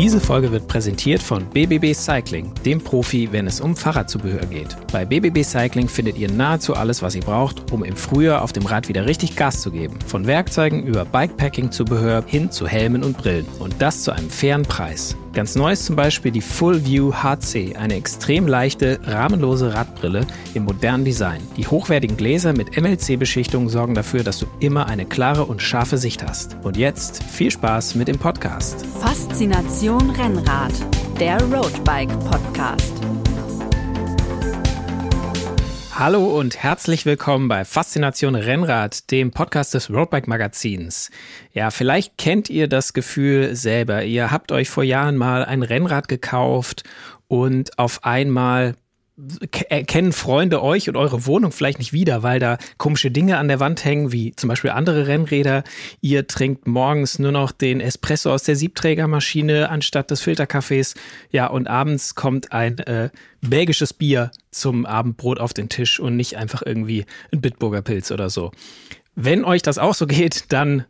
Diese 0.00 0.18
Folge 0.18 0.50
wird 0.50 0.66
präsentiert 0.66 1.22
von 1.22 1.44
BBB 1.44 1.92
Cycling, 1.92 2.54
dem 2.64 2.80
Profi, 2.80 3.28
wenn 3.32 3.46
es 3.46 3.60
um 3.60 3.76
Fahrradzubehör 3.76 4.46
geht. 4.46 4.74
Bei 4.90 5.04
BBB 5.04 5.44
Cycling 5.44 5.88
findet 5.88 6.16
ihr 6.16 6.30
nahezu 6.30 6.72
alles, 6.72 7.02
was 7.02 7.14
ihr 7.14 7.20
braucht, 7.20 7.70
um 7.70 7.84
im 7.84 7.94
Frühjahr 7.94 8.40
auf 8.40 8.54
dem 8.54 8.64
Rad 8.64 8.88
wieder 8.88 9.04
richtig 9.04 9.36
Gas 9.36 9.60
zu 9.60 9.70
geben. 9.70 9.98
Von 10.06 10.26
Werkzeugen 10.26 10.84
über 10.84 11.04
Bikepacking-Zubehör 11.04 12.24
hin 12.26 12.50
zu 12.50 12.66
Helmen 12.66 13.04
und 13.04 13.18
Brillen. 13.18 13.44
Und 13.58 13.74
das 13.78 14.02
zu 14.02 14.12
einem 14.12 14.30
fairen 14.30 14.62
Preis. 14.62 15.18
Ganz 15.32 15.54
neu 15.54 15.72
ist 15.72 15.86
zum 15.86 15.94
Beispiel 15.94 16.32
die 16.32 16.40
Full 16.40 16.84
View 16.84 17.12
HC, 17.12 17.76
eine 17.76 17.94
extrem 17.94 18.48
leichte, 18.48 18.98
rahmenlose 19.04 19.74
Radbrille 19.74 20.26
im 20.54 20.64
modernen 20.64 21.04
Design. 21.04 21.40
Die 21.56 21.66
hochwertigen 21.66 22.16
Gläser 22.16 22.52
mit 22.52 22.76
MLC-Beschichtung 22.76 23.68
sorgen 23.68 23.94
dafür, 23.94 24.24
dass 24.24 24.40
du 24.40 24.46
immer 24.58 24.86
eine 24.86 25.06
klare 25.06 25.44
und 25.44 25.62
scharfe 25.62 25.98
Sicht 25.98 26.24
hast. 26.24 26.56
Und 26.64 26.76
jetzt 26.76 27.22
viel 27.22 27.50
Spaß 27.50 27.94
mit 27.94 28.08
dem 28.08 28.18
Podcast. 28.18 28.84
Faszination 29.00 30.10
Rennrad, 30.10 30.72
der 31.20 31.40
Roadbike 31.44 32.10
Podcast. 32.20 32.94
Hallo 36.00 36.38
und 36.38 36.56
herzlich 36.56 37.04
willkommen 37.04 37.48
bei 37.48 37.66
Faszination 37.66 38.34
Rennrad, 38.34 39.10
dem 39.10 39.32
Podcast 39.32 39.74
des 39.74 39.90
Roadbike 39.90 40.28
Magazins. 40.28 41.10
Ja, 41.52 41.70
vielleicht 41.70 42.16
kennt 42.16 42.48
ihr 42.48 42.68
das 42.68 42.94
Gefühl 42.94 43.54
selber. 43.54 44.02
Ihr 44.04 44.30
habt 44.30 44.50
euch 44.50 44.70
vor 44.70 44.82
Jahren 44.82 45.18
mal 45.18 45.44
ein 45.44 45.62
Rennrad 45.62 46.08
gekauft 46.08 46.84
und 47.28 47.78
auf 47.78 48.02
einmal 48.02 48.76
erkennen 49.68 50.12
Freunde 50.12 50.62
euch 50.62 50.88
und 50.88 50.96
eure 50.96 51.26
Wohnung 51.26 51.52
vielleicht 51.52 51.78
nicht 51.78 51.92
wieder, 51.92 52.22
weil 52.22 52.40
da 52.40 52.58
komische 52.78 53.10
Dinge 53.10 53.38
an 53.38 53.48
der 53.48 53.60
Wand 53.60 53.84
hängen, 53.84 54.12
wie 54.12 54.34
zum 54.36 54.48
Beispiel 54.48 54.70
andere 54.70 55.06
Rennräder. 55.06 55.64
Ihr 56.00 56.26
trinkt 56.26 56.66
morgens 56.66 57.18
nur 57.18 57.32
noch 57.32 57.52
den 57.52 57.80
Espresso 57.80 58.32
aus 58.32 58.44
der 58.44 58.56
Siebträgermaschine 58.56 59.68
anstatt 59.68 60.10
des 60.10 60.20
Filterkaffees. 60.20 60.94
Ja, 61.30 61.46
und 61.46 61.68
abends 61.68 62.14
kommt 62.14 62.52
ein 62.52 62.78
äh, 62.78 63.10
belgisches 63.40 63.92
Bier 63.92 64.30
zum 64.50 64.86
Abendbrot 64.86 65.40
auf 65.40 65.52
den 65.52 65.68
Tisch 65.68 66.00
und 66.00 66.16
nicht 66.16 66.36
einfach 66.36 66.62
irgendwie 66.64 67.04
ein 67.32 67.40
Bitburger 67.40 67.82
Pilz 67.82 68.10
oder 68.10 68.30
so. 68.30 68.52
Wenn 69.14 69.44
euch 69.44 69.62
das 69.62 69.78
auch 69.78 69.94
so 69.94 70.06
geht, 70.06 70.52
dann 70.52 70.84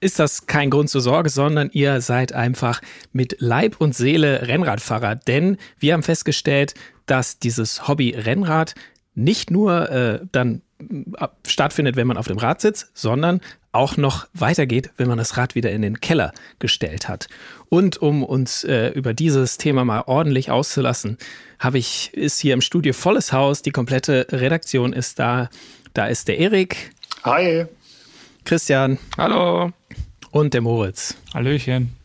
ist 0.00 0.18
das 0.18 0.46
kein 0.46 0.70
Grund 0.70 0.90
zur 0.90 1.00
Sorge, 1.00 1.30
sondern 1.30 1.70
ihr 1.72 2.00
seid 2.00 2.32
einfach 2.32 2.80
mit 3.12 3.36
Leib 3.38 3.76
und 3.80 3.94
Seele 3.94 4.46
Rennradfahrer. 4.46 5.16
Denn 5.16 5.56
wir 5.78 5.94
haben 5.94 6.02
festgestellt, 6.02 6.74
dass 7.06 7.38
dieses 7.38 7.88
Hobby 7.88 8.10
Rennrad 8.10 8.74
nicht 9.14 9.50
nur 9.50 9.90
äh, 9.90 10.20
dann 10.32 10.62
äh, 10.78 11.28
stattfindet, 11.46 11.96
wenn 11.96 12.06
man 12.06 12.18
auf 12.18 12.26
dem 12.26 12.38
Rad 12.38 12.60
sitzt, 12.60 12.90
sondern 12.94 13.40
auch 13.72 13.96
noch 13.96 14.26
weitergeht, 14.34 14.90
wenn 14.96 15.08
man 15.08 15.18
das 15.18 15.36
Rad 15.36 15.54
wieder 15.54 15.70
in 15.70 15.82
den 15.82 16.00
Keller 16.00 16.32
gestellt 16.58 17.08
hat. 17.08 17.28
Und 17.68 18.00
um 18.00 18.22
uns 18.22 18.64
äh, 18.64 18.88
über 18.88 19.14
dieses 19.14 19.58
Thema 19.58 19.84
mal 19.84 20.04
ordentlich 20.06 20.50
auszulassen, 20.50 21.18
habe 21.58 21.78
ich, 21.78 22.12
ist 22.14 22.40
hier 22.40 22.54
im 22.54 22.60
Studio 22.60 22.92
volles 22.92 23.32
Haus, 23.32 23.62
die 23.62 23.70
komplette 23.70 24.26
Redaktion 24.30 24.92
ist 24.92 25.18
da. 25.18 25.48
Da 25.94 26.06
ist 26.06 26.28
der 26.28 26.38
Erik. 26.38 26.90
Hi. 27.24 27.66
Christian. 28.44 28.98
Hallo. 29.16 29.72
Und 30.36 30.52
der 30.52 30.60
Moritz. 30.60 31.16
Hallöchen. 31.32 31.96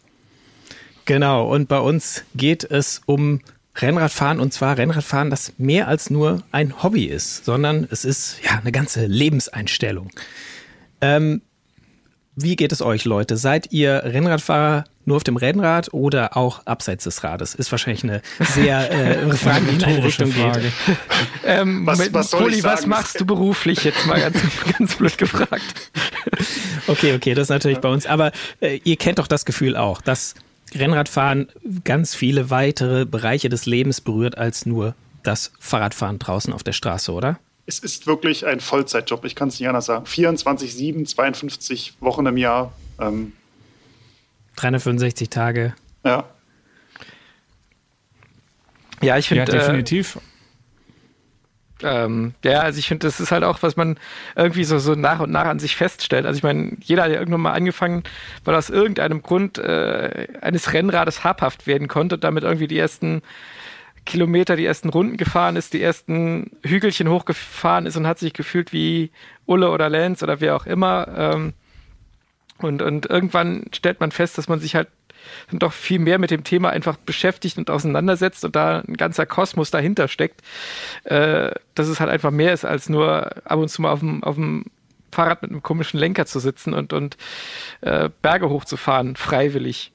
Genau, 1.03 1.53
und 1.53 1.67
bei 1.67 1.79
uns 1.79 2.23
geht 2.33 2.63
es 2.63 3.01
um 3.05 3.41
Rennradfahren 3.75 4.39
und 4.39 4.53
zwar 4.53 4.77
Rennradfahren, 4.77 5.29
das 5.29 5.51
mehr 5.57 5.89
als 5.89 6.09
nur 6.09 6.41
ein 6.53 6.81
Hobby 6.81 7.07
ist, 7.07 7.43
sondern 7.43 7.85
es 7.91 8.05
ist 8.05 8.37
ja 8.41 8.57
eine 8.57 8.71
ganze 8.71 9.05
Lebenseinstellung. 9.05 10.11
Ähm, 11.02 11.41
wie 12.35 12.55
geht 12.55 12.71
es 12.71 12.81
euch, 12.81 13.05
Leute? 13.05 13.37
Seid 13.37 13.71
ihr 13.71 14.03
Rennradfahrer 14.05 14.85
nur 15.05 15.17
auf 15.17 15.23
dem 15.23 15.35
Rennrad 15.35 15.93
oder 15.93 16.37
auch 16.37 16.65
abseits 16.65 17.03
des 17.03 17.23
Rades? 17.23 17.55
Ist 17.55 17.71
wahrscheinlich 17.71 18.03
eine 18.03 18.21
sehr 18.39 18.91
äh, 18.91 19.31
Frage, 19.35 19.65
die 19.65 19.75
in 19.75 19.83
eine 19.83 20.03
Richtung 20.03 20.31
Frage. 20.31 20.61
geht. 20.61 20.97
ähm, 21.45 21.85
was, 21.85 22.13
was, 22.13 22.31
Poli, 22.31 22.63
was 22.63 22.86
machst 22.86 23.20
du 23.20 23.25
beruflich? 23.25 23.83
Jetzt 23.83 24.05
mal 24.05 24.20
ganz, 24.20 24.39
ganz 24.77 24.95
blöd 24.95 25.17
gefragt. 25.17 25.91
okay, 26.87 27.15
okay, 27.15 27.33
das 27.33 27.43
ist 27.43 27.49
natürlich 27.49 27.80
bei 27.80 27.89
uns. 27.89 28.05
Aber 28.05 28.31
äh, 28.61 28.80
ihr 28.83 28.95
kennt 28.95 29.20
doch 29.20 29.27
das 29.27 29.45
Gefühl 29.45 29.75
auch, 29.75 30.02
dass 30.02 30.36
Rennradfahren 30.73 31.49
ganz 31.83 32.15
viele 32.15 32.49
weitere 32.49 33.05
Bereiche 33.05 33.49
des 33.49 33.65
Lebens 33.65 33.99
berührt 33.99 34.37
als 34.37 34.65
nur 34.65 34.95
das 35.23 35.52
Fahrradfahren 35.59 36.17
draußen 36.17 36.53
auf 36.53 36.64
der 36.64 36.73
Straße, 36.73 37.11
oder? 37.11 37.39
Es 37.66 37.80
ist 37.80 38.08
wirklich 38.08 38.45
ein 38.45 38.60
Vollzeitjob, 38.60 39.23
ich 39.26 39.36
kann 39.36 39.49
es 39.49 39.60
nicht 39.60 39.70
anders 39.70 39.86
sagen. 39.86 40.05
24, 40.05 40.73
7, 40.73 41.05
52 41.05 41.94
Wochen 41.99 42.26
im 42.26 42.38
Jahr. 42.38 42.73
Ähm 42.99 43.33
365 44.55 45.30
Tage. 45.30 45.73
Ja. 46.04 46.26
Ja, 49.02 49.17
ich 49.17 49.27
finde. 49.27 49.52
Ja, 49.52 49.60
definitiv. 49.60 50.17
Äh, 50.17 50.20
ähm, 51.83 52.36
ja, 52.44 52.60
also 52.60 52.80
ich 52.80 52.88
finde, 52.88 53.08
das 53.08 53.20
ist 53.20 53.32
halt 53.32 53.44
auch, 53.44 53.64
was 53.64 53.76
man 53.76 53.98
irgendwie 54.36 54.64
so, 54.64 54.80
so 54.80 54.95
nach 54.95 55.20
und 55.20 55.32
nach 55.32 55.45
an 55.45 55.60
sich 55.60 55.76
feststellt. 55.76 56.26
Also 56.26 56.38
ich 56.38 56.44
meine, 56.44 56.77
jeder 56.82 57.04
hat 57.04 57.11
ja 57.11 57.20
irgendwann 57.20 57.42
mal 57.42 57.54
angefangen, 57.54 58.04
weil 58.44 58.55
aus 58.55 58.70
irgendeinem 58.70 59.21
Grund 59.21 59.58
äh, 59.58 60.27
eines 60.42 60.73
Rennrades 60.73 61.23
habhaft 61.23 61.67
werden 61.67 61.88
konnte 61.88 62.16
und 62.16 62.23
damit 62.23 62.44
irgendwie 62.44 62.67
die 62.67 62.77
ersten 62.77 63.21
Kilometer, 64.06 64.56
die 64.56 64.66
ersten 64.66 64.89
Runden 64.89 65.17
gefahren 65.17 65.56
ist, 65.56 65.73
die 65.73 65.82
ersten 65.82 66.52
Hügelchen 66.64 67.10
hochgefahren 67.10 67.86
ist 67.86 67.98
und 67.98 68.08
hat 68.08 68.20
sich 68.20 68.34
gefühlt 68.34 68.73
wie 68.73 69.12
Ulle 69.45 69.70
oder 69.70 69.89
Lenz 69.89 70.23
oder 70.23 70.42
wer 70.42 70.56
auch 70.56 70.66
immer. 70.66 71.08
Ähm, 71.16 71.54
und, 72.58 72.82
und 72.82 73.06
irgendwann 73.08 73.66
stellt 73.73 74.00
man 74.00 74.12
fest, 74.12 74.38
dass 74.38 74.48
man 74.48 74.60
sich 74.60 74.76
halt 74.76 74.88
doch 75.52 75.73
viel 75.73 76.00
mehr 76.00 76.17
mit 76.17 76.32
dem 76.32 76.44
Thema 76.44 76.70
einfach 76.70 76.98
beschäftigt 76.98 77.58
und 77.58 77.70
auseinandersetzt 77.70 78.44
und 78.44 78.56
da 78.56 78.80
ein 78.80 78.98
ganzer 78.98 79.26
Kosmos 79.26 79.72
dahinter 79.72 80.08
steckt, 80.08 80.42
äh, 81.04 81.52
dass 81.76 81.88
es 81.88 82.00
halt 82.00 82.10
einfach 82.10 82.32
mehr 82.32 82.54
ist, 82.54 82.66
als 82.66 82.89
nur 82.89 83.32
ab 83.45 83.60
und 83.60 83.70
zu 83.70 83.82
mal 83.82 83.92
auf 83.92 84.00
dem, 84.00 84.23
auf 84.23 84.36
dem 84.36 84.66
Fahrrad 85.12 85.42
mit 85.42 85.52
einem 85.52 85.62
komischen 85.62 86.00
Lenker 86.00 86.26
zu 86.26 86.39
sitzen 86.39 86.73
und, 86.73 86.94
und 86.94 87.18
äh, 87.82 88.10
Berge 88.22 88.50
hochzufahren, 88.50 89.16
freiwillig. 89.16 89.92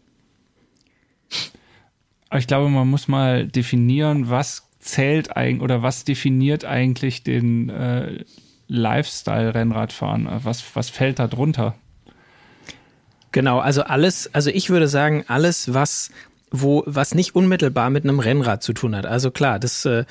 Ich 2.35 2.47
glaube, 2.47 2.69
man 2.69 2.89
muss 2.89 3.09
mal 3.09 3.47
definieren, 3.47 4.29
was 4.31 4.69
zählt 4.81 5.37
eigentlich 5.37 5.63
oder 5.63 5.83
was 5.83 6.05
definiert 6.05 6.65
eigentlich 6.65 7.23
den 7.23 7.69
äh, 7.69 8.25
Lifestyle-Rennradfahren? 8.69 10.29
Was, 10.43 10.65
was 10.75 10.91
fällt 10.91 11.19
da 11.19 11.29
drunter? 11.29 11.75
Genau, 13.33 13.59
also 13.59 13.83
alles, 13.83 14.33
also 14.35 14.51
ich 14.51 14.71
würde 14.71 14.89
sagen, 14.89 15.25
alles, 15.29 15.75
was 15.75 16.11
wo 16.51 16.85
was 16.87 17.15
nicht 17.15 17.35
unmittelbar 17.35 17.91
mit 17.91 18.05
einem 18.05 18.21
Rennrad 18.21 18.63
zu 18.63 18.73
tun 18.73 18.95
hat. 18.95 19.05
Also 19.05 19.31
klar, 19.31 19.59
das 19.59 19.85
äh, 19.85 20.05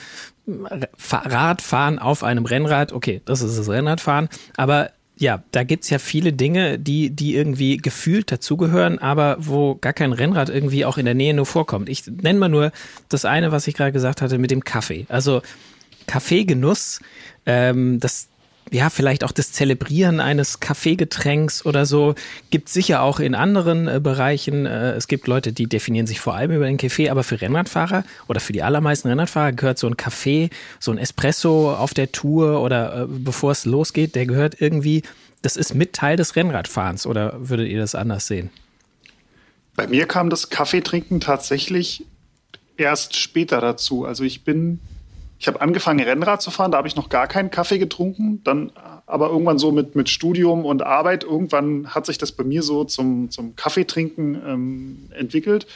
Radfahren 1.09 1.97
auf 1.97 2.24
einem 2.24 2.46
Rennrad, 2.46 2.92
okay, 2.92 3.22
das 3.26 3.42
ist 3.42 3.58
das 3.58 3.70
Rennradfahren, 3.70 4.30
aber 4.58 4.92
ja, 5.18 5.44
da 5.52 5.64
gibt's 5.64 5.90
ja 5.90 5.98
viele 5.98 6.34
Dinge, 6.34 6.78
die, 6.78 7.09
die 7.09 7.36
irgendwie 7.36 7.78
gefühlt 7.78 8.31
dazugehören, 8.31 9.00
aber 9.00 9.38
wo 9.40 9.76
gar 9.76 9.94
kein 9.94 10.12
Rennrad 10.12 10.50
irgendwie 10.50 10.86
auch 10.86 10.98
in 10.98 11.06
der 11.06 11.14
Nähe 11.14 11.34
nur 11.34 11.46
vorkommt. 11.46 11.88
Ich 11.88 12.06
nenne 12.08 12.40
mal 12.40 12.50
nur 12.50 12.72
das 13.08 13.24
eine, 13.24 13.52
was 13.52 13.68
ich 13.68 13.76
gerade 13.76 13.94
gesagt 13.94 14.22
hatte, 14.22 14.38
mit 14.38 14.52
dem 14.52 14.64
Kaffee. 14.64 15.06
Also 15.08 15.42
Kaffeegenuss, 16.08 17.00
ähm, 17.46 18.00
das, 18.00 18.28
ja, 18.72 18.90
vielleicht 18.90 19.24
auch 19.24 19.31
das 19.31 19.52
Zelebrieren 19.52 20.20
eines 20.20 20.59
Kaffeegetränks 20.59 21.66
oder 21.66 21.86
so 21.86 22.16
gibt 22.50 22.70
sicher 22.70 23.03
auch 23.03 23.20
in 23.20 23.36
anderen 23.36 23.88
äh, 23.88 24.00
Bereichen. 24.02 24.66
Äh, 24.66 24.94
es 24.94 25.08
gibt 25.08 25.28
Leute, 25.28 25.53
die 25.53 25.68
definieren 25.68 26.08
sich 26.08 26.20
vor 26.20 26.34
allem 26.34 26.52
über 26.52 26.66
den 26.66 26.78
Kaffee, 26.78 27.09
aber 27.09 27.24
für 27.24 27.40
Rennradfahrer 27.40 28.03
oder 28.28 28.40
für 28.40 28.53
die 28.53 28.64
allermeisten 28.64 29.08
Rennradfahrer 29.08 29.52
gehört 29.52 29.78
so 29.78 29.88
ein 29.88 29.98
Kaffee, 29.98 30.50
so 30.80 30.92
ein 30.92 30.98
Espresso 30.98 31.74
auf 31.74 31.94
der 31.94 32.12
Tour 32.12 32.62
oder 32.62 33.03
äh, 33.03 33.06
bevor 33.08 33.52
es 33.52 33.66
losgeht, 33.66 34.16
der 34.16 34.26
gehört 34.26 34.59
irgendwie, 34.59 35.03
das 35.44 35.58
ist 35.58 35.76
mit 35.76 35.94
Teil 35.94 36.18
des 36.18 36.36
Rennradfahrens 36.36 37.06
oder 37.06 37.36
würdet 37.38 37.68
ihr 37.68 37.80
das 37.80 37.94
anders 37.94 38.26
sehen? 38.26 38.50
Bei 39.76 39.88
mir 39.88 40.08
kam 40.08 40.30
das 40.30 40.50
Kaffeetrinken 40.50 41.20
tatsächlich 41.20 42.03
erst 42.78 43.16
später 43.16 43.62
dazu. 43.62 44.06
Also 44.06 44.23
ich 44.23 44.44
bin 44.44 44.79
ich 45.37 45.47
habe 45.47 45.61
angefangen, 45.61 45.99
Rennrad 45.99 46.41
zu 46.41 46.52
fahren, 46.52 46.72
da 46.72 46.78
habe 46.78 46.87
ich 46.87 46.96
noch 46.96 47.09
gar 47.09 47.28
keinen 47.28 47.52
Kaffee 47.52 47.78
getrunken. 47.78 48.41
Dann 48.43 48.72
aber 49.05 49.29
irgendwann 49.29 49.59
so 49.59 49.72
mit, 49.72 49.96
mit 49.96 50.09
Studium 50.09 50.66
und 50.66 50.82
Arbeit, 50.82 51.23
irgendwann 51.23 51.93
hat 51.93 52.05
sich 52.05 52.17
das 52.17 52.32
bei 52.32 52.43
mir 52.43 52.64
so 52.64 52.84
zum, 52.85 53.29
zum 53.29 53.55
Kaffeetrinken 53.55 54.41
ähm, 54.46 55.09
entwickelt. 55.11 55.67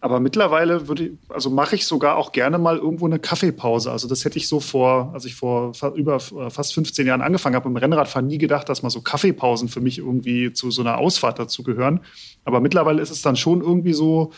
Aber 0.00 0.20
mittlerweile 0.20 0.86
würde 0.86 1.12
also 1.30 1.48
mache 1.48 1.76
ich 1.76 1.86
sogar 1.86 2.16
auch 2.16 2.32
gerne 2.32 2.58
mal 2.58 2.76
irgendwo 2.76 3.06
eine 3.06 3.18
Kaffeepause. 3.18 3.90
Also 3.90 4.06
das 4.06 4.26
hätte 4.26 4.36
ich 4.36 4.48
so 4.48 4.60
vor, 4.60 5.10
als 5.14 5.24
ich 5.24 5.34
vor 5.34 5.72
über 5.94 6.20
fast 6.20 6.74
15 6.74 7.06
Jahren 7.06 7.22
angefangen 7.22 7.56
habe 7.56 7.70
im 7.70 7.76
Rennradfahren, 7.76 8.26
nie 8.26 8.36
gedacht, 8.36 8.68
dass 8.68 8.82
mal 8.82 8.90
so 8.90 9.00
Kaffeepausen 9.00 9.68
für 9.68 9.80
mich 9.80 9.98
irgendwie 9.98 10.52
zu 10.52 10.70
so 10.70 10.82
einer 10.82 10.98
Ausfahrt 10.98 11.38
dazu 11.38 11.62
gehören. 11.62 12.00
Aber 12.44 12.60
mittlerweile 12.60 13.00
ist 13.00 13.10
es 13.10 13.22
dann 13.22 13.34
schon 13.34 13.62
irgendwie 13.62 13.94
so, 13.94 14.32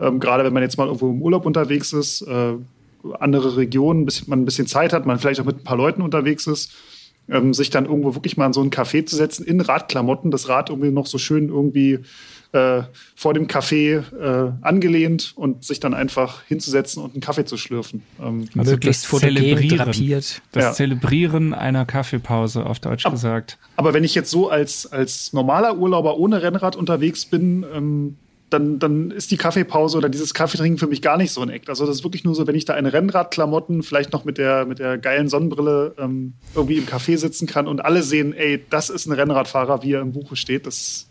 ähm, 0.00 0.18
gerade 0.18 0.42
wenn 0.44 0.52
man 0.52 0.64
jetzt 0.64 0.76
mal 0.76 0.88
irgendwo 0.88 1.10
im 1.10 1.22
Urlaub 1.22 1.46
unterwegs 1.46 1.92
ist, 1.92 2.22
äh, 2.22 2.54
andere 3.18 3.56
Regionen, 3.56 4.04
bis 4.04 4.26
man 4.26 4.42
ein 4.42 4.44
bisschen 4.44 4.66
Zeit 4.66 4.92
hat, 4.92 5.06
man 5.06 5.18
vielleicht 5.18 5.40
auch 5.40 5.44
mit 5.44 5.58
ein 5.58 5.64
paar 5.64 5.76
Leuten 5.76 6.02
unterwegs 6.02 6.46
ist, 6.46 6.72
ähm, 7.28 7.54
sich 7.54 7.70
dann 7.70 7.86
irgendwo 7.86 8.14
wirklich 8.14 8.36
mal 8.36 8.46
in 8.46 8.52
so 8.52 8.62
ein 8.62 8.70
Café 8.70 9.04
zu 9.06 9.16
setzen, 9.16 9.44
in 9.44 9.60
Radklamotten, 9.60 10.30
das 10.30 10.48
Rad 10.48 10.70
irgendwie 10.70 10.90
noch 10.90 11.06
so 11.06 11.18
schön 11.18 11.48
irgendwie 11.48 12.00
äh, 12.52 12.82
vor 13.14 13.32
dem 13.32 13.46
Café 13.46 14.02
äh, 14.12 14.52
angelehnt 14.60 15.32
und 15.36 15.64
sich 15.64 15.80
dann 15.80 15.94
einfach 15.94 16.42
hinzusetzen 16.42 17.02
und 17.02 17.12
einen 17.12 17.20
Kaffee 17.20 17.44
zu 17.44 17.56
schlürfen. 17.56 18.02
Ähm, 18.20 18.48
also 18.56 18.72
möglichst 18.72 19.06
fotogen 19.06 19.68
drapiert. 19.68 20.42
Das 20.52 20.64
ja. 20.64 20.72
Zelebrieren 20.72 21.54
einer 21.54 21.86
Kaffeepause, 21.86 22.66
auf 22.66 22.78
Deutsch 22.78 23.06
aber, 23.06 23.14
gesagt. 23.14 23.58
Aber 23.76 23.94
wenn 23.94 24.04
ich 24.04 24.14
jetzt 24.14 24.30
so 24.30 24.50
als, 24.50 24.90
als 24.92 25.32
normaler 25.32 25.78
Urlauber 25.78 26.18
ohne 26.18 26.42
Rennrad 26.42 26.76
unterwegs 26.76 27.24
bin, 27.24 27.64
ähm, 27.74 28.16
dann, 28.52 28.78
dann 28.78 29.10
ist 29.10 29.30
die 29.30 29.36
Kaffeepause 29.36 29.98
oder 29.98 30.08
dieses 30.08 30.34
Kaffeetrinken 30.34 30.78
für 30.78 30.86
mich 30.86 31.02
gar 31.02 31.16
nicht 31.16 31.32
so 31.32 31.40
ein 31.40 31.50
Eck. 31.50 31.68
Also 31.68 31.86
das 31.86 31.96
ist 31.96 32.04
wirklich 32.04 32.24
nur 32.24 32.34
so, 32.34 32.46
wenn 32.46 32.54
ich 32.54 32.64
da 32.64 32.76
in 32.76 32.86
Rennradklamotten, 32.86 33.82
vielleicht 33.82 34.12
noch 34.12 34.24
mit 34.24 34.38
der, 34.38 34.66
mit 34.66 34.78
der 34.78 34.98
geilen 34.98 35.28
Sonnenbrille 35.28 35.94
ähm, 35.98 36.34
irgendwie 36.54 36.78
im 36.78 36.86
Café 36.86 37.16
sitzen 37.16 37.46
kann 37.46 37.66
und 37.66 37.84
alle 37.84 38.02
sehen, 38.02 38.32
ey, 38.32 38.64
das 38.70 38.90
ist 38.90 39.06
ein 39.06 39.12
Rennradfahrer, 39.12 39.82
wie 39.82 39.92
er 39.92 40.00
im 40.00 40.12
Buche 40.12 40.36
steht. 40.36 40.66
Das, 40.66 41.08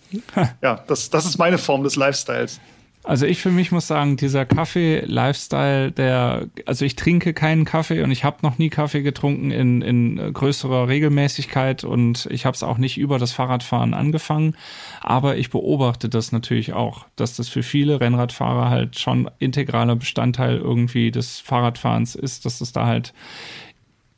ja, 0.61 0.83
das, 0.87 1.09
das 1.09 1.25
ist 1.25 1.37
meine 1.37 1.57
Form 1.57 1.83
des 1.83 1.95
Lifestyles. 1.95 2.59
Also 3.03 3.25
ich 3.25 3.41
für 3.41 3.49
mich 3.49 3.71
muss 3.71 3.87
sagen, 3.87 4.15
dieser 4.15 4.45
Kaffee-Lifestyle, 4.45 5.91
der, 5.91 6.47
also 6.67 6.85
ich 6.85 6.95
trinke 6.95 7.33
keinen 7.33 7.65
Kaffee 7.65 8.03
und 8.03 8.11
ich 8.11 8.23
habe 8.23 8.37
noch 8.43 8.59
nie 8.59 8.69
Kaffee 8.69 9.01
getrunken 9.01 9.49
in, 9.49 9.81
in 9.81 10.33
größerer 10.33 10.87
Regelmäßigkeit 10.87 11.83
und 11.83 12.27
ich 12.29 12.45
habe 12.45 12.53
es 12.53 12.61
auch 12.61 12.77
nicht 12.77 12.99
über 12.99 13.17
das 13.17 13.31
Fahrradfahren 13.31 13.95
angefangen. 13.95 14.55
Aber 15.01 15.35
ich 15.37 15.49
beobachte 15.49 16.09
das 16.09 16.31
natürlich 16.31 16.73
auch, 16.73 17.05
dass 17.15 17.35
das 17.35 17.49
für 17.49 17.63
viele 17.63 17.99
Rennradfahrer 17.99 18.69
halt 18.69 18.99
schon 18.99 19.31
integraler 19.39 19.95
Bestandteil 19.95 20.57
irgendwie 20.57 21.09
des 21.09 21.39
Fahrradfahrens 21.39 22.13
ist, 22.13 22.45
dass 22.45 22.61
es 22.61 22.71
da 22.71 22.85
halt 22.85 23.13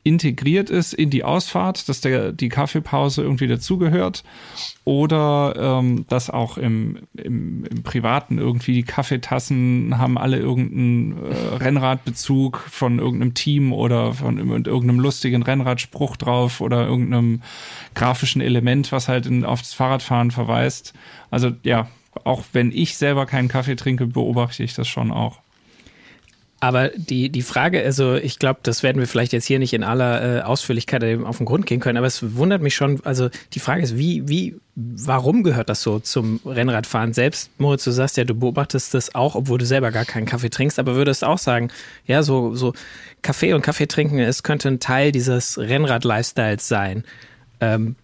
integriert 0.04 0.68
ist 0.68 0.92
in 0.92 1.08
die 1.08 1.24
Ausfahrt, 1.24 1.88
dass 1.88 2.02
der, 2.02 2.32
die 2.32 2.50
Kaffeepause 2.50 3.22
irgendwie 3.22 3.46
dazugehört 3.46 4.22
oder 4.84 5.54
ähm, 5.56 6.04
dass 6.08 6.28
auch 6.28 6.58
im, 6.58 6.98
im, 7.14 7.64
im 7.64 7.82
Privaten 7.82 8.36
irgendwie 8.36 8.74
die 8.74 8.82
Kaffeetassen 8.82 9.96
haben 9.96 10.18
alle 10.18 10.38
irgendeinen 10.38 11.16
äh, 11.24 11.56
Rennradbezug 11.56 12.58
von 12.58 12.98
irgendeinem 12.98 13.32
Team 13.32 13.72
oder 13.72 14.12
von 14.12 14.36
irgendeinem 14.38 15.00
lustigen 15.00 15.42
Rennradspruch 15.42 16.18
drauf 16.18 16.60
oder 16.60 16.86
irgendeinem 16.86 17.40
grafischen 17.94 18.42
Element, 18.42 18.92
was 18.92 19.08
halt 19.08 19.24
in, 19.24 19.46
auf 19.46 19.62
das 19.62 19.72
Fahrradfahren 19.72 20.30
verweist. 20.30 20.92
Also 21.30 21.52
ja, 21.62 21.88
auch 22.24 22.42
wenn 22.52 22.72
ich 22.72 22.98
selber 22.98 23.24
keinen 23.24 23.48
Kaffee 23.48 23.76
trinke, 23.76 24.06
beobachte 24.06 24.62
ich 24.62 24.74
das 24.74 24.86
schon 24.86 25.10
auch. 25.10 25.43
Aber 26.64 26.88
die, 26.88 27.28
die 27.28 27.42
Frage, 27.42 27.84
also 27.84 28.14
ich 28.14 28.38
glaube, 28.38 28.60
das 28.62 28.82
werden 28.82 28.98
wir 28.98 29.06
vielleicht 29.06 29.34
jetzt 29.34 29.44
hier 29.44 29.58
nicht 29.58 29.74
in 29.74 29.84
aller 29.84 30.38
äh, 30.38 30.40
Ausführlichkeit 30.40 31.04
auf 31.22 31.36
den 31.36 31.44
Grund 31.44 31.66
gehen 31.66 31.78
können, 31.78 31.98
aber 31.98 32.06
es 32.06 32.36
wundert 32.36 32.62
mich 32.62 32.74
schon, 32.74 33.04
also 33.04 33.28
die 33.52 33.58
Frage 33.58 33.82
ist, 33.82 33.98
wie, 33.98 34.26
wie, 34.30 34.56
warum 34.74 35.42
gehört 35.42 35.68
das 35.68 35.82
so 35.82 35.98
zum 35.98 36.40
Rennradfahren 36.46 37.12
selbst? 37.12 37.50
Moritz, 37.58 37.84
du 37.84 37.90
sagst 37.90 38.16
ja, 38.16 38.24
du 38.24 38.34
beobachtest 38.34 38.94
das 38.94 39.14
auch, 39.14 39.34
obwohl 39.34 39.58
du 39.58 39.66
selber 39.66 39.90
gar 39.90 40.06
keinen 40.06 40.24
Kaffee 40.24 40.48
trinkst, 40.48 40.78
aber 40.78 40.94
würdest 40.94 41.22
auch 41.22 41.36
sagen, 41.36 41.68
ja, 42.06 42.22
so, 42.22 42.54
so 42.54 42.72
Kaffee 43.20 43.52
und 43.52 43.60
Kaffee 43.60 43.86
trinken, 43.86 44.18
es 44.18 44.42
könnte 44.42 44.68
ein 44.68 44.80
Teil 44.80 45.12
dieses 45.12 45.58
Rennrad-Lifestyles 45.58 46.66
sein. 46.66 47.04
Ähm, 47.60 47.94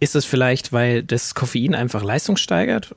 ist 0.00 0.14
es 0.14 0.26
vielleicht, 0.26 0.70
weil 0.70 1.02
das 1.02 1.34
Koffein 1.34 1.74
einfach 1.74 2.04
Leistung 2.04 2.36
steigert? 2.36 2.94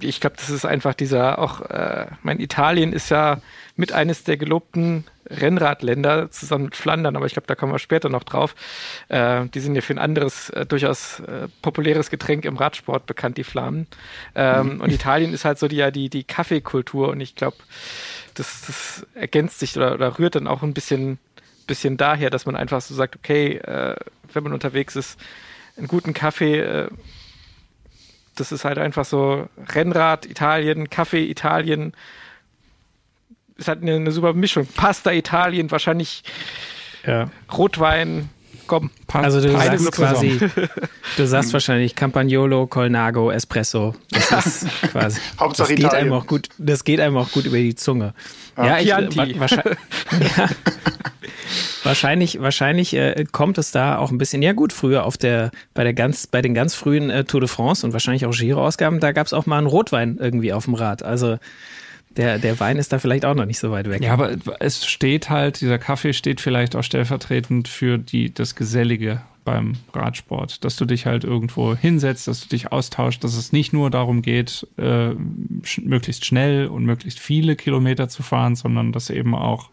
Ich 0.00 0.20
glaube, 0.20 0.36
das 0.36 0.50
ist 0.50 0.64
einfach 0.64 0.94
dieser 0.94 1.38
auch, 1.38 1.60
äh, 1.62 2.06
mein 2.22 2.38
Italien 2.38 2.92
ist 2.92 3.10
ja 3.10 3.40
mit 3.76 3.92
eines 3.92 4.24
der 4.24 4.36
gelobten 4.36 5.04
Rennradländer 5.28 6.30
zusammen 6.30 6.64
mit 6.66 6.76
Flandern, 6.76 7.16
aber 7.16 7.26
ich 7.26 7.32
glaube, 7.32 7.46
da 7.46 7.54
kommen 7.54 7.72
wir 7.72 7.78
später 7.78 8.08
noch 8.08 8.24
drauf. 8.24 8.54
Äh, 9.08 9.46
die 9.46 9.60
sind 9.60 9.74
ja 9.74 9.80
für 9.80 9.94
ein 9.94 9.98
anderes, 9.98 10.50
äh, 10.50 10.66
durchaus 10.66 11.20
äh, 11.20 11.48
populäres 11.62 12.10
Getränk 12.10 12.44
im 12.44 12.56
Radsport 12.56 13.06
bekannt, 13.06 13.38
die 13.38 13.44
Flammen. 13.44 13.86
Ähm, 14.34 14.74
mhm. 14.74 14.80
Und 14.82 14.92
Italien 14.92 15.32
ist 15.32 15.44
halt 15.44 15.58
so 15.58 15.68
die, 15.68 15.76
ja, 15.76 15.90
die, 15.90 16.10
die 16.10 16.24
Kaffeekultur 16.24 17.08
und 17.08 17.20
ich 17.20 17.34
glaube, 17.34 17.56
das, 18.34 18.62
das 18.66 19.06
ergänzt 19.14 19.58
sich 19.60 19.76
oder, 19.76 19.94
oder 19.94 20.18
rührt 20.18 20.34
dann 20.34 20.46
auch 20.46 20.62
ein 20.62 20.74
bisschen, 20.74 21.18
bisschen 21.66 21.96
daher, 21.96 22.30
dass 22.30 22.46
man 22.46 22.56
einfach 22.56 22.80
so 22.80 22.94
sagt, 22.94 23.16
okay, 23.16 23.56
äh, 23.56 23.96
wenn 24.32 24.42
man 24.42 24.52
unterwegs 24.52 24.96
ist, 24.96 25.18
einen 25.76 25.88
guten 25.88 26.12
Kaffee, 26.12 26.60
äh, 26.60 26.88
das 28.34 28.52
ist 28.52 28.64
halt 28.64 28.78
einfach 28.78 29.04
so 29.04 29.48
Rennrad 29.74 30.26
Italien, 30.26 30.90
Kaffee 30.90 31.24
Italien, 31.24 31.92
ist 33.56 33.68
halt 33.68 33.82
eine, 33.82 33.94
eine 33.94 34.12
super 34.12 34.32
Mischung. 34.32 34.66
Pasta 34.66 35.12
Italien, 35.12 35.70
wahrscheinlich 35.70 36.24
ja. 37.06 37.30
Rotwein, 37.52 38.30
komm. 38.66 38.90
Also 39.12 39.40
du 39.40 39.50
sagst 39.50 39.92
quasi, 39.92 40.40
du 41.16 41.26
sagst 41.26 41.52
wahrscheinlich 41.52 41.94
Campagnolo, 41.94 42.66
Colnago, 42.66 43.30
Espresso. 43.30 43.94
Das 44.30 44.46
ist 44.46 44.82
quasi. 44.92 45.20
Hauptsache 45.38 45.74
das 45.74 45.82
geht 45.82 45.94
einem 45.94 46.12
auch 46.12 46.26
gut. 46.26 46.48
Das 46.58 46.84
geht 46.84 47.00
einem 47.00 47.16
auch 47.16 47.30
gut 47.30 47.44
über 47.44 47.58
die 47.58 47.74
Zunge. 47.74 48.14
Ja, 48.56 48.78
ja 48.78 49.00
ich, 49.00 49.16
wa 49.16 49.26
wahrscheinlich, 49.40 49.78
ja, 50.36 50.48
wahrscheinlich, 51.84 52.40
wahrscheinlich 52.40 52.94
äh, 52.94 53.24
kommt 53.30 53.58
es 53.58 53.70
da 53.70 53.98
auch 53.98 54.10
ein 54.10 54.18
bisschen. 54.18 54.42
Ja 54.42 54.52
gut, 54.52 54.72
früher 54.72 55.04
auf 55.04 55.16
der 55.16 55.50
bei 55.74 55.84
der 55.84 55.94
ganz 55.94 56.26
bei 56.26 56.42
den 56.42 56.54
ganz 56.54 56.74
frühen 56.74 57.10
äh, 57.10 57.24
Tour 57.24 57.40
de 57.40 57.48
France 57.48 57.86
und 57.86 57.92
wahrscheinlich 57.92 58.26
auch 58.26 58.32
Giro-Ausgaben, 58.32 59.00
da 59.00 59.12
gab 59.12 59.26
es 59.26 59.32
auch 59.32 59.46
mal 59.46 59.58
einen 59.58 59.66
Rotwein 59.66 60.18
irgendwie 60.18 60.52
auf 60.52 60.64
dem 60.64 60.74
Rad. 60.74 61.02
Also 61.02 61.38
der, 62.16 62.38
der 62.38 62.58
Wein 62.60 62.76
ist 62.76 62.92
da 62.92 62.98
vielleicht 62.98 63.24
auch 63.24 63.34
noch 63.34 63.46
nicht 63.46 63.58
so 63.58 63.70
weit 63.70 63.88
weg. 63.88 64.02
Ja, 64.02 64.12
aber 64.12 64.36
es 64.60 64.86
steht 64.86 65.30
halt, 65.30 65.60
dieser 65.60 65.78
Kaffee 65.78 66.12
steht 66.12 66.40
vielleicht 66.40 66.76
auch 66.76 66.82
stellvertretend 66.82 67.68
für 67.68 67.98
die, 67.98 68.32
das 68.32 68.54
Gesellige 68.54 69.22
beim 69.44 69.74
Radsport, 69.92 70.64
dass 70.64 70.76
du 70.76 70.84
dich 70.84 71.06
halt 71.06 71.24
irgendwo 71.24 71.74
hinsetzt, 71.74 72.28
dass 72.28 72.42
du 72.42 72.48
dich 72.48 72.70
austauschst, 72.70 73.24
dass 73.24 73.36
es 73.36 73.52
nicht 73.52 73.72
nur 73.72 73.90
darum 73.90 74.22
geht, 74.22 74.66
äh, 74.76 75.10
sch 75.64 75.78
möglichst 75.78 76.24
schnell 76.24 76.68
und 76.68 76.84
möglichst 76.84 77.18
viele 77.18 77.56
Kilometer 77.56 78.08
zu 78.08 78.22
fahren, 78.22 78.54
sondern 78.54 78.92
dass 78.92 79.10
eben 79.10 79.34
auch 79.34 79.70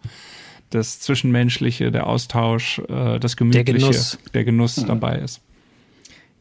das 0.69 0.99
Zwischenmenschliche, 0.99 1.91
der 1.91 2.07
Austausch, 2.07 2.79
äh, 2.89 3.19
das 3.19 3.37
Gemütliche, 3.37 3.65
der 3.65 3.73
Genuss, 3.73 4.19
der 4.33 4.43
Genuss 4.43 4.77
mhm. 4.77 4.87
dabei 4.87 5.19
ist. 5.19 5.41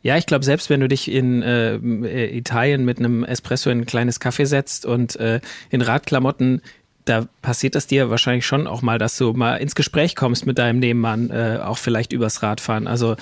Ja, 0.02 0.16
ich 0.16 0.26
glaube, 0.26 0.44
selbst 0.44 0.70
wenn 0.70 0.80
du 0.80 0.88
dich 0.88 1.10
in 1.10 1.42
äh, 1.42 1.74
äh, 1.74 2.36
Italien 2.36 2.84
mit 2.84 2.98
einem 2.98 3.24
Espresso 3.24 3.68
in 3.70 3.80
ein 3.80 3.86
kleines 3.86 4.20
Kaffee 4.20 4.44
setzt 4.44 4.86
und 4.86 5.16
äh, 5.16 5.40
in 5.70 5.82
Radklamotten, 5.82 6.62
da 7.04 7.26
passiert 7.42 7.74
das 7.74 7.86
dir 7.86 8.10
wahrscheinlich 8.10 8.46
schon 8.46 8.66
auch 8.66 8.82
mal, 8.82 8.98
dass 8.98 9.16
du 9.16 9.32
mal 9.32 9.56
ins 9.56 9.74
Gespräch 9.74 10.14
kommst 10.14 10.46
mit 10.46 10.58
deinem 10.58 10.78
Nebenmann, 10.78 11.30
äh, 11.30 11.58
auch 11.62 11.78
vielleicht 11.78 12.12
übers 12.12 12.42
Radfahren. 12.42 12.86
Also 12.86 13.16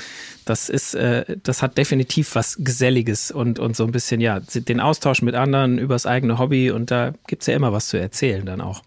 das 0.45 0.69
ist, 0.69 0.95
äh, 0.95 1.25
das 1.43 1.63
hat 1.63 1.79
definitiv 1.79 2.35
was 2.35 2.57
Geselliges 2.61 3.31
und, 3.31 3.59
und 3.59 3.77
so 3.77 3.85
ein 3.85 3.93
bisschen, 3.93 4.21
ja, 4.21 4.41
den 4.41 4.81
Austausch 4.81 5.23
mit 5.23 5.35
anderen 5.35 5.79
übers 5.79 6.05
eigene 6.05 6.39
Hobby 6.39 6.71
und 6.71 6.91
da 6.91 7.15
gibt's 7.27 7.47
ja 7.47 7.55
immer 7.55 7.73
was 7.73 7.89
zu 7.89 7.97
erzählen 7.97 8.45
dann 8.45 8.61
auch. 8.61 8.83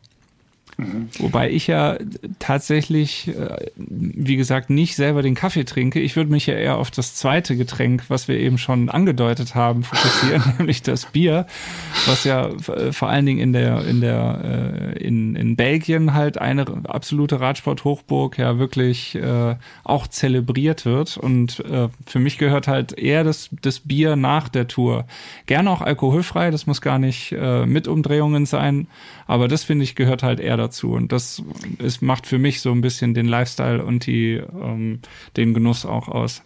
Mhm. 0.79 1.09
Wobei 1.19 1.51
ich 1.51 1.67
ja 1.67 1.97
tatsächlich, 2.39 3.27
äh, 3.27 3.67
wie 3.75 4.37
gesagt, 4.37 4.69
nicht 4.69 4.95
selber 4.95 5.21
den 5.21 5.35
Kaffee 5.35 5.65
trinke. 5.65 5.99
Ich 5.99 6.15
würde 6.15 6.31
mich 6.31 6.45
ja 6.45 6.53
eher 6.53 6.77
auf 6.77 6.89
das 6.89 7.15
zweite 7.15 7.57
Getränk, 7.57 8.05
was 8.07 8.29
wir 8.29 8.39
eben 8.39 8.57
schon 8.57 8.89
angedeutet 8.89 9.55
haben, 9.55 9.83
fokussieren, 9.83 10.41
nämlich 10.57 10.81
das 10.81 11.07
Bier, 11.07 11.47
was 12.05 12.23
ja 12.23 12.47
äh, 12.47 12.93
vor 12.93 13.09
allen 13.09 13.25
Dingen 13.25 13.39
in 13.39 13.51
der 13.51 13.85
in 13.85 13.99
der 13.99 14.93
äh, 14.95 15.03
in, 15.03 15.35
in 15.35 15.57
Belgien 15.57 16.13
halt 16.13 16.37
eine 16.37 16.65
absolute 16.87 17.41
Radsport-Hochburg 17.41 18.37
ja 18.37 18.57
wirklich 18.57 19.17
auch 19.83 20.07
zelebriert 20.07 20.85
wird. 20.85 21.17
Und 21.17 21.63
für 22.05 22.19
mich 22.19 22.37
gehört 22.37 22.67
halt 22.67 22.97
eher 22.97 23.23
das, 23.23 23.49
das 23.61 23.79
Bier 23.79 24.15
nach 24.15 24.49
der 24.49 24.67
Tour. 24.67 25.05
Gerne 25.45 25.69
auch 25.69 25.81
alkoholfrei, 25.81 26.51
das 26.51 26.67
muss 26.67 26.81
gar 26.81 26.99
nicht 26.99 27.35
mit 27.65 27.87
Umdrehungen 27.87 28.45
sein, 28.45 28.87
aber 29.27 29.47
das 29.47 29.63
finde 29.63 29.83
ich 29.83 29.95
gehört 29.95 30.23
halt 30.23 30.39
eher 30.39 30.57
dazu 30.57 30.68
dazu. 30.69 30.91
Und 30.91 31.11
das 31.11 31.43
ist, 31.79 32.01
macht 32.01 32.27
für 32.27 32.37
mich 32.37 32.61
so 32.61 32.71
ein 32.71 32.79
bisschen 32.81 33.13
den 33.13 33.27
Lifestyle 33.27 33.83
und 33.83 34.05
die, 34.05 34.35
ähm, 34.35 34.99
den 35.35 35.53
Genuss 35.53 35.85
auch 35.85 36.07
aus. 36.07 36.43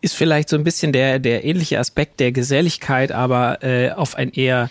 Ist 0.00 0.14
vielleicht 0.14 0.48
so 0.48 0.56
ein 0.56 0.64
bisschen 0.64 0.92
der, 0.92 1.18
der 1.18 1.44
ähnliche 1.44 1.80
Aspekt 1.80 2.20
der 2.20 2.30
Geselligkeit, 2.30 3.10
aber 3.10 3.64
äh, 3.64 3.90
auf 3.90 4.14
ein 4.14 4.30
eher 4.30 4.70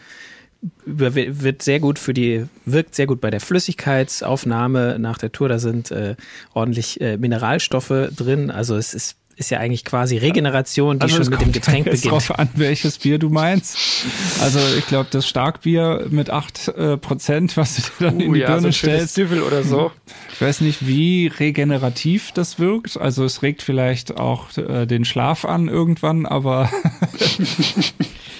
wird 0.86 1.62
sehr 1.62 1.80
gut 1.80 1.98
für 1.98 2.13
die, 2.13 2.46
wirkt 2.65 2.96
sehr 2.96 3.08
gut 3.08 3.22
bei 3.22 3.30
der 3.30 3.39
Flüssigkeitsaufnahme 3.39 4.98
nach 5.00 5.18
der 5.18 5.32
Tour. 5.32 5.50
Da 5.50 5.60
sind 5.60 5.91
äh, 5.91 6.15
ordentlich 6.53 7.01
äh, 7.01 7.18
Mineralstoffe 7.18 8.10
drin. 8.15 8.51
Also 8.51 8.75
es 8.75 8.94
ist 8.94 9.18
ist 9.41 9.50
ja 9.50 9.60
eigentlich 9.60 9.84
quasi 9.84 10.18
Regeneration, 10.18 11.00
die 11.00 11.03
also 11.03 11.18
schon 11.18 11.30
mit 11.30 11.41
dem 11.41 11.51
Getränk 11.51 11.86
beginnt. 11.86 12.12
drauf 12.12 12.38
an, 12.38 12.50
welches 12.53 13.00
Bier 13.00 13.18
du 13.18 13.30
meinst. 13.30 13.75
Also 14.39 14.60
ich 14.77 14.86
glaube, 14.88 15.10
das 15.12 15.27
Starkbier 15.27 16.08
mit 16.10 16.30
8 16.30 16.68
äh, 16.68 16.98
Prozent, 16.98 17.58
was 17.58 17.75
du 17.75 17.82
dir 17.82 18.12
dann 18.12 18.20
in 18.20 18.30
Uh, 18.30 18.34
die 18.34 18.39
ja, 18.41 18.48
so 18.48 18.53
Birne 18.53 18.74
schönes 18.74 18.77
stellst. 18.77 19.18
Düvel 19.18 19.41
oder 19.41 19.63
so. 19.63 19.91
Ich 20.34 20.41
weiß 20.41 20.62
nicht, 20.62 20.86
wie 20.86 21.27
regenerativ 21.27 22.32
das 22.34 22.60
wirkt. 22.60 22.98
Also 22.98 23.25
es 23.25 23.41
regt 23.41 23.63
vielleicht 23.63 24.18
auch 24.20 24.56
äh, 24.58 24.86
den 24.86 25.06
Schlaf 25.06 25.44
an 25.44 25.68
irgendwann, 25.68 26.25
aber 26.25 26.70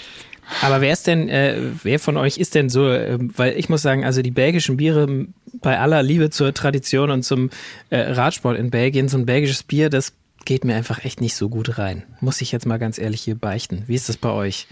Aber 0.62 0.82
wer 0.82 0.94
ist 0.94 1.08
denn, 1.08 1.30
äh, 1.30 1.58
wer 1.84 2.00
von 2.00 2.18
euch 2.18 2.38
ist 2.38 2.56
denn 2.56 2.70
so, 2.70 2.90
äh, 2.90 3.18
weil 3.20 3.58
ich 3.58 3.70
muss 3.70 3.82
sagen, 3.82 4.04
also 4.04 4.22
die 4.22 4.32
belgischen 4.32 4.78
Biere, 4.78 5.28
bei 5.54 5.80
aller 5.80 6.04
Liebe 6.04 6.30
zur 6.30 6.54
Tradition 6.54 7.12
und 7.12 7.24
zum 7.24 7.50
äh, 7.90 8.00
Radsport 8.00 8.58
in 8.58 8.70
Belgien, 8.70 9.08
so 9.08 9.18
ein 9.18 9.26
belgisches 9.26 9.64
Bier, 9.64 9.90
das 9.90 10.14
geht 10.46 10.66
mir 10.66 10.76
einfach 10.76 11.06
echt 11.06 11.22
nicht 11.22 11.36
so 11.36 11.50
gut 11.50 11.78
rein. 11.78 12.04
Muss 12.20 12.42
ich 12.42 12.52
jetzt 12.52 12.66
mal 12.66 12.80
ganz 12.80 12.98
ehrlich 12.98 13.22
hier 13.22 13.36
beichten. 13.36 13.84
Wie 13.88 13.96
ist 13.96 14.10
das 14.10 14.18
bei 14.18 14.30
euch? 14.30 14.68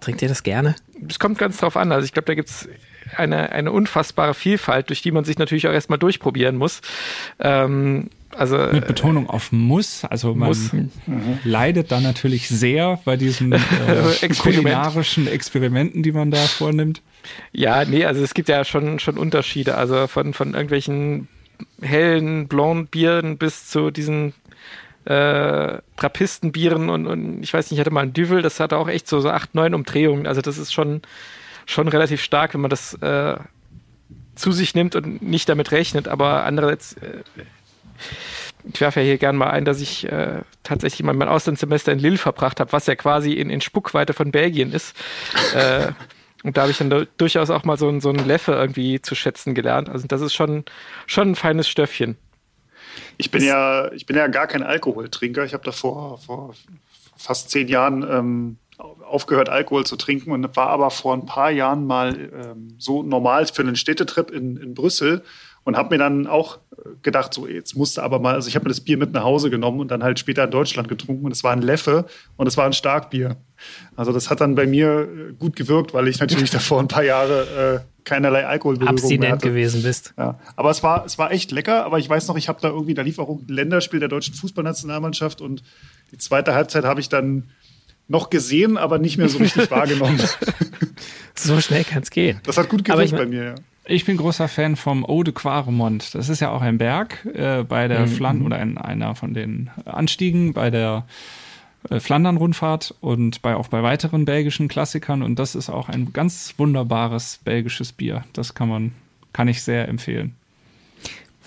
Trinkt 0.00 0.22
ihr 0.22 0.28
das 0.28 0.42
gerne? 0.42 0.76
Es 1.08 1.18
kommt 1.18 1.38
ganz 1.38 1.58
drauf 1.58 1.76
an. 1.76 1.92
Also 1.92 2.04
ich 2.04 2.12
glaube, 2.12 2.26
da 2.26 2.34
gibt's 2.34 2.68
eine, 3.16 3.52
eine 3.52 3.72
unfassbare 3.72 4.34
Vielfalt, 4.34 4.88
durch 4.88 5.02
die 5.02 5.10
man 5.10 5.24
sich 5.24 5.38
natürlich 5.38 5.66
auch 5.68 5.72
erstmal 5.72 5.98
durchprobieren 5.98 6.56
muss. 6.56 6.80
Ähm, 7.38 8.08
also 8.36 8.56
mit 8.72 8.86
Betonung 8.86 9.28
auf 9.28 9.52
muss. 9.52 10.04
Also 10.04 10.34
man 10.34 10.48
Muss. 10.48 10.70
leidet 11.44 11.90
da 11.90 12.00
natürlich 12.00 12.48
sehr 12.48 13.00
bei 13.04 13.16
diesen 13.16 13.52
äh, 13.52 13.56
Experiment. 14.20 14.38
kulinarischen 14.38 15.26
Experimenten, 15.26 16.02
die 16.02 16.12
man 16.12 16.30
da 16.30 16.38
vornimmt. 16.38 17.02
Ja, 17.52 17.84
nee, 17.84 18.04
also 18.04 18.22
es 18.22 18.34
gibt 18.34 18.48
ja 18.48 18.64
schon, 18.64 18.98
schon 18.98 19.18
Unterschiede. 19.18 19.76
Also 19.76 20.06
von, 20.06 20.32
von 20.32 20.54
irgendwelchen 20.54 21.28
hellen, 21.82 22.48
blauen 22.48 22.86
Bieren 22.86 23.36
bis 23.36 23.68
zu 23.68 23.90
diesen 23.90 24.32
äh, 25.04 25.78
Trappistenbieren 25.96 26.88
und, 26.90 27.06
und 27.06 27.42
ich 27.42 27.52
weiß 27.52 27.70
nicht, 27.70 27.78
ich 27.78 27.80
hatte 27.80 27.90
mal 27.90 28.02
ein 28.02 28.12
Düvel, 28.12 28.42
das 28.42 28.60
hatte 28.60 28.76
auch 28.76 28.88
echt 28.88 29.08
so, 29.08 29.20
so 29.20 29.30
acht, 29.30 29.54
neun 29.54 29.74
Umdrehungen. 29.74 30.26
Also 30.26 30.40
das 30.40 30.58
ist 30.58 30.72
schon, 30.72 31.02
schon 31.66 31.88
relativ 31.88 32.22
stark, 32.22 32.54
wenn 32.54 32.60
man 32.60 32.70
das 32.70 32.94
äh, 32.94 33.36
zu 34.34 34.52
sich 34.52 34.74
nimmt 34.74 34.94
und 34.94 35.22
nicht 35.22 35.48
damit 35.48 35.72
rechnet. 35.72 36.08
Aber 36.08 36.44
andererseits, 36.44 36.94
äh, 36.94 37.22
ich 38.72 38.80
werfe 38.80 39.00
ja 39.00 39.06
hier 39.06 39.18
gern 39.18 39.36
mal 39.36 39.50
ein, 39.50 39.64
dass 39.64 39.80
ich 39.80 40.04
äh, 40.10 40.42
tatsächlich 40.62 41.02
mal 41.02 41.14
mein 41.14 41.28
Auslandssemester 41.28 41.92
in 41.92 41.98
Lille 41.98 42.18
verbracht 42.18 42.60
habe, 42.60 42.72
was 42.72 42.86
ja 42.86 42.94
quasi 42.94 43.32
in, 43.32 43.50
in 43.50 43.60
Spuckweite 43.60 44.12
von 44.12 44.30
Belgien 44.32 44.72
ist. 44.72 44.94
äh, 45.54 45.92
und 46.42 46.56
da 46.56 46.62
habe 46.62 46.70
ich 46.70 46.78
dann 46.78 46.90
du- 46.90 47.06
durchaus 47.18 47.50
auch 47.50 47.64
mal 47.64 47.76
so, 47.78 47.88
ein- 47.88 48.00
so 48.00 48.08
einen 48.10 48.26
Leffe 48.26 48.52
irgendwie 48.52 49.00
zu 49.00 49.14
schätzen 49.14 49.54
gelernt. 49.54 49.88
Also 49.88 50.06
das 50.06 50.20
ist 50.20 50.34
schon, 50.34 50.64
schon 51.06 51.32
ein 51.32 51.36
feines 51.36 51.68
Stöffchen. 51.68 52.16
Ich 53.18 53.30
bin 53.30 53.42
ja, 53.44 53.92
ich 53.92 54.06
bin 54.06 54.16
ja 54.16 54.26
gar 54.26 54.46
kein 54.46 54.62
Alkoholtrinker. 54.62 55.44
Ich 55.44 55.52
habe 55.52 55.64
da 55.64 55.72
vor, 55.72 56.18
vor 56.18 56.54
fast 57.16 57.50
zehn 57.50 57.68
Jahren 57.68 58.02
ähm, 58.02 58.56
aufgehört, 59.06 59.50
Alkohol 59.50 59.84
zu 59.84 59.96
trinken 59.96 60.32
und 60.32 60.56
war 60.56 60.68
aber 60.68 60.90
vor 60.90 61.12
ein 61.14 61.26
paar 61.26 61.50
Jahren 61.50 61.86
mal 61.86 62.30
ähm, 62.32 62.74
so 62.78 63.02
normal 63.02 63.46
für 63.46 63.62
einen 63.62 63.76
Städtetrip 63.76 64.30
in, 64.30 64.56
in 64.56 64.72
Brüssel 64.74 65.22
und 65.64 65.76
habe 65.76 65.94
mir 65.94 65.98
dann 65.98 66.26
auch 66.26 66.58
gedacht, 67.02 67.34
so 67.34 67.46
jetzt 67.46 67.76
musste 67.76 68.02
aber 68.02 68.18
mal, 68.18 68.34
also 68.34 68.48
ich 68.48 68.54
habe 68.54 68.64
mir 68.64 68.70
das 68.70 68.80
Bier 68.80 68.96
mit 68.96 69.12
nach 69.12 69.22
Hause 69.24 69.50
genommen 69.50 69.80
und 69.80 69.90
dann 69.90 70.02
halt 70.02 70.18
später 70.18 70.44
in 70.44 70.50
Deutschland 70.50 70.88
getrunken 70.88 71.26
und 71.26 71.32
es 71.32 71.44
war 71.44 71.52
ein 71.52 71.60
Leffe 71.62 72.06
und 72.36 72.46
es 72.46 72.56
war 72.56 72.64
ein 72.66 72.72
Starkbier. 72.72 73.36
Also 73.94 74.12
das 74.12 74.30
hat 74.30 74.40
dann 74.40 74.54
bei 74.54 74.66
mir 74.66 75.02
äh, 75.30 75.32
gut 75.34 75.56
gewirkt, 75.56 75.92
weil 75.92 76.08
ich 76.08 76.18
natürlich 76.18 76.50
davor 76.50 76.80
ein 76.80 76.88
paar 76.88 77.04
Jahre 77.04 77.84
äh, 77.84 78.02
keinerlei 78.04 78.46
Alkoholberührung 78.46 78.94
mehr 78.94 79.02
Abstinent 79.02 79.32
hatte. 79.32 79.48
gewesen 79.48 79.82
bist. 79.82 80.14
Ja, 80.16 80.38
aber 80.56 80.70
es 80.70 80.82
war, 80.82 81.04
es 81.04 81.18
war 81.18 81.30
echt 81.30 81.50
lecker. 81.52 81.84
Aber 81.84 81.98
ich 81.98 82.08
weiß 82.08 82.26
noch, 82.28 82.38
ich 82.38 82.48
habe 82.48 82.58
da 82.62 82.68
irgendwie, 82.68 82.94
da 82.94 83.02
lief 83.02 83.18
auch 83.18 83.28
ein 83.28 83.44
Länderspiel 83.46 84.00
der 84.00 84.08
deutschen 84.08 84.34
Fußballnationalmannschaft 84.34 85.42
und 85.42 85.62
die 86.10 86.16
zweite 86.18 86.54
Halbzeit 86.54 86.84
habe 86.84 87.00
ich 87.00 87.10
dann 87.10 87.50
noch 88.08 88.30
gesehen, 88.30 88.78
aber 88.78 88.98
nicht 88.98 89.18
mehr 89.18 89.28
so 89.28 89.36
richtig 89.38 89.70
wahrgenommen. 89.70 90.18
So 91.34 91.60
schnell 91.60 91.84
kann 91.84 92.02
es 92.02 92.10
gehen. 92.10 92.40
Das 92.44 92.56
hat 92.58 92.68
gut 92.70 92.84
gewirkt 92.84 93.04
ich 93.04 93.10
bei 93.12 93.18
mein- 93.18 93.28
mir. 93.28 93.44
Ja. 93.44 93.54
Ich 93.90 94.04
bin 94.04 94.16
großer 94.16 94.46
Fan 94.46 94.76
vom 94.76 95.04
Eau 95.04 95.24
de 95.24 95.34
Quaremont. 95.34 96.14
Das 96.14 96.28
ist 96.28 96.38
ja 96.38 96.52
auch 96.52 96.62
ein 96.62 96.78
Berg 96.78 97.26
äh, 97.34 97.64
bei 97.64 97.88
der 97.88 98.06
Flandern 98.06 98.46
oder 98.46 98.56
ein, 98.56 98.78
einer 98.78 99.16
von 99.16 99.34
den 99.34 99.68
Anstiegen 99.84 100.52
bei 100.52 100.70
der 100.70 101.06
äh, 101.88 101.98
Flandern-Rundfahrt 101.98 102.94
und 103.00 103.42
bei, 103.42 103.56
auch 103.56 103.66
bei 103.66 103.82
weiteren 103.82 104.26
belgischen 104.26 104.68
Klassikern. 104.68 105.24
Und 105.24 105.40
das 105.40 105.56
ist 105.56 105.70
auch 105.70 105.88
ein 105.88 106.12
ganz 106.12 106.54
wunderbares 106.56 107.40
belgisches 107.42 107.90
Bier. 107.90 108.24
Das 108.32 108.54
kann 108.54 108.68
man, 108.68 108.92
kann 109.32 109.48
ich 109.48 109.60
sehr 109.60 109.88
empfehlen. 109.88 110.36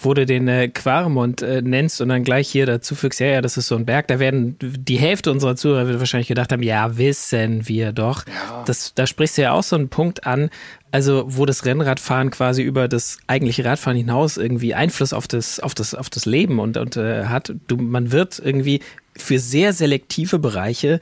Wo 0.04 0.14
du 0.14 0.26
den 0.26 0.48
äh, 0.48 0.68
Quaremont 0.68 1.42
äh, 1.42 1.62
nennst 1.62 2.02
und 2.02 2.10
dann 2.10 2.24
gleich 2.24 2.50
hier 2.50 2.66
dazu 2.66 2.96
fügst, 2.96 3.20
ja, 3.20 3.28
ja, 3.28 3.42
das 3.42 3.58
ist 3.58 3.68
so 3.68 3.76
ein 3.76 3.86
Berg, 3.86 4.08
da 4.08 4.20
werden 4.20 4.58
die 4.62 4.98
Hälfte 4.98 5.32
unserer 5.32 5.56
Zuhörer 5.56 5.88
wird 5.88 6.00
wahrscheinlich 6.00 6.28
gedacht 6.28 6.52
haben, 6.52 6.64
ja, 6.64 6.98
wissen 6.98 7.68
wir 7.68 7.92
doch. 7.92 8.24
Das, 8.66 8.94
da 8.94 9.08
sprichst 9.08 9.38
du 9.38 9.44
ja 9.44 9.52
auch 9.52 9.64
so 9.64 9.76
einen 9.76 9.90
Punkt 9.90 10.26
an, 10.26 10.50
also 10.92 11.26
wo 11.28 11.46
das 11.46 11.66
Rennradfahren 11.66 12.30
quasi 12.30 12.62
über 12.62 12.88
das 12.88 13.18
eigentliche 13.28 13.66
Radfahren 13.66 13.98
hinaus 13.98 14.38
irgendwie 14.38 14.74
Einfluss 14.74 15.14
auf 15.14 15.28
das, 15.28 15.60
auf 15.60 15.74
das, 15.74 15.96
auf 15.96 16.10
das 16.10 16.26
Leben 16.26 16.60
und, 16.60 16.78
und 16.78 16.98
äh, 16.98 17.26
hat. 17.26 17.54
Du, 17.68 17.78
man 17.78 18.12
wird 18.12 18.40
irgendwie 18.44 18.82
für 19.18 19.40
sehr 19.40 19.74
selektive 19.74 20.40
Bereiche 20.40 21.00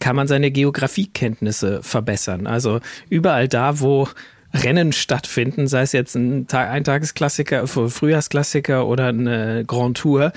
kann 0.00 0.16
man 0.16 0.28
seine 0.28 0.50
Geografiekenntnisse 0.50 1.82
verbessern. 1.82 2.46
Also 2.46 2.80
überall 3.08 3.48
da, 3.48 3.80
wo 3.80 4.08
Rennen 4.54 4.92
stattfinden, 4.92 5.66
sei 5.66 5.82
es 5.82 5.92
jetzt 5.92 6.14
ein 6.14 6.46
Tag, 6.46 6.70
Eintagesklassiker, 6.70 7.66
Frühjahrsklassiker 7.66 8.86
oder 8.86 9.08
eine 9.08 9.64
Grand 9.66 9.98
Tour, 9.98 10.32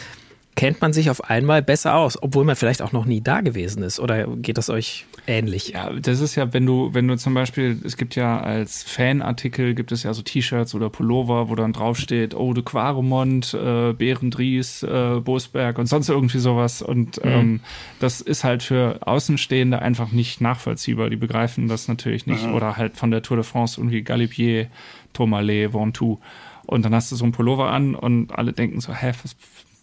kennt 0.56 0.82
man 0.82 0.94
sich 0.94 1.10
auf 1.10 1.30
einmal 1.30 1.62
besser 1.62 1.96
aus, 1.96 2.22
obwohl 2.22 2.44
man 2.44 2.56
vielleicht 2.56 2.82
auch 2.82 2.92
noch 2.92 3.06
nie 3.06 3.22
da 3.22 3.42
gewesen 3.42 3.84
ist. 3.84 4.00
Oder 4.00 4.28
geht 4.28 4.58
das 4.58 4.70
euch 4.70 5.06
ähnlich? 5.28 5.70
Ja, 5.70 5.92
das 5.92 6.20
ist 6.20 6.36
ja, 6.36 6.54
wenn 6.54 6.66
du, 6.66 6.94
wenn 6.94 7.08
du 7.08 7.18
zum 7.18 7.34
Beispiel, 7.34 7.80
es 7.84 7.98
gibt 7.98 8.16
ja 8.16 8.40
als 8.40 8.84
Fanartikel, 8.84 9.74
gibt 9.74 9.92
es 9.92 10.04
ja 10.04 10.14
so 10.14 10.22
T-Shirts 10.22 10.76
oder 10.76 10.90
Pullover, 10.90 11.50
wo 11.50 11.56
dann 11.56 11.74
draufsteht, 11.74 12.36
oh, 12.36 12.54
de 12.54 12.64
Quaremont, 12.64 13.54
äh, 13.54 13.94
Behrendries, 13.94 14.84
äh, 14.84 15.20
Bosberg 15.24 15.78
und 15.80 15.88
sonst 15.88 16.10
irgendwie 16.10 16.40
sowas. 16.40 16.82
Und 16.82 17.20
ähm, 17.24 17.62
das 18.00 18.22
ist 18.22 18.44
halt 18.44 18.64
für 18.64 19.00
Außenstehende 19.06 19.82
einfach 19.82 20.12
nicht 20.12 20.42
nachvollziehbar. 20.42 21.10
Die 21.10 21.16
begreifen 21.16 21.68
das 21.68 21.88
natürlich 21.88 22.28
nicht. 22.28 22.46
Oder 22.48 22.78
halt 22.78 22.98
von 22.98 23.12
der 23.12 23.22
Tour 23.22 23.38
de 23.38 23.44
France 23.44 23.80
irgendwie 23.80 24.02
Galibier, 24.02 24.68
Tourmalet, 25.14 25.74
Ventoux. 25.74 26.20
Und 26.66 26.86
dann 26.86 26.96
hast 26.96 27.12
du 27.12 27.16
so 27.16 27.26
ein 27.26 27.32
Pullover 27.32 27.72
an 27.72 27.96
und 27.96 28.32
alle 28.32 28.54
denken 28.54 28.80
so, 28.80 28.94
hä, 28.94 29.12
was 29.24 29.36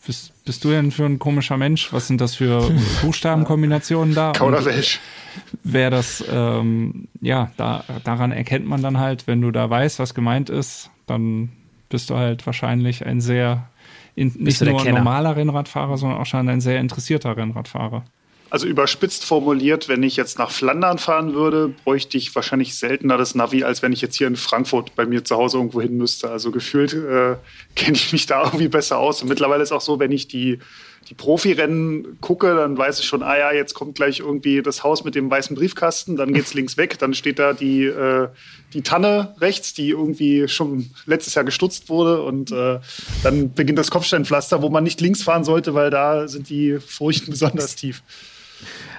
bist, 0.07 0.45
bist 0.45 0.65
du 0.65 0.71
denn 0.71 0.91
für 0.91 1.05
ein 1.05 1.19
komischer 1.19 1.57
Mensch? 1.57 1.93
Was 1.93 2.07
sind 2.07 2.21
das 2.21 2.35
für 2.35 2.71
Buchstabenkombinationen 3.03 4.15
da? 4.15 4.33
Kauderwelsch. 4.33 5.01
wäre 5.63 5.91
das, 5.91 6.25
ähm, 6.31 7.09
ja, 7.21 7.51
da, 7.57 7.85
daran 8.05 8.33
erkennt 8.33 8.67
man 8.67 8.83
dann 8.83 8.99
halt, 8.99 9.27
wenn 9.27 9.41
du 9.41 9.51
da 9.51 9.69
weißt, 9.69 9.99
was 9.99 10.15
gemeint 10.15 10.51
ist, 10.51 10.91
dann 11.07 11.51
bist 11.89 12.11
du 12.11 12.17
halt 12.17 12.47
wahrscheinlich 12.47 13.05
ein 13.07 13.21
sehr, 13.21 13.69
in, 14.15 14.33
nicht 14.39 14.61
nur 14.63 14.85
normaler 14.85 15.37
Rennradfahrer, 15.37 15.97
sondern 15.97 16.19
auch 16.19 16.27
schon 16.27 16.49
ein 16.49 16.61
sehr 16.61 16.81
interessierter 16.81 17.37
Rennradfahrer. 17.37 18.05
Also 18.51 18.67
überspitzt 18.67 19.27
formuliert, 19.27 19.89
wenn 19.89 20.03
ich 20.03 20.17
jetzt 20.17 20.39
nach 20.39 20.51
Flandern 20.51 20.97
fahren 20.97 21.35
würde, 21.35 21.75
bräuchte 21.85 22.17
ich 22.17 22.35
wahrscheinlich 22.35 22.77
seltener 22.77 23.19
das 23.19 23.35
Navi, 23.35 23.63
als 23.63 23.83
wenn 23.83 23.93
ich 23.93 24.01
jetzt 24.01 24.17
hier 24.17 24.27
in 24.27 24.37
Frankfurt 24.37 24.97
bei 24.97 25.05
mir 25.05 25.23
zu 25.23 25.37
Hause 25.37 25.59
irgendwo 25.59 25.83
hin 25.83 25.99
müsste. 25.99 26.31
Also 26.31 26.51
gefühlt 26.51 26.95
äh, 26.95 27.37
kenne 27.75 27.97
ich 27.97 28.11
mich 28.13 28.25
da 28.25 28.45
irgendwie 28.45 28.69
besser 28.69 28.99
aus. 28.99 29.21
Und 29.21 29.29
mittlerweile 29.29 29.63
ist 29.63 29.73
auch 29.73 29.83
so, 29.83 29.99
wenn 29.99 30.13
ich 30.13 30.29
die, 30.29 30.61
die 31.11 31.15
Profirennen 31.15 32.19
gucke, 32.23 32.55
dann 32.55 32.79
weiß 32.79 33.01
ich 33.01 33.05
schon, 33.05 33.23
ah 33.23 33.37
ja, 33.37 33.53
jetzt 33.53 33.75
kommt 33.75 33.97
gleich 33.97 34.21
irgendwie 34.21 34.63
das 34.63 34.83
Haus 34.83 35.05
mit 35.05 35.15
dem 35.15 35.31
weißen 35.31 35.55
Briefkasten, 35.55 36.17
dann 36.17 36.33
geht's 36.33 36.55
links 36.59 36.79
weg, 36.79 36.99
dann 36.99 37.13
steht 37.13 37.39
da 37.39 37.53
die, 37.53 37.85
äh, 37.85 38.29
die 38.73 38.83
Tanne 38.83 39.35
rechts, 39.43 39.75
die 39.75 39.91
irgendwie 39.91 40.49
schon 40.49 40.89
letztes 41.05 41.35
Jahr 41.35 41.45
gestutzt 41.45 41.91
wurde 41.91 42.23
und 42.23 42.51
äh, 42.51 42.79
dann 43.23 43.53
beginnt 43.53 43.79
das 43.79 43.91
Kopfsteinpflaster, 43.91 44.63
wo 44.63 44.71
man 44.71 44.85
nicht 44.85 45.03
links 45.03 45.23
fahren 45.23 45.45
sollte, 45.45 45.75
weil 45.75 45.91
da 45.91 46.29
sind 46.29 46.49
die 46.49 46.79
Furchten 46.79 47.31
besonders 47.31 47.77
tief. 47.77 48.03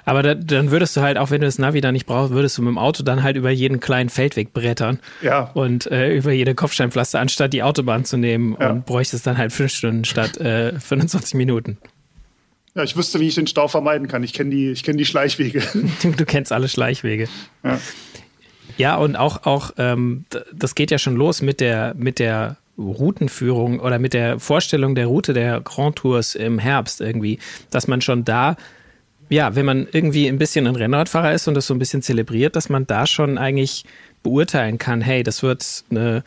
Aber 0.06 0.24
da, 0.24 0.34
dann 0.34 0.72
würdest 0.72 0.96
du 0.98 1.02
halt, 1.02 1.18
auch 1.18 1.30
wenn 1.30 1.42
du 1.42 1.48
das 1.48 1.60
Navi 1.60 1.82
da 1.82 1.92
nicht 1.92 2.06
brauchst, 2.06 2.32
würdest 2.34 2.58
du 2.58 2.62
mit 2.64 2.70
dem 2.72 2.78
Auto 2.78 3.04
dann 3.04 3.22
halt 3.24 3.36
über 3.38 3.52
jeden 3.52 3.80
kleinen 3.80 4.10
Feldweg 4.10 4.54
brettern 4.54 5.00
Ja. 5.22 5.52
und 5.54 5.86
äh, 5.92 6.16
über 6.16 6.32
jede 6.32 6.56
Kopfsteinpflaster, 6.56 7.20
anstatt 7.20 7.54
die 7.54 7.62
Autobahn 7.64 8.06
zu 8.06 8.18
nehmen 8.18 8.56
Ja. 8.60 8.72
und 8.72 8.86
bräuchtest 8.86 9.28
dann 9.28 9.38
halt 9.38 9.52
fünf 9.52 9.72
Stunden 9.72 10.06
statt 10.06 10.38
äh, 10.38 10.80
25 10.80 11.36
Minuten. 11.36 11.78
Ja, 12.76 12.84
ich 12.84 12.96
wüsste, 12.96 13.20
wie 13.20 13.28
ich 13.28 13.36
den 13.36 13.48
Stau 13.48 13.68
vermeiden 13.68 14.08
kann. 14.08 14.24
Ich 14.24 14.34
kenne 14.34 14.50
die, 14.52 14.72
ich 14.72 14.84
kenn 14.84 14.98
die 14.98 15.06
Schleichwege. 15.06 15.62
Du, 16.02 16.12
du 16.18 16.26
kennst 16.26 16.52
alle 16.52 16.68
Schleichwege. 16.70 17.28
Ja. 17.64 17.80
Ja, 18.78 18.96
und 18.96 19.16
auch, 19.18 19.46
auch 19.46 19.72
ähm, 19.78 20.26
das 20.54 20.74
geht 20.76 20.90
ja 20.92 20.98
schon 20.98 21.16
los 21.16 21.42
mit 21.42 21.60
der, 21.60 21.94
mit 21.98 22.18
der 22.20 22.56
Routenführung 22.78 23.80
oder 23.80 24.00
mit 24.00 24.14
der 24.14 24.40
Vorstellung 24.40 24.96
der 24.96 25.08
Route 25.08 25.34
der 25.34 25.60
Grand 25.62 25.98
Tours 25.98 26.36
im 26.36 26.60
Herbst 26.60 27.02
irgendwie, 27.02 27.40
dass 27.72 27.88
man 27.88 28.02
schon 28.02 28.24
da, 28.24 28.56
ja, 29.30 29.56
wenn 29.56 29.66
man 29.66 29.88
irgendwie 29.92 30.28
ein 30.28 30.38
bisschen 30.38 30.68
ein 30.68 30.76
Rennradfahrer 30.76 31.34
ist 31.34 31.48
und 31.48 31.54
das 31.54 31.68
so 31.68 31.74
ein 31.74 31.80
bisschen 31.80 32.02
zelebriert, 32.02 32.56
dass 32.56 32.70
man 32.70 32.88
da 32.88 33.06
schon 33.06 33.38
eigentlich 33.38 33.86
beurteilen 34.24 34.78
kann, 34.78 35.02
hey, 35.02 35.24
das 35.24 35.44
wird 35.44 35.84
eine, 35.92 36.24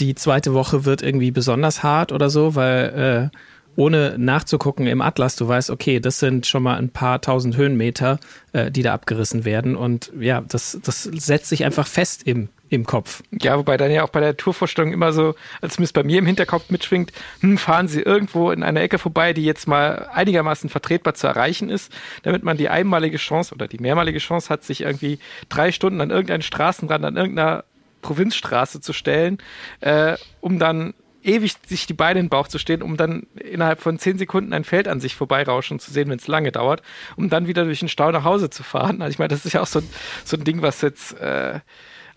die 0.00 0.14
zweite 0.14 0.54
Woche 0.54 0.84
wird 0.84 1.02
irgendwie 1.02 1.32
besonders 1.32 1.82
hart 1.82 2.12
oder 2.12 2.30
so, 2.30 2.54
weil 2.54 3.30
äh, 3.32 3.36
ohne 3.78 4.16
nachzugucken 4.18 4.88
im 4.88 5.00
Atlas, 5.00 5.36
du 5.36 5.46
weißt, 5.46 5.70
okay, 5.70 6.00
das 6.00 6.18
sind 6.18 6.46
schon 6.48 6.64
mal 6.64 6.76
ein 6.78 6.88
paar 6.88 7.20
tausend 7.20 7.56
Höhenmeter, 7.56 8.18
äh, 8.52 8.72
die 8.72 8.82
da 8.82 8.92
abgerissen 8.92 9.44
werden. 9.44 9.76
Und 9.76 10.10
ja, 10.18 10.40
das, 10.40 10.80
das 10.82 11.04
setzt 11.04 11.48
sich 11.48 11.64
einfach 11.64 11.86
fest 11.86 12.24
im, 12.24 12.48
im 12.70 12.86
Kopf. 12.86 13.22
Ja, 13.30 13.56
wobei 13.56 13.76
dann 13.76 13.92
ja 13.92 14.02
auch 14.02 14.08
bei 14.08 14.18
der 14.18 14.36
Tourvorstellung 14.36 14.92
immer 14.92 15.12
so, 15.12 15.36
als 15.60 15.74
zumindest 15.74 15.94
bei 15.94 16.02
mir 16.02 16.18
im 16.18 16.26
Hinterkopf 16.26 16.70
mitschwingt, 16.70 17.12
hm, 17.38 17.56
fahren 17.56 17.86
Sie 17.86 18.02
irgendwo 18.02 18.50
in 18.50 18.64
einer 18.64 18.80
Ecke 18.80 18.98
vorbei, 18.98 19.32
die 19.32 19.44
jetzt 19.44 19.68
mal 19.68 20.08
einigermaßen 20.12 20.68
vertretbar 20.68 21.14
zu 21.14 21.28
erreichen 21.28 21.70
ist, 21.70 21.92
damit 22.24 22.42
man 22.42 22.56
die 22.56 22.68
einmalige 22.68 23.18
Chance 23.18 23.54
oder 23.54 23.68
die 23.68 23.78
mehrmalige 23.78 24.18
Chance 24.18 24.48
hat, 24.48 24.64
sich 24.64 24.80
irgendwie 24.80 25.20
drei 25.50 25.70
Stunden 25.70 26.00
an 26.00 26.10
irgendeinen 26.10 26.42
Straßenrand, 26.42 27.04
an 27.04 27.16
irgendeiner 27.16 27.62
Provinzstraße 28.02 28.80
zu 28.80 28.92
stellen, 28.92 29.38
äh, 29.82 30.16
um 30.40 30.58
dann 30.58 30.94
ewig 31.28 31.54
sich 31.66 31.86
die 31.86 31.94
Beine 31.94 32.20
in 32.20 32.26
den 32.26 32.30
Bauch 32.30 32.48
zu 32.48 32.58
stehen, 32.58 32.82
um 32.82 32.96
dann 32.96 33.26
innerhalb 33.36 33.80
von 33.80 33.98
zehn 33.98 34.18
Sekunden 34.18 34.52
ein 34.52 34.64
Feld 34.64 34.88
an 34.88 35.00
sich 35.00 35.14
vorbeirauschen 35.14 35.78
zu 35.78 35.92
sehen, 35.92 36.08
wenn 36.08 36.18
es 36.18 36.26
lange 36.26 36.50
dauert, 36.50 36.82
um 37.16 37.28
dann 37.28 37.46
wieder 37.46 37.64
durch 37.64 37.80
den 37.80 37.88
Stau 37.88 38.10
nach 38.10 38.24
Hause 38.24 38.50
zu 38.50 38.62
fahren. 38.62 39.02
Also 39.02 39.12
ich 39.12 39.18
meine, 39.18 39.28
das 39.28 39.44
ist 39.44 39.52
ja 39.52 39.60
auch 39.60 39.66
so, 39.66 39.82
so 40.24 40.36
ein 40.36 40.44
Ding, 40.44 40.62
was 40.62 40.80
jetzt 40.80 41.12
äh, 41.20 41.60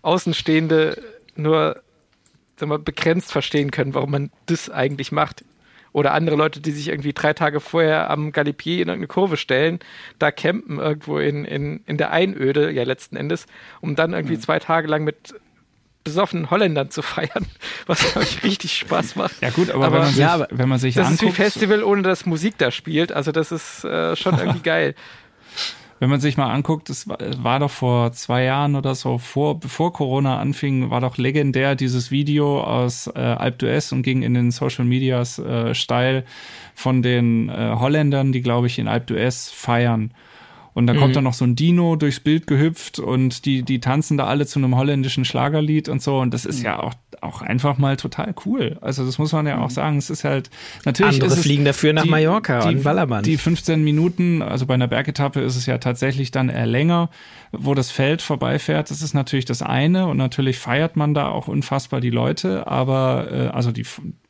Außenstehende 0.00 1.00
nur 1.36 1.82
sagen 2.56 2.70
wir, 2.70 2.78
begrenzt 2.78 3.32
verstehen 3.32 3.70
können, 3.70 3.94
warum 3.94 4.10
man 4.10 4.30
das 4.46 4.70
eigentlich 4.70 5.12
macht. 5.12 5.44
Oder 5.92 6.14
andere 6.14 6.36
Leute, 6.36 6.60
die 6.60 6.70
sich 6.70 6.88
irgendwie 6.88 7.12
drei 7.12 7.34
Tage 7.34 7.60
vorher 7.60 8.08
am 8.08 8.32
Galipier 8.32 8.76
in 8.76 8.88
irgendeine 8.88 9.08
Kurve 9.08 9.36
stellen, 9.36 9.78
da 10.18 10.30
campen 10.30 10.78
irgendwo 10.78 11.18
in, 11.18 11.44
in, 11.44 11.82
in 11.86 11.98
der 11.98 12.12
Einöde, 12.12 12.70
ja 12.70 12.84
letzten 12.84 13.16
Endes, 13.16 13.46
um 13.82 13.94
dann 13.94 14.14
irgendwie 14.14 14.36
mhm. 14.36 14.40
zwei 14.40 14.58
Tage 14.58 14.88
lang 14.88 15.04
mit 15.04 15.34
besoffenen 16.04 16.50
Holländern 16.50 16.90
zu 16.90 17.02
feiern, 17.02 17.46
was 17.86 18.16
euch 18.16 18.42
richtig 18.42 18.76
Spaß 18.78 19.16
macht. 19.16 19.40
Ja 19.40 19.50
gut, 19.50 19.70
aber, 19.70 19.86
aber 19.86 19.96
wenn 19.96 20.00
man 20.02 20.10
sich, 20.10 20.18
ja, 20.18 20.46
wenn 20.50 20.68
man 20.68 20.78
sich 20.78 20.94
das 20.94 21.06
anguckt, 21.06 21.22
ist 21.22 21.28
wie 21.28 21.42
Festival, 21.42 21.82
ohne 21.84 22.02
dass 22.02 22.26
Musik 22.26 22.58
da 22.58 22.70
spielt. 22.70 23.12
Also 23.12 23.32
das 23.32 23.52
ist 23.52 23.84
äh, 23.84 24.16
schon 24.16 24.38
irgendwie 24.38 24.60
geil. 24.62 24.94
Wenn 26.02 26.10
man 26.10 26.20
sich 26.20 26.36
mal 26.36 26.52
anguckt, 26.52 26.90
es 26.90 27.06
war, 27.06 27.18
war, 27.38 27.60
doch 27.60 27.70
vor 27.70 28.10
zwei 28.10 28.42
Jahren 28.42 28.74
oder 28.74 28.96
so, 28.96 29.18
vor, 29.18 29.60
bevor 29.60 29.92
Corona 29.92 30.40
anfing, 30.40 30.90
war 30.90 31.00
doch 31.00 31.16
legendär 31.16 31.76
dieses 31.76 32.10
Video 32.10 32.60
aus 32.60 33.06
äh, 33.06 33.20
Alp 33.20 33.62
d'Huez 33.62 33.92
und 33.92 34.02
ging 34.02 34.22
in 34.22 34.34
den 34.34 34.50
Social 34.50 34.84
Medias 34.84 35.38
äh, 35.38 35.76
steil 35.76 36.24
von 36.74 37.02
den 37.02 37.48
äh, 37.48 37.76
Holländern, 37.78 38.32
die, 38.32 38.40
glaube 38.40 38.66
ich, 38.66 38.80
in 38.80 38.88
Alp 38.88 39.10
d'Huez 39.10 39.54
feiern. 39.54 40.12
Und 40.74 40.86
da 40.86 40.94
mhm. 40.94 40.98
kommt 40.98 41.16
dann 41.16 41.24
noch 41.24 41.34
so 41.34 41.44
ein 41.44 41.54
Dino 41.54 41.96
durchs 41.96 42.20
Bild 42.20 42.46
gehüpft 42.46 42.98
und 42.98 43.44
die, 43.44 43.62
die 43.62 43.80
tanzen 43.80 44.16
da 44.16 44.26
alle 44.26 44.46
zu 44.46 44.58
einem 44.58 44.76
holländischen 44.76 45.24
Schlagerlied 45.24 45.88
und 45.88 46.00
so. 46.02 46.18
Und 46.18 46.32
das 46.32 46.44
ist 46.44 46.60
mhm. 46.60 46.64
ja 46.64 46.80
auch, 46.80 46.94
auch 47.20 47.42
einfach 47.42 47.78
mal 47.78 47.96
total 47.96 48.34
cool. 48.46 48.78
Also 48.80 49.04
das 49.04 49.18
muss 49.18 49.32
man 49.32 49.46
ja 49.46 49.58
auch 49.58 49.68
mhm. 49.68 49.74
sagen. 49.74 49.98
Es 49.98 50.10
ist 50.10 50.24
halt, 50.24 50.50
natürlich. 50.84 51.22
Andere 51.22 51.36
fliegen 51.36 51.64
dafür 51.64 51.92
nach 51.92 52.04
die, 52.04 52.10
Mallorca 52.10 52.68
die, 52.68 52.76
und 52.76 52.84
Ballermann. 52.84 53.22
Die 53.22 53.36
15 53.36 53.84
Minuten, 53.84 54.42
also 54.42 54.66
bei 54.66 54.74
einer 54.74 54.88
Bergetappe 54.88 55.40
ist 55.40 55.56
es 55.56 55.66
ja 55.66 55.78
tatsächlich 55.78 56.30
dann 56.30 56.48
eher 56.48 56.66
länger 56.66 57.10
wo 57.52 57.74
das 57.74 57.90
Feld 57.90 58.22
vorbeifährt, 58.22 58.90
das 58.90 59.02
ist 59.02 59.12
natürlich 59.12 59.44
das 59.44 59.62
eine 59.62 60.06
und 60.06 60.16
natürlich 60.16 60.58
feiert 60.58 60.96
man 60.96 61.12
da 61.12 61.28
auch 61.28 61.48
unfassbar 61.48 62.00
die 62.00 62.10
Leute, 62.10 62.66
aber 62.66 63.28
äh, 63.30 63.46
also 63.48 63.72
die 63.72 63.84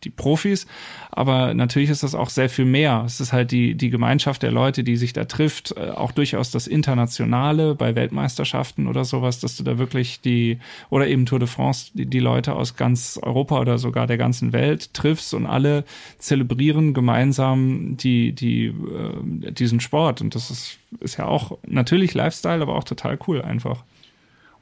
die 0.04 0.11
Profis, 0.11 0.66
aber 1.11 1.54
natürlich 1.54 1.90
ist 1.90 2.02
das 2.02 2.14
auch 2.14 2.30
sehr 2.30 2.49
viel 2.49 2.64
mehr. 2.64 3.02
Es 3.06 3.21
ist 3.21 3.32
halt 3.32 3.50
die 3.50 3.75
die 3.75 3.90
Gemeinschaft 3.90 4.42
der 4.42 4.50
Leute, 4.50 4.85
die 4.85 4.97
sich 4.97 5.12
da 5.12 5.25
trifft, 5.25 5.75
äh, 5.76 5.90
auch 5.90 6.12
durchaus 6.12 6.50
das 6.50 6.66
internationale 6.66 7.75
bei 7.75 7.94
Weltmeisterschaften 7.94 8.87
oder 8.87 9.04
sowas, 9.04 9.40
dass 9.40 9.56
du 9.56 9.64
da 9.64 9.78
wirklich 9.78 10.21
die 10.21 10.59
oder 10.90 11.06
eben 11.06 11.26
Tour 11.26 11.38
de 11.38 11.49
France 11.49 11.90
die, 11.94 12.06
die 12.06 12.21
Leute 12.21 12.54
aus 12.54 12.76
ganz 12.76 13.18
Europa 13.23 13.61
oder 13.61 13.78
sogar 13.78 14.06
der 14.06 14.18
ganzen 14.18 14.52
Welt 14.52 14.94
triffst 14.94 15.35
und 15.35 15.47
alle 15.47 15.85
zelebrieren 16.18 16.94
gemeinsam 16.94 17.97
die 17.97 18.32
die 18.32 18.66
äh, 18.66 19.52
diesen 19.52 19.80
Sport 19.80 20.21
und 20.21 20.35
das 20.35 20.50
ist 20.50 20.78
ist 21.00 21.18
ja 21.18 21.26
auch 21.26 21.59
natürlich 21.66 22.14
Lifestyle, 22.14 22.62
aber 22.62 22.75
auch 22.75 22.85
total 22.85 23.18
cool 23.26 23.42
einfach. 23.42 23.82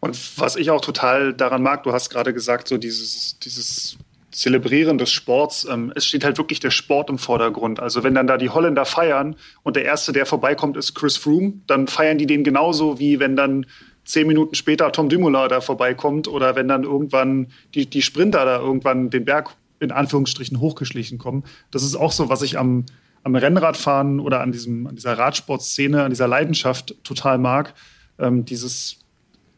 Und 0.00 0.38
was 0.38 0.56
ich 0.56 0.70
auch 0.70 0.80
total 0.80 1.34
daran 1.34 1.62
mag, 1.62 1.82
du 1.82 1.92
hast 1.92 2.08
gerade 2.10 2.32
gesagt, 2.32 2.68
so 2.68 2.78
dieses, 2.78 3.38
dieses 3.38 3.98
Zelebrieren 4.30 4.98
des 4.98 5.10
Sports, 5.10 5.66
ähm, 5.68 5.92
es 5.94 6.06
steht 6.06 6.24
halt 6.24 6.38
wirklich 6.38 6.60
der 6.60 6.70
Sport 6.70 7.10
im 7.10 7.18
Vordergrund. 7.18 7.80
Also 7.80 8.04
wenn 8.04 8.14
dann 8.14 8.26
da 8.26 8.36
die 8.36 8.50
Holländer 8.50 8.84
feiern 8.84 9.36
und 9.62 9.76
der 9.76 9.84
Erste, 9.84 10.12
der 10.12 10.26
vorbeikommt, 10.26 10.76
ist 10.76 10.94
Chris 10.94 11.16
Froome, 11.16 11.54
dann 11.66 11.88
feiern 11.88 12.18
die 12.18 12.26
den 12.26 12.44
genauso, 12.44 12.98
wie 12.98 13.18
wenn 13.18 13.34
dann 13.36 13.66
zehn 14.04 14.26
Minuten 14.26 14.54
später 14.54 14.90
Tom 14.92 15.08
Dumoulin 15.08 15.48
da 15.48 15.60
vorbeikommt 15.60 16.28
oder 16.28 16.56
wenn 16.56 16.68
dann 16.68 16.84
irgendwann 16.84 17.48
die, 17.74 17.86
die 17.86 18.02
Sprinter 18.02 18.44
da 18.44 18.58
irgendwann 18.58 19.10
den 19.10 19.24
Berg 19.24 19.50
in 19.80 19.92
Anführungsstrichen 19.92 20.60
hochgeschlichen 20.60 21.18
kommen. 21.18 21.44
Das 21.70 21.82
ist 21.82 21.96
auch 21.96 22.12
so, 22.12 22.28
was 22.28 22.42
ich 22.42 22.58
am, 22.58 22.84
am 23.22 23.34
Rennradfahren 23.34 24.20
oder 24.20 24.40
an, 24.40 24.52
diesem, 24.52 24.86
an 24.86 24.94
dieser 24.94 25.18
Radsportszene, 25.18 26.04
an 26.04 26.10
dieser 26.10 26.28
Leidenschaft 26.28 26.94
total 27.02 27.38
mag. 27.38 27.74
Ähm, 28.18 28.44
dieses 28.44 28.98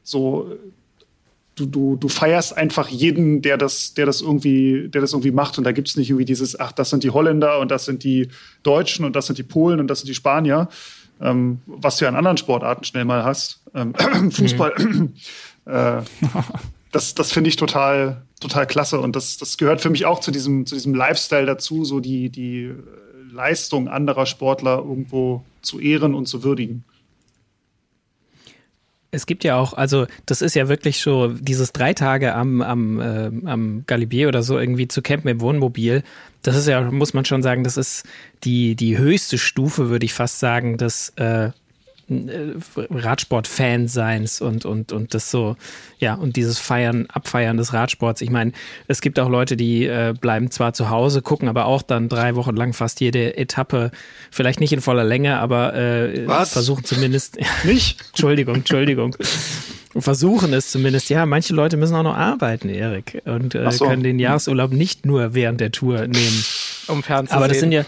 so, 0.02 0.56
du, 1.54 1.66
du, 1.66 1.96
du 1.96 2.08
feierst 2.08 2.56
einfach 2.56 2.88
jeden, 2.88 3.42
der 3.42 3.58
das, 3.58 3.94
der 3.94 4.06
das 4.06 4.20
irgendwie, 4.20 4.88
der 4.88 5.00
das 5.00 5.12
irgendwie 5.12 5.32
macht. 5.32 5.58
Und 5.58 5.64
da 5.64 5.72
gibt 5.72 5.88
es 5.88 5.96
nicht 5.96 6.10
irgendwie 6.10 6.24
dieses, 6.24 6.58
ach, 6.58 6.72
das 6.72 6.90
sind 6.90 7.04
die 7.04 7.10
Holländer 7.10 7.58
und 7.58 7.70
das 7.70 7.84
sind 7.84 8.04
die 8.04 8.28
Deutschen 8.62 9.04
und 9.04 9.16
das 9.16 9.26
sind 9.26 9.38
die 9.38 9.42
Polen 9.42 9.80
und 9.80 9.88
das 9.88 10.00
sind 10.00 10.08
die 10.08 10.14
Spanier, 10.14 10.68
ähm, 11.20 11.60
was 11.66 11.98
du 11.98 12.04
ja 12.04 12.08
in 12.08 12.16
anderen 12.16 12.36
Sportarten 12.36 12.84
schnell 12.84 13.04
mal 13.04 13.24
hast. 13.24 13.60
Ähm, 13.74 13.94
Fußball. 14.30 14.74
Mhm. 14.78 15.12
äh, 15.66 16.02
das, 16.90 17.14
das 17.14 17.32
finde 17.32 17.48
ich 17.48 17.56
total, 17.56 18.22
total 18.40 18.66
klasse. 18.66 19.00
Und 19.00 19.16
das, 19.16 19.36
das 19.36 19.58
gehört 19.58 19.80
für 19.80 19.90
mich 19.90 20.06
auch 20.06 20.20
zu 20.20 20.30
diesem, 20.30 20.66
zu 20.66 20.74
diesem 20.74 20.94
Lifestyle 20.94 21.46
dazu, 21.46 21.84
so 21.84 22.00
die, 22.00 22.30
die 22.30 22.72
Leistung 23.30 23.88
anderer 23.88 24.26
Sportler 24.26 24.78
irgendwo 24.78 25.44
zu 25.62 25.80
ehren 25.80 26.14
und 26.14 26.26
zu 26.26 26.42
würdigen. 26.42 26.84
Es 29.14 29.26
gibt 29.26 29.44
ja 29.44 29.58
auch, 29.58 29.74
also 29.74 30.06
das 30.24 30.40
ist 30.40 30.54
ja 30.54 30.68
wirklich 30.68 31.00
so, 31.00 31.28
dieses 31.28 31.72
drei 31.72 31.92
Tage 31.92 32.34
am, 32.34 32.62
am, 32.62 32.98
äh, 32.98 33.30
am 33.44 33.84
Galibier 33.86 34.28
oder 34.28 34.42
so 34.42 34.58
irgendwie 34.58 34.88
zu 34.88 35.02
campen 35.02 35.28
im 35.28 35.40
Wohnmobil, 35.42 36.02
das 36.40 36.56
ist 36.56 36.66
ja, 36.66 36.80
muss 36.90 37.14
man 37.14 37.24
schon 37.24 37.42
sagen, 37.42 37.62
das 37.62 37.76
ist 37.76 38.04
die, 38.42 38.74
die 38.74 38.96
höchste 38.98 39.36
Stufe, 39.38 39.90
würde 39.90 40.06
ich 40.06 40.14
fast 40.14 40.40
sagen, 40.40 40.78
des 40.78 41.10
äh, 41.16 41.50
Radsport-Fan-Seins 42.90 44.40
und, 44.40 44.64
und, 44.64 44.92
und 44.92 45.14
das 45.14 45.30
so, 45.30 45.56
ja, 45.98 46.14
und 46.14 46.36
dieses 46.36 46.58
Feiern, 46.58 47.06
Abfeiern 47.06 47.56
des 47.56 47.72
Radsports. 47.72 48.20
Ich 48.20 48.30
meine, 48.30 48.52
es 48.88 49.00
gibt 49.00 49.18
auch 49.18 49.28
Leute, 49.28 49.56
die 49.56 49.86
äh, 49.86 50.14
bleiben 50.18 50.50
zwar 50.50 50.72
zu 50.72 50.90
Hause, 50.90 51.22
gucken 51.22 51.48
aber 51.48 51.66
auch 51.66 51.82
dann 51.82 52.08
drei 52.08 52.34
Wochen 52.36 52.56
lang 52.56 52.72
fast 52.72 53.00
jede 53.00 53.36
Etappe, 53.36 53.90
vielleicht 54.30 54.60
nicht 54.60 54.72
in 54.72 54.80
voller 54.80 55.04
Länge, 55.04 55.38
aber 55.38 55.74
äh, 55.74 56.26
versuchen 56.46 56.84
zumindest. 56.84 57.38
Nicht? 57.64 58.00
Entschuldigung, 58.08 58.56
Entschuldigung. 58.56 59.16
versuchen 59.96 60.52
es 60.52 60.70
zumindest. 60.70 61.10
Ja, 61.10 61.26
manche 61.26 61.54
Leute 61.54 61.76
müssen 61.76 61.94
auch 61.94 62.02
noch 62.02 62.16
arbeiten, 62.16 62.68
Erik, 62.68 63.22
und 63.24 63.54
äh, 63.54 63.70
so. 63.72 63.86
können 63.86 64.02
den 64.02 64.18
Jahresurlaub 64.18 64.72
nicht 64.72 65.06
nur 65.06 65.34
während 65.34 65.60
der 65.60 65.70
Tour 65.70 66.06
nehmen. 66.06 66.44
Um 66.88 67.02
fernzusehen. 67.02 67.36
Aber 67.36 67.48
das 67.48 67.60
sind 67.60 67.72
ja, 67.72 67.84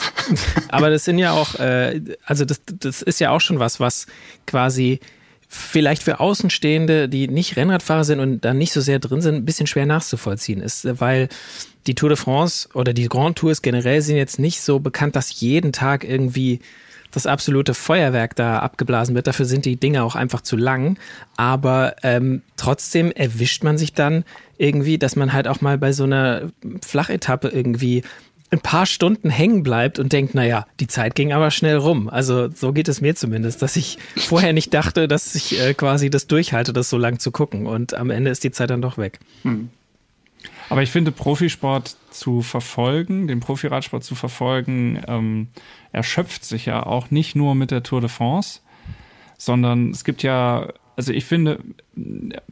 Aber 0.68 0.90
das 0.90 1.04
sind 1.04 1.18
ja 1.18 1.32
auch, 1.32 1.54
äh, 1.56 2.00
also 2.24 2.44
das, 2.44 2.60
das 2.66 3.02
ist 3.02 3.20
ja 3.20 3.30
auch 3.30 3.40
schon 3.40 3.58
was, 3.58 3.80
was 3.80 4.06
quasi 4.46 5.00
vielleicht 5.48 6.02
für 6.02 6.20
Außenstehende, 6.20 7.08
die 7.08 7.26
nicht 7.26 7.56
Rennradfahrer 7.56 8.04
sind 8.04 8.20
und 8.20 8.44
da 8.44 8.52
nicht 8.52 8.72
so 8.72 8.80
sehr 8.80 8.98
drin 8.98 9.22
sind, 9.22 9.36
ein 9.36 9.44
bisschen 9.44 9.66
schwer 9.66 9.86
nachzuvollziehen 9.86 10.60
ist, 10.60 10.86
weil 11.00 11.28
die 11.86 11.94
Tour 11.94 12.10
de 12.10 12.18
France 12.18 12.68
oder 12.74 12.92
die 12.92 13.08
Grand 13.08 13.38
Tours 13.38 13.62
generell 13.62 14.02
sind 14.02 14.16
jetzt 14.16 14.38
nicht 14.38 14.60
so 14.60 14.78
bekannt, 14.78 15.16
dass 15.16 15.40
jeden 15.40 15.72
Tag 15.72 16.04
irgendwie 16.04 16.60
das 17.10 17.26
absolute 17.26 17.74
Feuerwerk 17.74 18.36
da 18.36 18.58
abgeblasen 18.58 19.14
wird. 19.14 19.26
Dafür 19.26 19.46
sind 19.46 19.64
die 19.64 19.76
Dinge 19.76 20.04
auch 20.04 20.14
einfach 20.14 20.42
zu 20.42 20.56
lang. 20.56 20.98
Aber 21.36 21.96
ähm, 22.02 22.42
trotzdem 22.56 23.10
erwischt 23.12 23.64
man 23.64 23.78
sich 23.78 23.94
dann 23.94 24.24
irgendwie, 24.58 24.98
dass 24.98 25.16
man 25.16 25.32
halt 25.32 25.48
auch 25.48 25.60
mal 25.60 25.78
bei 25.78 25.92
so 25.92 26.04
einer 26.04 26.50
Flachetappe 26.84 27.48
irgendwie 27.48 28.02
ein 28.50 28.60
paar 28.60 28.86
Stunden 28.86 29.28
hängen 29.30 29.62
bleibt 29.62 29.98
und 29.98 30.12
denkt, 30.12 30.34
naja, 30.34 30.66
die 30.80 30.86
Zeit 30.86 31.14
ging 31.14 31.32
aber 31.32 31.50
schnell 31.50 31.76
rum. 31.76 32.08
Also 32.08 32.48
so 32.50 32.72
geht 32.72 32.88
es 32.88 33.00
mir 33.00 33.14
zumindest, 33.14 33.60
dass 33.60 33.76
ich 33.76 33.98
vorher 34.16 34.52
nicht 34.52 34.72
dachte, 34.72 35.06
dass 35.08 35.34
ich 35.34 35.60
äh, 35.60 35.74
quasi 35.74 36.10
das 36.10 36.26
durchhalte, 36.26 36.72
das 36.72 36.88
so 36.88 36.96
lang 36.96 37.18
zu 37.18 37.30
gucken. 37.30 37.66
Und 37.66 37.94
am 37.94 38.10
Ende 38.10 38.30
ist 38.30 38.44
die 38.44 38.50
Zeit 38.50 38.70
dann 38.70 38.82
doch 38.82 38.96
weg. 38.96 39.18
Hm. 39.42 39.68
Aber 40.70 40.82
ich 40.82 40.90
finde, 40.90 41.12
Profisport 41.12 41.96
zu 42.10 42.42
verfolgen, 42.42 43.26
den 43.26 43.40
Profiradsport 43.40 44.04
zu 44.04 44.14
verfolgen, 44.14 45.02
ähm, 45.06 45.48
erschöpft 45.92 46.44
sich 46.44 46.66
ja 46.66 46.84
auch 46.84 47.10
nicht 47.10 47.34
nur 47.34 47.54
mit 47.54 47.70
der 47.70 47.82
Tour 47.82 48.00
de 48.00 48.10
France, 48.10 48.60
sondern 49.38 49.90
es 49.90 50.04
gibt 50.04 50.22
ja 50.22 50.68
also 50.98 51.12
ich 51.12 51.26
finde, 51.26 51.60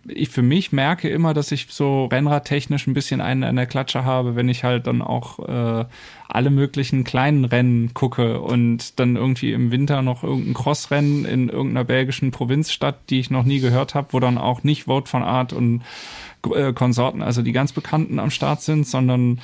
ich 0.07 0.29
für 0.29 0.41
mich 0.41 0.71
merke 0.71 1.09
immer, 1.09 1.35
dass 1.35 1.51
ich 1.51 1.67
so 1.69 2.05
rennradtechnisch 2.05 2.87
ein 2.87 2.95
bisschen 2.95 3.21
einen 3.21 3.43
an 3.43 3.57
der 3.57 3.67
Klatsche 3.67 4.05
habe, 4.05 4.37
wenn 4.37 4.49
ich 4.49 4.63
halt 4.63 4.87
dann 4.87 5.03
auch 5.03 5.41
äh, 5.41 5.85
alle 6.29 6.51
möglichen 6.51 7.03
kleinen 7.03 7.45
Rennen 7.45 7.93
gucke 7.93 8.41
und 8.41 9.01
dann 9.01 9.17
irgendwie 9.17 9.53
im 9.53 9.73
Winter 9.73 10.01
noch 10.03 10.23
irgendein 10.23 10.55
Crossrennen 10.55 11.25
in 11.25 11.49
irgendeiner 11.49 11.83
belgischen 11.83 12.31
Provinzstadt, 12.31 13.11
die 13.11 13.19
ich 13.19 13.33
noch 13.33 13.43
nie 13.43 13.59
gehört 13.59 13.97
habe, 13.97 14.13
wo 14.13 14.21
dann 14.21 14.39
auch 14.39 14.63
nicht 14.63 14.85
Vote 14.85 15.11
von 15.11 15.25
Art 15.25 15.53
und 15.53 15.83
äh, 16.55 16.73
Konsorten, 16.73 17.23
also 17.23 17.43
die 17.43 17.51
ganz 17.51 17.73
Bekannten 17.73 18.21
am 18.21 18.31
Start 18.31 18.63
sind, 18.63 18.87
sondern 18.87 19.41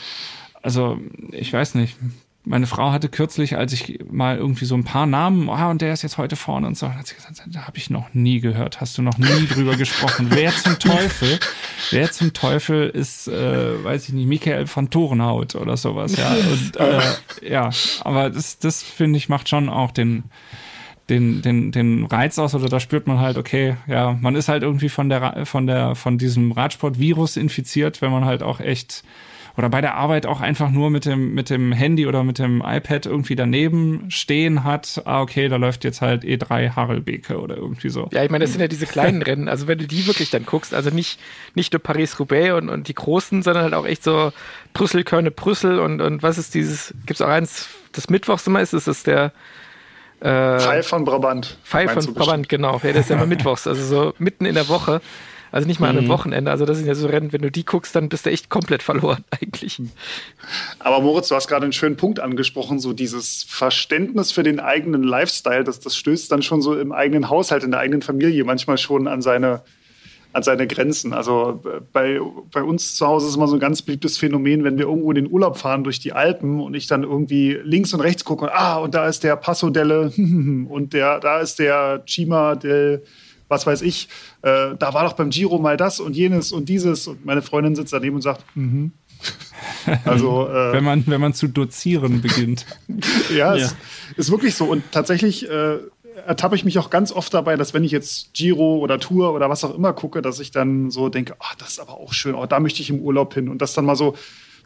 also 0.63 0.97
ich 1.33 1.53
weiß 1.53 1.75
nicht, 1.75 1.97
meine 2.45 2.67
Frau 2.67 2.91
hatte 2.91 3.09
kürzlich, 3.09 3.57
als 3.57 3.73
ich 3.73 4.01
mal 4.11 4.37
irgendwie 4.37 4.65
so 4.65 4.75
ein 4.75 4.83
paar 4.83 5.07
Namen, 5.07 5.49
ah, 5.49 5.71
und 5.71 5.81
der 5.81 5.93
ist 5.93 6.03
jetzt 6.03 6.19
heute 6.19 6.35
vorne 6.35 6.67
und 6.67 6.77
so, 6.77 6.93
hat 6.93 7.07
sie 7.07 7.15
gesagt, 7.15 7.41
da 7.47 7.67
habe 7.67 7.79
ich 7.79 7.89
noch 7.89 8.13
nie 8.15 8.41
gehört, 8.41 8.81
hast 8.81 8.99
du 8.99 9.03
noch 9.03 9.17
nie 9.17 9.47
drüber 9.51 9.77
gesprochen. 9.77 10.27
Wer 10.31 10.51
zum 10.51 10.79
Teufel, 10.79 11.39
wer 11.91 12.11
zum 12.11 12.33
Teufel 12.33 12.89
ist, 12.89 13.29
äh, 13.29 13.85
weiß 13.85 14.09
ich 14.09 14.15
nicht, 14.15 14.27
Michael 14.27 14.67
von 14.67 14.91
Torenhaut 14.91 15.55
oder 15.55 15.77
sowas, 15.77 16.17
ja. 16.17 16.31
Und, 16.53 16.77
äh, 16.79 17.01
ja, 17.49 17.71
aber 18.01 18.31
das, 18.31 18.59
das 18.59 18.83
finde 18.83 19.19
ich 19.19 19.29
macht 19.29 19.49
schon 19.49 19.69
auch 19.69 19.93
den, 19.93 20.25
den, 21.09 21.43
den, 21.43 21.71
den 21.71 22.07
Reiz 22.07 22.41
aus 22.41 22.57
oder 22.57 22.69
da 22.69 22.81
spürt 22.81 23.07
man 23.07 23.21
halt, 23.21 23.37
okay, 23.37 23.77
ja, 23.87 24.19
man 24.21 24.35
ist 24.35 24.49
halt 24.49 24.65
irgendwie 24.65 24.89
von 24.89 25.09
der, 25.09 25.47
von 25.47 25.69
der, 25.69 25.95
von 25.95 26.19
diesem 26.19 26.51
Radsport-Virus 26.51 27.37
infiziert, 27.37 28.03
wenn 28.03 28.11
man 28.11 28.25
halt 28.25 28.43
auch 28.43 28.59
echt 28.59 29.05
oder 29.57 29.69
bei 29.69 29.81
der 29.81 29.95
Arbeit 29.95 30.27
auch 30.27 30.41
einfach 30.41 30.71
nur 30.71 30.91
mit 30.91 31.05
dem, 31.05 31.35
mit 31.35 31.51
dem 31.51 31.73
Handy 31.73 32.07
oder 32.07 32.25
mit 32.25 32.39
dem 32.39 32.63
iPad 32.65 33.07
irgendwie 33.07 33.37
daneben 33.37 34.07
stehen 34.11 34.65
hat, 34.65 35.03
ah, 35.05 35.21
okay, 35.21 35.49
da 35.49 35.57
läuft 35.57 35.85
jetzt 35.85 36.01
halt 36.01 36.25
E3 36.25 36.75
Harelbeke 36.75 37.41
oder 37.41 37.57
irgendwie 37.57 37.91
so. 37.91 38.09
Ja, 38.13 38.25
ich 38.25 38.31
meine, 38.31 38.45
das 38.45 38.53
sind 38.53 38.61
ja 38.61 38.69
diese 38.69 38.87
kleinen 38.87 39.23
Rennen, 39.23 39.49
also 39.49 39.67
wenn 39.69 39.79
du 39.79 39.87
die 39.87 40.07
wirklich 40.07 40.31
dann 40.31 40.47
guckst, 40.47 40.75
also 40.75 40.91
nicht, 40.91 41.21
nicht 41.55 41.73
nur 41.73 41.81
Paris-Roubaix 41.81 42.55
und, 42.55 42.69
und 42.69 42.89
die 42.89 42.95
großen, 42.95 43.43
sondern 43.43 43.65
halt 43.65 43.75
auch 43.75 43.87
echt 43.87 44.05
so 44.05 44.33
Brüssel, 44.73 45.05
Köln, 45.05 45.31
Brüssel 45.35 45.79
und, 45.81 46.01
und 46.01 46.23
was 46.23 46.39
ist 46.39 46.55
dieses, 46.55 46.95
gibt 47.07 47.21
es 47.21 47.23
auch 47.23 47.31
eins, 47.31 47.69
das 47.93 48.09
Mittwochs 48.09 48.47
immer 48.47 48.61
ist, 48.61 48.73
ist 48.73 48.89
das 48.89 49.03
der 49.03 49.33
äh, 50.21 50.59
Pfeil 50.61 50.83
von 50.83 51.05
Brabant. 51.05 51.59
Pfeil 51.65 51.89
von 51.89 52.15
Brabant, 52.15 52.49
genau. 52.49 52.81
Ja, 52.83 52.93
das 52.93 53.03
ist 53.03 53.11
ja 53.11 53.17
immer 53.17 53.27
Mittwochs, 53.35 53.67
also 53.67 53.83
so 53.83 54.15
mitten 54.19 54.47
in 54.47 54.55
der 54.55 54.69
Woche. 54.69 55.01
Also 55.53 55.69
nicht 55.69 55.81
mal 55.81 55.91
an 55.91 55.99
einem 55.99 56.07
mhm. 56.07 56.11
Wochenende. 56.11 56.51
Also 56.51 56.65
das 56.65 56.79
sind 56.79 56.87
ja 56.87 56.95
so 56.95 57.07
Rennen, 57.07 57.33
wenn 57.33 57.43
du 57.43 57.51
die 57.51 57.65
guckst, 57.65 57.95
dann 57.95 58.09
bist 58.09 58.25
du 58.25 58.31
echt 58.31 58.49
komplett 58.49 58.83
verloren 58.83 59.23
eigentlich. 59.31 59.81
Aber 60.79 61.01
Moritz, 61.01 61.29
du 61.29 61.35
hast 61.35 61.47
gerade 61.47 61.65
einen 61.65 61.75
schönen 61.75 61.97
Punkt 61.97 62.21
angesprochen, 62.21 62.81
so 62.81 62.95
dieses 62.95 63.45
Verständnis 63.45 64.33
für 64.33 64.43
den 64.43 64.61
eigenen 64.61 65.03
Lifestyle, 65.03 65.63
das, 65.63 65.79
das 65.79 65.95
stößt 65.95 66.33
dann 66.33 66.43
schon 66.43 66.63
so 66.63 66.75
im 66.77 66.91
eigenen 66.91 67.29
Haushalt, 67.29 67.65
in 67.65 67.71
der 67.71 67.81
eigenen 67.81 68.01
Familie 68.01 68.45
manchmal 68.45 68.79
schon 68.79 69.07
an 69.07 69.21
seine, 69.21 69.61
an 70.33 70.43
seine 70.43 70.67
Grenzen. 70.67 71.13
Also 71.13 71.63
bei, 71.93 72.19
bei 72.51 72.63
uns 72.63 72.95
zu 72.95 73.07
Hause 73.07 73.29
ist 73.29 73.37
immer 73.37 73.47
so 73.47 73.57
ein 73.57 73.61
ganz 73.61 73.83
beliebtes 73.83 74.17
Phänomen, 74.17 74.65
wenn 74.65 74.79
wir 74.79 74.87
irgendwo 74.87 75.11
in 75.11 75.17
den 75.17 75.31
Urlaub 75.31 75.59
fahren 75.59 75.85
durch 75.85 76.01
die 76.01 76.15
Alpen 76.15 76.61
und 76.61 76.73
ich 76.73 76.87
dann 76.87 77.03
irgendwie 77.03 77.59
links 77.63 77.93
und 77.93 78.01
rechts 78.01 78.25
gucke 78.25 78.47
und 78.47 78.53
ah, 78.53 78.79
und 78.79 78.95
da 78.95 79.07
ist 79.07 79.23
der 79.23 79.37
Passo 79.37 79.69
delle 79.69 80.11
und 80.17 80.95
der, 80.95 81.21
da 81.21 81.41
ist 81.41 81.59
der 81.59 82.05
Cima 82.09 82.55
del 82.55 83.03
was 83.53 83.67
weiß 83.67 83.83
ich, 83.83 84.09
äh, 84.43 84.75
da 84.77 84.95
war 84.95 85.05
doch 85.05 85.13
beim 85.13 85.31
Giro 85.31 85.59
mal 85.59 85.77
das 85.77 86.01
und 86.01 86.17
jenes 86.17 86.51
und 86.51 86.69
dieses. 86.69 87.07
Und 87.07 87.25
meine 87.25 87.43
Freundin 87.43 87.77
sitzt 87.77 87.93
daneben 87.93 88.17
und 88.17 88.23
sagt, 88.23 88.45
mhm. 88.57 88.91
Also, 90.05 90.49
äh, 90.49 90.73
wenn, 90.73 90.85
man, 90.85 91.05
wenn 91.07 91.21
man 91.21 91.35
zu 91.35 91.47
dozieren 91.47 92.21
beginnt. 92.21 92.67
ja, 93.37 93.55
es 93.55 93.71
ja. 93.71 93.77
ist 94.17 94.31
wirklich 94.31 94.55
so. 94.55 94.65
Und 94.65 94.83
tatsächlich 94.91 95.49
äh, 95.49 95.79
ertappe 96.27 96.57
ich 96.57 96.65
mich 96.65 96.79
auch 96.79 96.91
ganz 96.91 97.13
oft 97.13 97.33
dabei, 97.33 97.57
dass 97.57 97.75
wenn 97.75 97.85
ich 97.85 97.93
jetzt 97.93 98.35
Giro 98.35 98.79
oder 98.79 98.99
Tour 98.99 99.33
oder 99.33 99.49
was 99.49 99.65
auch 99.65 99.75
immer 99.75 99.93
gucke, 99.93 100.23
dass 100.23 100.41
ich 100.41 100.51
dann 100.51 100.91
so 100.91 101.09
denke, 101.09 101.37
ach, 101.39 101.55
das 101.57 101.73
ist 101.73 101.79
aber 101.79 101.95
auch 101.95 102.13
schön, 102.13 102.35
oh, 102.35 102.47
da 102.47 102.61
möchte 102.61 102.83
ich 102.83 102.91
im 102.91 103.01
Urlaub 103.01 103.35
hin. 103.35 103.49
Und 103.49 103.63
das 103.63 103.75
dann 103.75 103.85
mal 103.85 103.97
so 103.97 104.17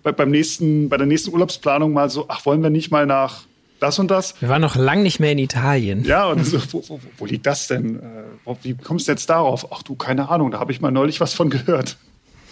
bei, 0.02 0.12
beim 0.12 0.30
nächsten, 0.30 0.88
bei 0.88 0.96
der 0.96 1.06
nächsten 1.06 1.32
Urlaubsplanung 1.32 1.92
mal 1.92 2.10
so, 2.10 2.26
ach, 2.28 2.46
wollen 2.46 2.62
wir 2.62 2.70
nicht 2.70 2.90
mal 2.90 3.06
nach 3.06 3.44
das 3.80 3.98
und 3.98 4.10
das. 4.10 4.40
Wir 4.40 4.48
waren 4.48 4.62
noch 4.62 4.76
lang 4.76 5.02
nicht 5.02 5.20
mehr 5.20 5.32
in 5.32 5.38
Italien. 5.38 6.04
Ja, 6.04 6.26
und 6.26 6.44
so, 6.44 6.58
wo, 6.72 6.82
wo, 6.88 7.00
wo, 7.18 7.26
liegt 7.26 7.46
das 7.46 7.68
denn? 7.68 8.00
Äh, 8.00 8.54
wie 8.62 8.74
kommst 8.74 9.08
du 9.08 9.12
jetzt 9.12 9.28
darauf? 9.28 9.72
Ach 9.72 9.82
du, 9.82 9.94
keine 9.94 10.28
Ahnung, 10.28 10.50
da 10.50 10.60
habe 10.60 10.72
ich 10.72 10.80
mal 10.80 10.90
neulich 10.90 11.20
was 11.20 11.34
von 11.34 11.50
gehört. 11.50 11.96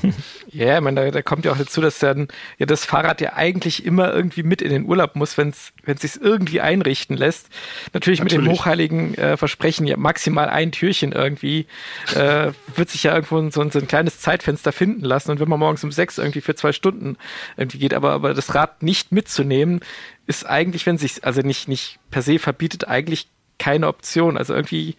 Ja, 0.53 0.77
ich 0.77 0.81
meine, 0.83 1.07
da, 1.07 1.11
da, 1.11 1.23
kommt 1.23 1.45
ja 1.45 1.51
auch 1.51 1.57
dazu, 1.57 1.81
dass 1.81 1.99
dann 1.99 2.29
ja 2.59 2.67
das 2.67 2.85
Fahrrad 2.85 3.21
ja 3.21 3.33
eigentlich 3.33 3.85
immer 3.85 4.15
irgendwie 4.15 4.45
mit 4.45 4.63
in 4.63 4.71
den 4.71 4.85
Urlaub 4.85 5.17
muss, 5.17 5.37
wenn 5.37 5.49
es 5.49 5.73
sich 6.01 6.21
irgendwie 6.21 6.61
einrichten 6.61 7.17
lässt. 7.17 7.49
Natürlich, 7.93 8.21
Natürlich. 8.21 8.45
mit 8.45 8.53
dem 8.53 8.57
hochheiligen 8.57 9.15
äh, 9.15 9.37
Versprechen, 9.37 9.85
ja 9.87 9.97
maximal 9.97 10.49
ein 10.49 10.71
Türchen 10.71 11.11
irgendwie, 11.11 11.67
äh, 12.15 12.53
wird 12.77 12.89
sich 12.89 13.03
ja 13.03 13.15
irgendwo 13.15 13.51
so, 13.51 13.69
so, 13.69 13.79
ein 13.81 13.89
kleines 13.89 14.21
Zeitfenster 14.21 14.71
finden 14.71 15.05
lassen. 15.05 15.33
Und 15.33 15.41
wenn 15.41 15.49
man 15.49 15.59
morgens 15.59 15.83
um 15.83 15.91
sechs 15.91 16.19
irgendwie 16.19 16.41
für 16.41 16.55
zwei 16.55 16.71
Stunden 16.71 17.17
irgendwie 17.57 17.79
geht, 17.79 17.93
aber, 17.93 18.13
aber 18.13 18.33
das 18.33 18.55
Rad 18.55 18.83
nicht 18.83 19.11
mitzunehmen, 19.11 19.81
ist 20.27 20.47
eigentlich, 20.47 20.87
wenn 20.87 20.99
sich 20.99 21.25
also 21.25 21.41
nicht, 21.41 21.67
nicht 21.67 21.99
per 22.13 22.23
se 22.23 22.39
verbietet, 22.39 22.87
eigentlich 22.87 23.29
keine 23.59 23.89
Option. 23.89 24.37
Also 24.37 24.55
irgendwie 24.55 24.97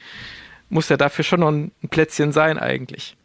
muss 0.69 0.89
ja 0.89 0.97
dafür 0.97 1.23
schon 1.23 1.39
noch 1.39 1.49
ein 1.49 1.71
Plätzchen 1.89 2.31
sein 2.31 2.59
eigentlich. 2.59 3.15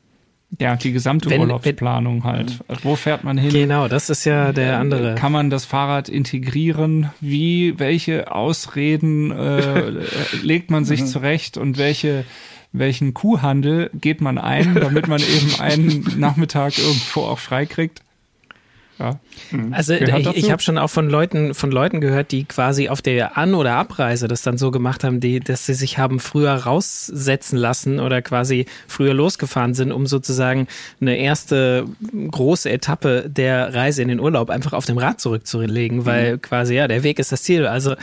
Ja, 0.58 0.74
die 0.74 0.92
gesamte 0.92 1.30
wenn, 1.30 1.40
Urlaubsplanung 1.40 2.24
halt. 2.24 2.58
Also 2.66 2.84
wo 2.84 2.96
fährt 2.96 3.22
man 3.22 3.38
hin? 3.38 3.50
Genau, 3.50 3.86
das 3.86 4.10
ist 4.10 4.24
ja 4.24 4.52
der 4.52 4.78
andere. 4.78 5.14
Kann 5.14 5.30
man 5.32 5.48
das 5.48 5.64
Fahrrad 5.64 6.08
integrieren? 6.08 7.10
Wie, 7.20 7.78
welche 7.78 8.32
Ausreden 8.34 9.30
äh, 9.30 9.90
legt 10.42 10.70
man 10.70 10.84
sich 10.84 11.02
mhm. 11.02 11.06
zurecht 11.06 11.56
und 11.56 11.78
welche 11.78 12.24
welchen 12.72 13.14
Kuhhandel 13.14 13.90
geht 13.94 14.20
man 14.20 14.38
ein, 14.38 14.76
damit 14.76 15.08
man 15.08 15.20
eben 15.20 15.60
einen 15.60 16.06
Nachmittag 16.18 16.78
irgendwo 16.78 17.22
auch 17.22 17.38
freikriegt? 17.38 18.02
Ja. 19.00 19.18
Mhm. 19.50 19.72
Also 19.72 19.94
ich, 19.94 20.26
ich 20.36 20.50
habe 20.50 20.60
schon 20.60 20.76
auch 20.76 20.90
von 20.90 21.08
Leuten, 21.08 21.54
von 21.54 21.70
Leuten 21.70 22.02
gehört, 22.02 22.32
die 22.32 22.44
quasi 22.44 22.90
auf 22.90 23.00
der 23.00 23.38
An- 23.38 23.54
oder 23.54 23.76
Abreise 23.76 24.28
das 24.28 24.42
dann 24.42 24.58
so 24.58 24.70
gemacht 24.70 25.04
haben, 25.04 25.20
die, 25.20 25.40
dass 25.40 25.64
sie 25.64 25.72
sich 25.72 25.96
haben 25.96 26.20
früher 26.20 26.52
raussetzen 26.52 27.56
lassen 27.56 27.98
oder 27.98 28.20
quasi 28.20 28.66
früher 28.86 29.14
losgefahren 29.14 29.72
sind, 29.72 29.90
um 29.90 30.06
sozusagen 30.06 30.68
eine 31.00 31.16
erste 31.16 31.86
große 32.30 32.70
Etappe 32.70 33.24
der 33.28 33.74
Reise 33.74 34.02
in 34.02 34.08
den 34.08 34.20
Urlaub 34.20 34.50
einfach 34.50 34.74
auf 34.74 34.84
dem 34.84 34.98
Rad 34.98 35.18
zurückzulegen, 35.18 36.04
weil 36.04 36.34
mhm. 36.34 36.42
quasi 36.42 36.74
ja 36.74 36.86
der 36.86 37.02
Weg 37.02 37.18
ist 37.18 37.32
das 37.32 37.42
Ziel. 37.42 37.66
Also 37.66 37.94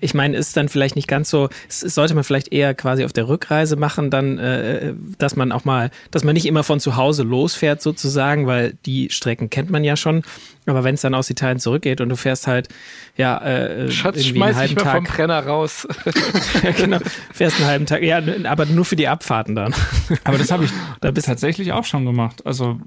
ich 0.00 0.14
meine, 0.14 0.36
ist 0.36 0.56
dann 0.56 0.68
vielleicht 0.68 0.96
nicht 0.96 1.08
ganz 1.08 1.30
so, 1.30 1.48
sollte 1.68 2.14
man 2.14 2.24
vielleicht 2.24 2.52
eher 2.52 2.74
quasi 2.74 3.04
auf 3.04 3.12
der 3.12 3.28
Rückreise 3.28 3.76
machen, 3.76 4.10
dann, 4.10 4.38
äh, 4.38 4.94
dass 5.18 5.36
man 5.36 5.52
auch 5.52 5.64
mal, 5.64 5.90
dass 6.10 6.24
man 6.24 6.34
nicht 6.34 6.46
immer 6.46 6.64
von 6.64 6.80
zu 6.80 6.96
Hause 6.96 7.22
losfährt 7.22 7.82
sozusagen, 7.82 8.46
weil 8.46 8.74
die 8.86 9.10
Strecken 9.10 9.50
kennt 9.50 9.70
man 9.70 9.84
ja 9.84 9.96
schon. 9.96 10.22
Aber 10.66 10.84
wenn 10.84 10.94
es 10.94 11.00
dann 11.00 11.14
aus 11.14 11.28
Italien 11.30 11.58
zurückgeht 11.58 12.00
und 12.00 12.10
du 12.10 12.16
fährst 12.16 12.46
halt, 12.46 12.68
ja, 13.16 13.38
äh, 13.38 13.90
Schatz, 13.90 14.16
irgendwie 14.16 14.38
schmeiß 14.38 14.48
einen 14.48 14.58
halben 14.58 14.74
mich 14.74 14.82
Tag 14.82 14.94
vom 14.94 15.04
Brenner 15.04 15.46
raus. 15.46 15.88
ja, 16.62 16.70
genau. 16.72 16.98
Fährst 17.32 17.56
einen 17.58 17.66
halben 17.66 17.86
Tag, 17.86 18.02
ja, 18.02 18.20
aber 18.44 18.66
nur 18.66 18.84
für 18.84 18.96
die 18.96 19.08
Abfahrten 19.08 19.54
dann. 19.54 19.74
aber 20.24 20.38
das 20.38 20.50
habe 20.50 20.64
ich 20.64 20.70
da 21.00 21.12
tatsächlich 21.12 21.72
auch 21.72 21.84
schon 21.84 22.04
gemacht. 22.04 22.46
Also 22.46 22.78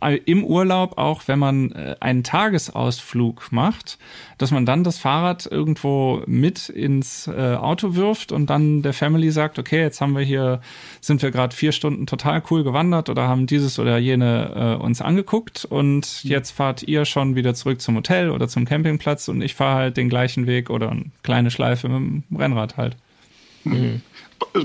äh, 0.00 0.16
im 0.24 0.44
Urlaub 0.44 0.96
auch, 0.96 1.22
wenn 1.26 1.38
man 1.38 1.72
äh, 1.72 1.96
einen 2.00 2.24
Tagesausflug 2.24 3.52
macht, 3.52 3.98
dass 4.38 4.50
man 4.50 4.66
dann 4.66 4.84
das 4.84 4.98
Fahrrad 4.98 5.46
irgendwo 5.46 6.22
mit 6.26 6.68
ins 6.68 7.26
äh, 7.26 7.54
Auto 7.54 7.94
wirft 7.94 8.32
und 8.32 8.50
dann 8.50 8.82
der 8.82 8.92
Family 8.92 9.30
sagt, 9.30 9.58
okay, 9.58 9.80
jetzt 9.80 10.00
haben 10.00 10.14
wir 10.14 10.22
hier, 10.22 10.60
sind 11.00 11.22
wir 11.22 11.30
gerade 11.30 11.54
vier 11.54 11.72
Stunden 11.72 12.06
total 12.06 12.42
cool 12.50 12.64
gewandert 12.64 13.08
oder 13.08 13.28
haben 13.28 13.46
dieses 13.46 13.78
oder 13.78 13.98
jene 13.98 14.76
äh, 14.80 14.82
uns 14.82 15.00
angeguckt 15.00 15.64
und 15.64 16.24
jetzt 16.24 16.50
fahrt 16.50 16.82
ihr 16.82 17.04
schon 17.04 17.34
wieder 17.34 17.54
zurück 17.54 17.80
zum 17.80 17.96
Hotel 17.96 18.30
oder 18.30 18.48
zum 18.48 18.64
Campingplatz 18.64 19.28
und 19.28 19.40
ich 19.42 19.54
fahre 19.54 19.76
halt 19.76 19.96
den 19.96 20.08
gleichen 20.08 20.46
Weg 20.46 20.70
oder 20.70 20.90
eine 20.90 21.06
kleine 21.22 21.50
Schleife 21.50 21.88
mit 21.88 22.24
dem 22.30 22.36
Rennrad 22.36 22.76
halt. 22.76 22.96
Mhm. 23.66 24.02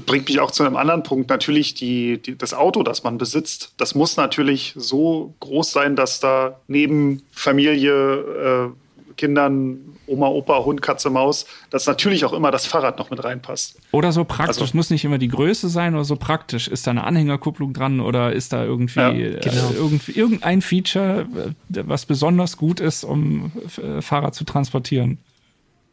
Bringt 0.05 0.27
mich 0.27 0.39
auch 0.39 0.51
zu 0.51 0.63
einem 0.63 0.75
anderen 0.75 1.03
Punkt. 1.03 1.29
Natürlich, 1.29 1.73
die, 1.73 2.21
die, 2.21 2.37
das 2.37 2.53
Auto, 2.53 2.83
das 2.83 3.03
man 3.03 3.17
besitzt, 3.17 3.73
das 3.77 3.95
muss 3.95 4.17
natürlich 4.17 4.73
so 4.75 5.33
groß 5.39 5.71
sein, 5.71 5.95
dass 5.95 6.19
da 6.19 6.59
neben 6.67 7.21
Familie, 7.31 7.93
äh, 7.93 8.69
Kindern, 9.17 9.97
Oma, 10.07 10.27
Opa, 10.27 10.63
Hund, 10.63 10.81
Katze, 10.81 11.09
Maus, 11.09 11.45
dass 11.69 11.85
natürlich 11.87 12.25
auch 12.25 12.33
immer 12.33 12.51
das 12.51 12.65
Fahrrad 12.65 12.97
noch 12.97 13.09
mit 13.09 13.23
reinpasst. 13.23 13.79
Oder 13.91 14.11
so 14.11 14.23
praktisch, 14.23 14.61
also, 14.61 14.77
muss 14.77 14.89
nicht 14.89 15.05
immer 15.05 15.17
die 15.17 15.27
Größe 15.27 15.69
sein 15.69 15.93
oder 15.93 16.03
so 16.03 16.15
praktisch. 16.15 16.67
Ist 16.67 16.87
da 16.87 16.91
eine 16.91 17.03
Anhängerkupplung 17.03 17.73
dran 17.73 17.99
oder 17.99 18.33
ist 18.33 18.53
da 18.53 18.63
irgendwie, 18.63 18.99
ja, 18.99 19.11
äh, 19.11 19.39
genau. 19.41 19.69
äh, 19.69 19.75
irgendwie 19.75 20.11
irgendein 20.11 20.61
Feature, 20.61 21.27
äh, 21.35 21.83
was 21.85 22.05
besonders 22.05 22.57
gut 22.57 22.79
ist, 22.79 23.03
um 23.03 23.51
äh, 23.77 24.01
Fahrrad 24.01 24.35
zu 24.35 24.43
transportieren? 24.43 25.19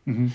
Mhm. 0.04 0.33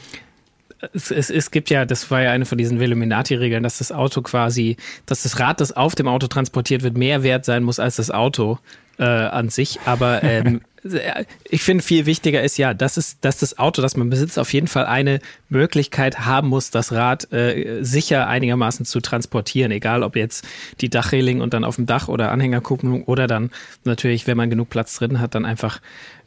Es, 0.94 1.12
es, 1.12 1.30
es, 1.30 1.52
gibt 1.52 1.70
ja, 1.70 1.86
das 1.86 2.12
war 2.12 2.22
ja 2.22 2.32
eine 2.32 2.46
von 2.46 2.58
diesen 2.58 2.80
Veluminati-Regeln, 2.80 3.64
dass 3.64 3.78
das 3.78 3.94
Auto 3.94 4.22
quasi, 4.22 4.76
dass 5.06 5.24
das 5.24 5.40
Rad, 5.40 5.62
das 5.62 5.72
auf 5.72 5.96
dem 5.96 6.10
Auto 6.10 6.28
transportiert 6.28 6.84
wird, 6.84 6.98
mehr 6.98 7.24
wert 7.24 7.46
sein 7.46 7.64
muss 7.64 7.80
als 7.80 7.96
das 7.96 8.12
Auto 8.12 8.60
äh, 9.00 9.04
an 9.04 9.50
sich. 9.50 9.80
Aber 9.86 10.24
ähm, 10.24 10.62
ich 11.50 11.64
finde, 11.64 11.84
viel 11.84 12.06
wichtiger 12.06 12.44
ist 12.44 12.58
ja, 12.58 12.74
dass, 12.74 12.98
es, 12.98 13.20
dass 13.20 13.38
das 13.38 13.58
Auto, 13.58 13.82
das 13.82 13.96
man 13.96 14.10
besitzt, 14.10 14.38
auf 14.38 14.52
jeden 14.54 14.68
Fall 14.68 14.86
eine 14.86 15.20
Möglichkeit 15.50 16.20
haben 16.20 16.50
muss, 16.50 16.72
das 16.72 16.92
Rad 16.92 17.32
äh, 17.32 17.84
sicher 17.84 18.28
einigermaßen 18.28 18.86
zu 18.86 19.00
transportieren. 19.00 19.72
Egal, 19.72 20.04
ob 20.04 20.16
jetzt 20.16 20.46
die 20.82 20.90
Dachreling 20.90 21.42
und 21.42 21.54
dann 21.54 21.64
auf 21.64 21.78
dem 21.78 21.86
Dach 21.86 22.08
oder 22.08 22.32
Anhängerkupplung 22.32 23.04
oder 23.06 23.28
dann 23.28 23.52
natürlich, 23.84 24.28
wenn 24.28 24.38
man 24.38 24.50
genug 24.50 24.70
Platz 24.70 24.96
drin 24.96 25.20
hat, 25.20 25.36
dann 25.36 25.46
einfach 25.46 25.80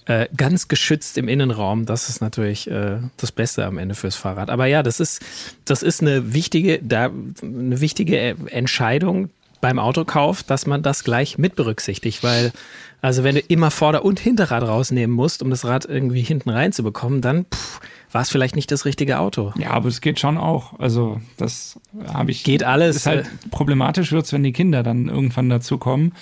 äh, 0.07 0.29
ganz 0.37 0.69
geschützt 0.69 1.19
im 1.19 1.29
Innenraum. 1.29 1.85
Das 1.85 2.09
ist 2.09 2.21
natürlich 2.21 2.71
äh, 2.71 2.99
das 3.17 3.33
Beste 3.33 3.65
am 3.65 3.77
Ende 3.77 3.95
fürs 3.95 4.17
Fahrrad. 4.17 4.51
Aber 4.51 4.67
ja, 4.67 4.83
das 4.83 5.01
ist, 5.01 5.21
das 5.65 5.83
ist 5.83 6.01
eine 6.01 6.33
wichtige, 6.33 6.79
da, 6.83 7.11
eine 7.43 7.81
wichtige 7.81 8.37
Entscheidung, 8.47 9.31
beim 9.61 9.79
Autokauf, 9.79 10.43
dass 10.43 10.67
man 10.67 10.83
das 10.83 11.05
gleich 11.05 11.39
mit 11.39 11.57
berücksichtigt, 11.57 12.23
weil 12.23 12.53
also 13.03 13.25
wenn 13.25 13.35
du 13.35 13.41
immer 13.41 13.71
Vorder- 13.71 14.05
und 14.05 14.19
Hinterrad 14.19 14.63
rausnehmen 14.63 15.15
musst, 15.15 15.43
um 15.43 15.51
das 15.51 15.65
Rad 15.65 15.85
irgendwie 15.85 16.23
hinten 16.23 16.51
reinzubekommen, 16.51 17.21
dann 17.21 17.47
war 18.11 18.23
es 18.23 18.31
vielleicht 18.31 18.57
nicht 18.57 18.73
das 18.73 18.85
richtige 18.85 19.19
Auto. 19.19 19.53
Ja, 19.59 19.71
aber 19.71 19.89
es 19.89 20.01
geht 20.01 20.19
schon 20.19 20.39
auch. 20.39 20.79
Also 20.81 21.21
das 21.37 21.79
habe 22.13 22.31
ich. 22.31 22.45
Geht 22.45 22.65
alles. 22.65 22.97
Ist 22.97 23.07
halt 23.07 23.27
äh, 23.27 23.49
problematisch 23.51 24.13
wird's, 24.13 24.33
wenn 24.33 24.43
die 24.43 24.53
Kinder 24.53 24.83
dann 24.83 25.09
irgendwann 25.09 25.49
dazukommen. 25.51 26.15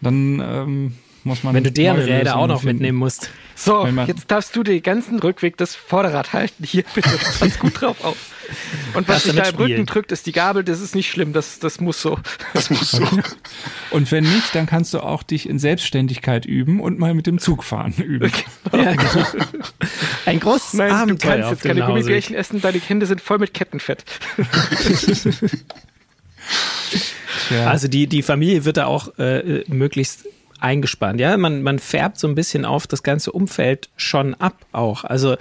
Dann 0.00 0.40
ähm, 0.40 0.94
muss 1.24 1.42
man. 1.42 1.54
wenn 1.54 1.64
du 1.64 1.72
deren 1.72 1.98
Räder 1.98 2.36
auch 2.36 2.42
Lösungen 2.42 2.48
noch 2.48 2.60
finden. 2.60 2.76
mitnehmen 2.76 2.98
musst. 2.98 3.30
So, 3.54 3.86
jetzt 3.86 4.30
darfst 4.30 4.54
du 4.56 4.62
den 4.62 4.82
ganzen 4.82 5.18
Rückweg 5.18 5.56
das 5.56 5.74
Vorderrad 5.74 6.32
halten. 6.32 6.64
Hier, 6.64 6.84
bitte. 6.94 7.10
Pass 7.38 7.58
gut 7.58 7.80
drauf 7.80 8.04
auf. 8.04 8.16
Und 8.94 9.08
was 9.08 9.24
du 9.24 9.30
sich 9.30 9.40
da 9.40 9.48
im. 9.48 9.56
Rücken 9.56 9.86
drückt, 9.86 10.12
ist 10.12 10.26
die 10.26 10.32
Gabel. 10.32 10.64
Das 10.64 10.80
ist 10.80 10.94
nicht 10.94 11.10
schlimm. 11.10 11.32
Das, 11.32 11.58
das 11.58 11.80
muss 11.80 12.00
so. 12.00 12.18
Das 12.54 12.70
muss 12.70 12.90
so. 12.90 13.06
Und 13.90 14.10
wenn 14.12 14.24
nicht, 14.24 14.54
dann 14.54 14.66
kannst 14.66 14.94
du 14.94 15.00
auch 15.00 15.22
dich 15.22 15.48
in 15.48 15.58
Selbstständigkeit 15.58 16.44
üben 16.44 16.80
und 16.80 16.98
mal 16.98 17.14
mit 17.14 17.26
dem 17.26 17.38
Zug 17.38 17.64
fahren 17.64 17.94
üben. 17.96 18.32
Ja, 18.72 18.94
genau. 18.94 19.26
Ein 20.26 20.40
großes 20.40 20.74
Nein, 20.74 20.88
du 20.88 20.94
Abenteuer 20.94 21.30
kannst 21.30 21.44
auf 21.44 21.50
jetzt 21.52 21.62
keine 21.62 21.80
Nachhauseweg. 21.80 22.02
Gummibärchen 22.02 22.36
essen. 22.36 22.60
Deine 22.60 22.78
Hände 22.78 23.06
sind 23.06 23.20
voll 23.20 23.38
mit 23.38 23.54
Kettenfett. 23.54 24.04
Ja. 27.50 27.70
Also 27.70 27.86
die, 27.86 28.06
die 28.06 28.22
Familie 28.22 28.64
wird 28.64 28.76
da 28.76 28.86
auch 28.86 29.18
äh, 29.18 29.62
möglichst 29.68 30.26
eingespannt. 30.58 31.20
Ja, 31.20 31.36
man, 31.36 31.62
man 31.62 31.78
färbt 31.78 32.18
so 32.18 32.26
ein 32.28 32.34
bisschen 32.34 32.64
auf 32.64 32.86
das 32.86 33.02
ganze 33.02 33.32
Umfeld 33.32 33.88
schon 33.96 34.34
ab 34.34 34.64
auch. 34.72 35.04
Also 35.04 35.36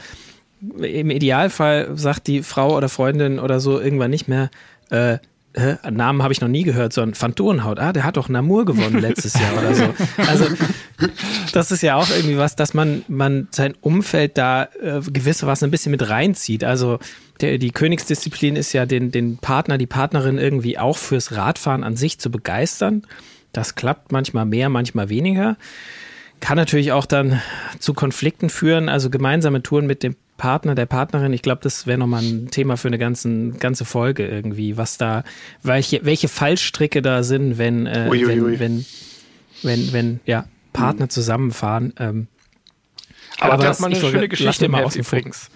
im 0.77 1.09
Idealfall 1.09 1.97
sagt 1.97 2.27
die 2.27 2.43
Frau 2.43 2.75
oder 2.75 2.89
Freundin 2.89 3.39
oder 3.39 3.59
so 3.59 3.79
irgendwann 3.79 4.11
nicht 4.11 4.27
mehr, 4.27 4.49
äh, 4.89 5.17
hä, 5.55 5.77
Namen 5.89 6.21
habe 6.21 6.33
ich 6.33 6.41
noch 6.41 6.47
nie 6.47 6.63
gehört, 6.63 6.93
sondern 6.93 7.15
Phantonhaut. 7.15 7.79
Ah, 7.79 7.93
der 7.93 8.03
hat 8.03 8.17
doch 8.17 8.29
Namur 8.29 8.65
gewonnen 8.65 8.99
letztes 8.99 9.33
Jahr 9.33 9.53
oder 9.57 9.73
so. 9.73 9.93
Also 10.27 10.45
das 11.53 11.71
ist 11.71 11.81
ja 11.81 11.95
auch 11.95 12.09
irgendwie 12.09 12.37
was, 12.37 12.55
dass 12.55 12.73
man, 12.73 13.03
man 13.07 13.47
sein 13.51 13.73
Umfeld 13.81 14.37
da 14.37 14.63
äh, 14.81 15.01
gewissermaßen 15.01 15.67
ein 15.67 15.71
bisschen 15.71 15.91
mit 15.91 16.09
reinzieht. 16.09 16.63
Also 16.63 16.99
der, 17.41 17.57
die 17.57 17.71
Königsdisziplin 17.71 18.55
ist 18.55 18.73
ja, 18.73 18.85
den, 18.85 19.11
den 19.11 19.37
Partner, 19.37 19.77
die 19.77 19.87
Partnerin 19.87 20.37
irgendwie 20.37 20.77
auch 20.77 20.97
fürs 20.97 21.35
Radfahren 21.35 21.83
an 21.83 21.95
sich 21.95 22.19
zu 22.19 22.31
begeistern. 22.31 23.03
Das 23.53 23.75
klappt 23.75 24.11
manchmal 24.11 24.45
mehr, 24.45 24.69
manchmal 24.69 25.09
weniger. 25.09 25.57
Kann 26.41 26.57
natürlich 26.57 26.91
auch 26.91 27.05
dann 27.05 27.41
zu 27.79 27.93
Konflikten 27.93 28.49
führen, 28.49 28.89
also 28.89 29.09
gemeinsame 29.09 29.63
Touren 29.63 29.87
mit 29.87 30.03
dem 30.03 30.15
Partner, 30.37 30.75
der 30.75 30.85
Partnerin. 30.85 31.31
Ich 31.33 31.41
glaube, 31.41 31.61
das 31.63 31.87
wäre 31.87 31.97
nochmal 31.97 32.21
ein 32.23 32.49
Thema 32.51 32.75
für 32.77 32.87
eine 32.89 32.97
ganzen, 32.97 33.57
ganze 33.59 33.85
Folge 33.85 34.27
irgendwie, 34.27 34.75
was 34.77 34.97
da, 34.97 35.23
welche, 35.63 36.03
welche 36.03 36.27
Fallstricke 36.27 37.01
da 37.01 37.23
sind, 37.23 37.57
wenn, 37.57 37.85
äh, 37.87 38.07
wenn, 38.11 38.59
wenn, 38.59 38.85
wenn, 39.63 39.93
wenn, 39.93 40.19
ja, 40.25 40.45
Partner 40.73 41.07
zusammenfahren. 41.09 41.93
Ähm, 41.99 42.27
Aber 43.39 43.57
das- 43.57 43.77
das 43.77 43.79
mal 43.79 43.87
eine 43.87 43.95
schöne 43.99 44.27
Geschichte 44.27 44.67
mal 44.67 44.83
vor. 44.89 44.95
übrigens. 44.95 45.49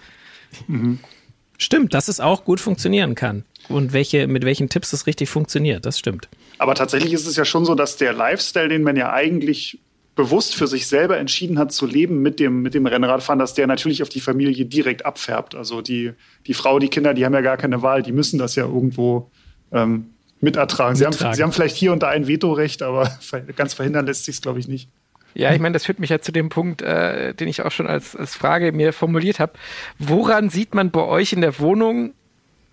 Stimmt, 1.58 1.92
dass 1.94 2.08
es 2.08 2.20
auch 2.20 2.44
gut 2.44 2.58
funktionieren 2.60 3.14
kann. 3.14 3.44
Und 3.68 3.92
welche, 3.92 4.26
mit 4.26 4.44
welchen 4.44 4.68
Tipps 4.70 4.92
es 4.94 5.06
richtig 5.06 5.28
funktioniert, 5.28 5.84
das 5.84 5.98
stimmt. 5.98 6.28
Aber 6.58 6.74
tatsächlich 6.74 7.12
ist 7.12 7.26
es 7.26 7.36
ja 7.36 7.44
schon 7.44 7.64
so, 7.64 7.74
dass 7.74 7.96
der 7.98 8.12
Lifestyle, 8.12 8.68
den 8.68 8.82
man 8.82 8.96
ja 8.96 9.12
eigentlich 9.12 9.78
bewusst 10.20 10.54
für 10.54 10.66
sich 10.66 10.86
selber 10.86 11.18
entschieden 11.18 11.58
hat 11.58 11.72
zu 11.72 11.86
leben 11.86 12.20
mit 12.20 12.40
dem, 12.40 12.60
mit 12.60 12.74
dem 12.74 12.84
Rennradfahren, 12.84 13.38
dass 13.38 13.54
der 13.54 13.66
natürlich 13.66 14.02
auf 14.02 14.10
die 14.10 14.20
Familie 14.20 14.66
direkt 14.66 15.06
abfärbt. 15.06 15.54
Also 15.54 15.80
die, 15.80 16.12
die 16.46 16.54
Frau, 16.54 16.78
die 16.78 16.88
Kinder, 16.88 17.14
die 17.14 17.24
haben 17.24 17.32
ja 17.32 17.40
gar 17.40 17.56
keine 17.56 17.82
Wahl, 17.82 18.02
die 18.02 18.12
müssen 18.12 18.38
das 18.38 18.54
ja 18.54 18.64
irgendwo 18.64 19.30
ähm, 19.72 20.10
mitertragen. 20.40 20.96
Sie, 20.96 21.04
Mittragen. 21.04 21.24
Haben, 21.24 21.34
sie 21.34 21.42
haben 21.42 21.52
vielleicht 21.52 21.76
hier 21.76 21.92
und 21.92 22.02
da 22.02 22.08
ein 22.08 22.28
Vetorecht, 22.28 22.82
aber 22.82 23.10
ganz 23.56 23.72
verhindern 23.72 24.04
lässt 24.04 24.26
sich 24.26 24.36
es, 24.36 24.42
glaube 24.42 24.58
ich, 24.58 24.68
nicht. 24.68 24.90
Ja, 25.32 25.54
ich 25.54 25.60
meine, 25.60 25.72
das 25.72 25.86
führt 25.86 26.00
mich 26.00 26.10
ja 26.10 26.20
zu 26.20 26.32
dem 26.32 26.48
Punkt, 26.48 26.82
äh, 26.82 27.34
den 27.34 27.48
ich 27.48 27.62
auch 27.62 27.70
schon 27.70 27.86
als, 27.86 28.14
als 28.16 28.34
Frage 28.34 28.72
mir 28.72 28.92
formuliert 28.92 29.38
habe. 29.38 29.52
Woran 29.98 30.50
sieht 30.50 30.74
man 30.74 30.90
bei 30.90 31.02
euch 31.02 31.32
in 31.32 31.40
der 31.40 31.58
Wohnung, 31.60 32.12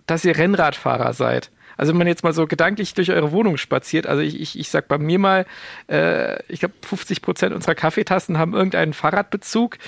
dass 0.06 0.24
ihr 0.24 0.36
Rennradfahrer 0.36 1.14
seid? 1.14 1.50
Also 1.78 1.92
wenn 1.92 1.98
man 1.98 2.08
jetzt 2.08 2.24
mal 2.24 2.32
so 2.32 2.46
gedanklich 2.46 2.92
durch 2.92 3.10
eure 3.12 3.30
Wohnung 3.30 3.56
spaziert, 3.56 4.06
also 4.08 4.20
ich, 4.20 4.38
ich, 4.40 4.58
ich 4.58 4.68
sag 4.68 4.88
bei 4.88 4.98
mir 4.98 5.20
mal, 5.20 5.46
äh, 5.88 6.42
ich 6.52 6.58
glaube 6.58 6.74
50 6.82 7.22
Prozent 7.22 7.54
unserer 7.54 7.76
Kaffeetassen 7.76 8.36
haben 8.36 8.52
irgendeinen 8.52 8.92
Fahrradbezug. 8.92 9.78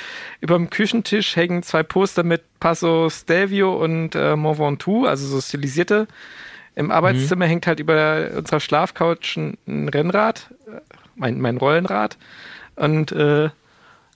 Über 0.40 0.54
dem 0.56 0.70
Küchentisch 0.70 1.34
hängen 1.34 1.64
zwei 1.64 1.82
Poster 1.82 2.22
mit 2.22 2.42
Passo 2.60 3.10
Stelvio 3.10 3.74
und 3.74 4.14
äh, 4.14 4.36
Mont 4.36 4.60
Ventoux, 4.60 5.06
also 5.06 5.26
so 5.26 5.40
stilisierte. 5.40 6.06
Im 6.76 6.92
Arbeitszimmer 6.92 7.46
hängt 7.46 7.66
halt 7.66 7.80
über 7.80 8.30
unserer 8.36 8.60
Schlafcouch 8.60 9.36
ein, 9.36 9.58
ein 9.66 9.88
Rennrad, 9.88 10.48
äh, 10.68 10.80
mein, 11.16 11.40
mein 11.40 11.56
Rollenrad. 11.56 12.16
Und 12.76 13.10
äh, 13.10 13.50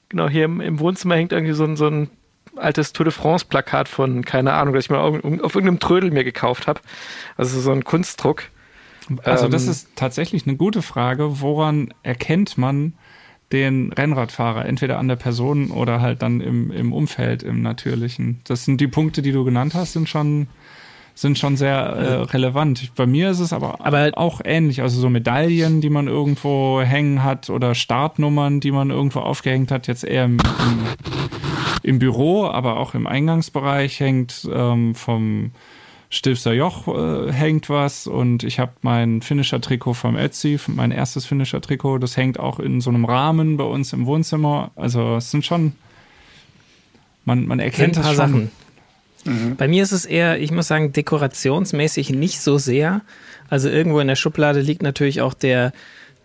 genau 0.08 0.28
hier 0.28 0.44
im, 0.44 0.60
im 0.60 0.78
Wohnzimmer 0.78 1.16
hängt 1.16 1.32
irgendwie 1.32 1.54
so 1.54 1.64
ein, 1.64 1.76
so 1.76 1.88
ein 1.88 2.08
altes 2.56 2.92
Tour 2.92 3.04
de 3.04 3.12
France-Plakat 3.12 3.88
von, 3.88 4.24
keine 4.24 4.52
Ahnung, 4.52 4.74
das 4.74 4.84
ich 4.84 4.90
mal 4.90 4.98
auf, 4.98 5.14
auf 5.16 5.54
irgendeinem 5.54 5.78
Trödel 5.80 6.10
mir 6.10 6.24
gekauft 6.24 6.66
habe. 6.66 6.80
Also 7.36 7.60
so 7.60 7.70
ein 7.72 7.84
Kunstdruck. 7.84 8.44
Also 9.24 9.48
das 9.48 9.64
Ähm, 9.64 9.70
ist 9.70 9.88
tatsächlich 9.96 10.46
eine 10.46 10.56
gute 10.56 10.80
Frage. 10.82 11.40
Woran 11.40 11.92
erkennt 12.02 12.56
man 12.56 12.94
den 13.52 13.92
Rennradfahrer? 13.92 14.64
Entweder 14.64 14.98
an 14.98 15.08
der 15.08 15.16
Person 15.16 15.70
oder 15.70 16.00
halt 16.00 16.22
dann 16.22 16.40
im, 16.40 16.70
im 16.70 16.92
Umfeld, 16.92 17.42
im 17.42 17.60
Natürlichen. 17.60 18.40
Das 18.44 18.64
sind 18.64 18.80
die 18.80 18.88
Punkte, 18.88 19.20
die 19.20 19.32
du 19.32 19.44
genannt 19.44 19.74
hast, 19.74 19.92
sind 19.92 20.08
schon, 20.08 20.46
sind 21.14 21.38
schon 21.38 21.58
sehr 21.58 21.74
äh, 21.76 22.14
relevant. 22.22 22.92
Bei 22.96 23.04
mir 23.06 23.30
ist 23.30 23.40
es 23.40 23.52
aber, 23.52 23.84
Aber- 23.84 24.10
auch 24.14 24.40
ähnlich. 24.42 24.80
Also 24.80 24.98
so 25.00 25.10
Medaillen, 25.10 25.82
die 25.82 25.90
man 25.90 26.08
irgendwo 26.08 26.80
hängen 26.80 27.22
hat 27.22 27.50
oder 27.50 27.74
Startnummern, 27.74 28.60
die 28.60 28.70
man 28.72 28.88
irgendwo 28.88 29.20
aufgehängt 29.20 29.70
hat, 29.70 29.86
jetzt 29.86 30.04
eher 30.04 30.24
im, 30.24 30.38
im, 30.38 30.78
im 31.84 31.98
Büro, 31.98 32.46
aber 32.46 32.78
auch 32.78 32.94
im 32.94 33.06
Eingangsbereich 33.06 34.00
hängt 34.00 34.48
ähm, 34.52 34.94
vom 34.94 35.52
Stilfser 36.08 36.52
Joch 36.52 36.88
äh, 36.88 37.32
hängt 37.32 37.68
was 37.68 38.06
und 38.06 38.42
ich 38.42 38.58
habe 38.58 38.72
mein 38.82 39.20
Finisher-Trikot 39.20 39.94
vom 39.94 40.16
Etsy, 40.16 40.58
mein 40.68 40.92
erstes 40.92 41.26
Finisher-Trikot, 41.26 41.98
das 41.98 42.16
hängt 42.16 42.40
auch 42.40 42.58
in 42.58 42.80
so 42.80 42.90
einem 42.90 43.04
Rahmen 43.04 43.56
bei 43.58 43.64
uns 43.64 43.92
im 43.92 44.06
Wohnzimmer. 44.06 44.70
Also 44.76 45.16
es 45.16 45.30
sind 45.30 45.44
schon, 45.44 45.72
man, 47.24 47.46
man 47.46 47.60
erkennt 47.60 47.98
ein 47.98 48.02
paar 48.02 48.14
das 48.14 48.30
schon. 48.30 48.50
Sachen. 49.26 49.56
Bei 49.56 49.68
mir 49.68 49.82
ist 49.82 49.92
es 49.92 50.04
eher, 50.04 50.38
ich 50.38 50.50
muss 50.50 50.68
sagen, 50.68 50.92
dekorationsmäßig 50.92 52.10
nicht 52.10 52.40
so 52.40 52.58
sehr. 52.58 53.00
Also 53.48 53.68
irgendwo 53.68 54.00
in 54.00 54.08
der 54.08 54.16
Schublade 54.16 54.60
liegt 54.60 54.82
natürlich 54.82 55.22
auch 55.22 55.34
der, 55.34 55.72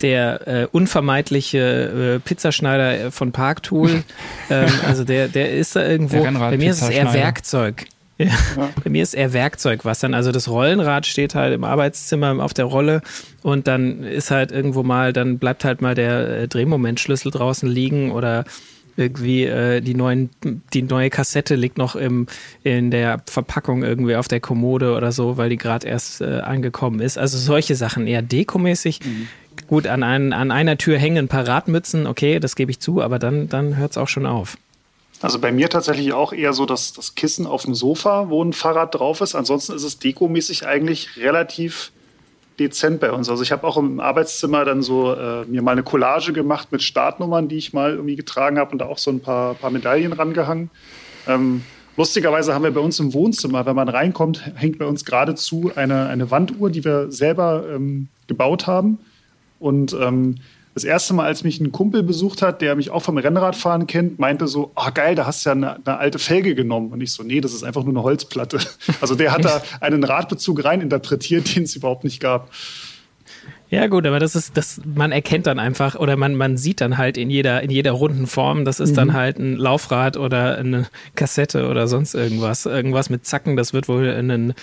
der 0.01 0.47
äh, 0.47 0.67
unvermeidliche 0.71 2.15
äh, 2.15 2.19
Pizzaschneider 2.19 3.11
von 3.11 3.31
Parktool. 3.31 4.03
ähm, 4.49 4.69
also 4.87 5.03
der, 5.03 5.27
der 5.27 5.51
ist 5.51 5.75
da 5.75 5.85
irgendwo. 5.85 6.23
Bei 6.23 6.57
mir 6.57 6.71
ist 6.71 6.81
es 6.81 6.89
eher. 6.89 7.13
Werkzeug. 7.13 7.85
Ja. 8.19 8.27
Bei 8.83 8.89
mir 8.89 9.01
ist 9.01 9.13
eher 9.13 9.31
Werkzeug, 9.31 9.85
was 9.85 9.99
dann, 9.99 10.13
also 10.13 10.31
das 10.33 10.49
Rollenrad 10.49 11.05
steht 11.05 11.35
halt 11.35 11.53
im 11.53 11.63
Arbeitszimmer 11.63 12.43
auf 12.43 12.53
der 12.53 12.65
Rolle 12.65 13.01
und 13.43 13.67
dann 13.67 14.03
ist 14.03 14.29
halt 14.29 14.51
irgendwo 14.51 14.83
mal, 14.83 15.13
dann 15.13 15.39
bleibt 15.39 15.63
halt 15.63 15.81
mal 15.81 15.95
der 15.95 16.41
äh, 16.41 16.47
Drehmomentschlüssel 16.49 17.31
draußen 17.31 17.69
liegen 17.69 18.11
oder 18.11 18.43
irgendwie 18.97 19.45
äh, 19.45 19.79
die 19.79 19.95
neuen, 19.95 20.29
die 20.73 20.81
neue 20.81 21.09
Kassette 21.09 21.55
liegt 21.55 21.77
noch 21.77 21.95
im, 21.95 22.27
in 22.63 22.91
der 22.91 23.21
Verpackung 23.25 23.83
irgendwie 23.83 24.17
auf 24.17 24.27
der 24.27 24.41
Kommode 24.41 24.93
oder 24.93 25.13
so, 25.13 25.37
weil 25.37 25.49
die 25.49 25.55
gerade 25.55 25.87
erst 25.87 26.19
äh, 26.19 26.41
angekommen 26.41 26.99
ist. 26.99 27.17
Also 27.17 27.37
solche 27.37 27.75
Sachen 27.75 28.05
eher 28.05 28.21
dekomäßig. 28.21 28.99
Gut, 29.69 29.85
an, 29.85 30.01
ein, 30.01 30.33
an 30.33 30.49
einer 30.49 30.79
Tür 30.79 30.97
hängen 30.97 31.19
ein 31.19 31.27
paar 31.27 31.47
Radmützen, 31.47 32.07
okay, 32.07 32.39
das 32.39 32.55
gebe 32.55 32.71
ich 32.71 32.79
zu, 32.79 33.03
aber 33.03 33.19
dann, 33.19 33.49
dann 33.49 33.77
hört 33.77 33.91
es 33.91 33.97
auch 33.99 34.07
schon 34.07 34.25
auf. 34.25 34.57
Also 35.21 35.37
bei 35.37 35.51
mir 35.51 35.69
tatsächlich 35.69 36.11
auch 36.11 36.33
eher 36.33 36.53
so 36.53 36.65
das, 36.65 36.91
das 36.91 37.13
Kissen 37.13 37.45
auf 37.45 37.65
dem 37.65 37.75
Sofa, 37.75 38.29
wo 38.29 38.43
ein 38.43 38.53
Fahrrad 38.53 38.95
drauf 38.95 39.21
ist. 39.21 39.35
Ansonsten 39.35 39.73
ist 39.73 39.83
es 39.83 39.99
dekomäßig 39.99 40.65
eigentlich 40.65 41.17
relativ 41.17 41.91
dezent 42.57 42.99
bei 42.99 43.11
uns. 43.11 43.29
Also 43.29 43.43
ich 43.43 43.51
habe 43.51 43.67
auch 43.67 43.77
im 43.77 43.99
Arbeitszimmer 43.99 44.65
dann 44.65 44.81
so 44.81 45.13
äh, 45.13 45.45
mir 45.45 45.61
mal 45.61 45.73
eine 45.73 45.83
Collage 45.83 46.33
gemacht 46.33 46.71
mit 46.71 46.81
Startnummern, 46.81 47.47
die 47.47 47.57
ich 47.57 47.71
mal 47.71 47.91
irgendwie 47.91 48.15
getragen 48.15 48.57
habe 48.57 48.71
und 48.71 48.79
da 48.79 48.87
auch 48.87 48.97
so 48.97 49.11
ein 49.11 49.19
paar, 49.19 49.53
paar 49.53 49.69
Medaillen 49.69 50.13
rangehangen. 50.13 50.71
Ähm, 51.27 51.63
lustigerweise 51.95 52.55
haben 52.55 52.63
wir 52.63 52.71
bei 52.71 52.81
uns 52.81 52.99
im 52.99 53.13
Wohnzimmer, 53.13 53.67
wenn 53.67 53.75
man 53.75 53.87
reinkommt, 53.87 54.41
hängt 54.55 54.79
bei 54.79 54.85
uns 54.85 55.05
geradezu 55.05 55.71
eine, 55.75 56.07
eine 56.07 56.31
Wanduhr, 56.31 56.71
die 56.71 56.83
wir 56.83 57.11
selber 57.11 57.65
ähm, 57.71 58.07
gebaut 58.25 58.65
haben. 58.65 58.97
Und 59.59 59.95
ähm, 59.99 60.35
das 60.73 60.83
erste 60.83 61.13
Mal, 61.13 61.25
als 61.25 61.43
mich 61.43 61.59
ein 61.59 61.71
Kumpel 61.71 62.03
besucht 62.03 62.41
hat, 62.41 62.61
der 62.61 62.75
mich 62.75 62.89
auch 62.89 63.01
vom 63.01 63.17
Rennradfahren 63.17 63.87
kennt, 63.87 64.19
meinte 64.19 64.47
so, 64.47 64.71
ah 64.75 64.91
geil, 64.91 65.15
da 65.15 65.25
hast 65.25 65.45
du 65.45 65.49
ja 65.49 65.55
eine, 65.55 65.75
eine 65.85 65.97
alte 65.97 66.19
Felge 66.19 66.55
genommen. 66.55 66.91
Und 66.91 67.01
ich 67.01 67.11
so, 67.11 67.23
nee, 67.23 67.41
das 67.41 67.53
ist 67.53 67.63
einfach 67.63 67.83
nur 67.83 67.93
eine 67.93 68.03
Holzplatte. 68.03 68.59
Also 69.01 69.15
der 69.15 69.31
hat 69.31 69.45
da 69.45 69.61
einen 69.81 70.03
Radbezug 70.03 70.63
reininterpretiert, 70.63 71.55
den 71.55 71.63
es 71.63 71.75
überhaupt 71.75 72.03
nicht 72.03 72.19
gab. 72.19 72.49
Ja, 73.69 73.87
gut, 73.87 74.05
aber 74.07 74.19
das 74.19 74.35
ist, 74.35 74.57
das, 74.57 74.81
man 74.83 75.11
erkennt 75.11 75.45
dann 75.45 75.59
einfach 75.59 75.95
oder 75.95 76.17
man, 76.17 76.35
man 76.35 76.57
sieht 76.57 76.81
dann 76.81 76.97
halt 76.97 77.17
in 77.17 77.29
jeder, 77.29 77.61
in 77.61 77.69
jeder 77.69 77.91
runden 77.91 78.25
Form, 78.25 78.65
das 78.65 78.79
ist 78.79 78.97
dann 78.97 79.13
halt 79.13 79.37
ein 79.37 79.57
Laufrad 79.57 80.17
oder 80.17 80.57
eine 80.57 80.87
Kassette 81.15 81.67
oder 81.67 81.87
sonst 81.87 82.15
irgendwas. 82.15 82.65
Irgendwas 82.65 83.11
mit 83.11 83.27
Zacken, 83.27 83.55
das 83.55 83.71
wird 83.71 83.87
wohl 83.87 84.09
ein, 84.09 84.53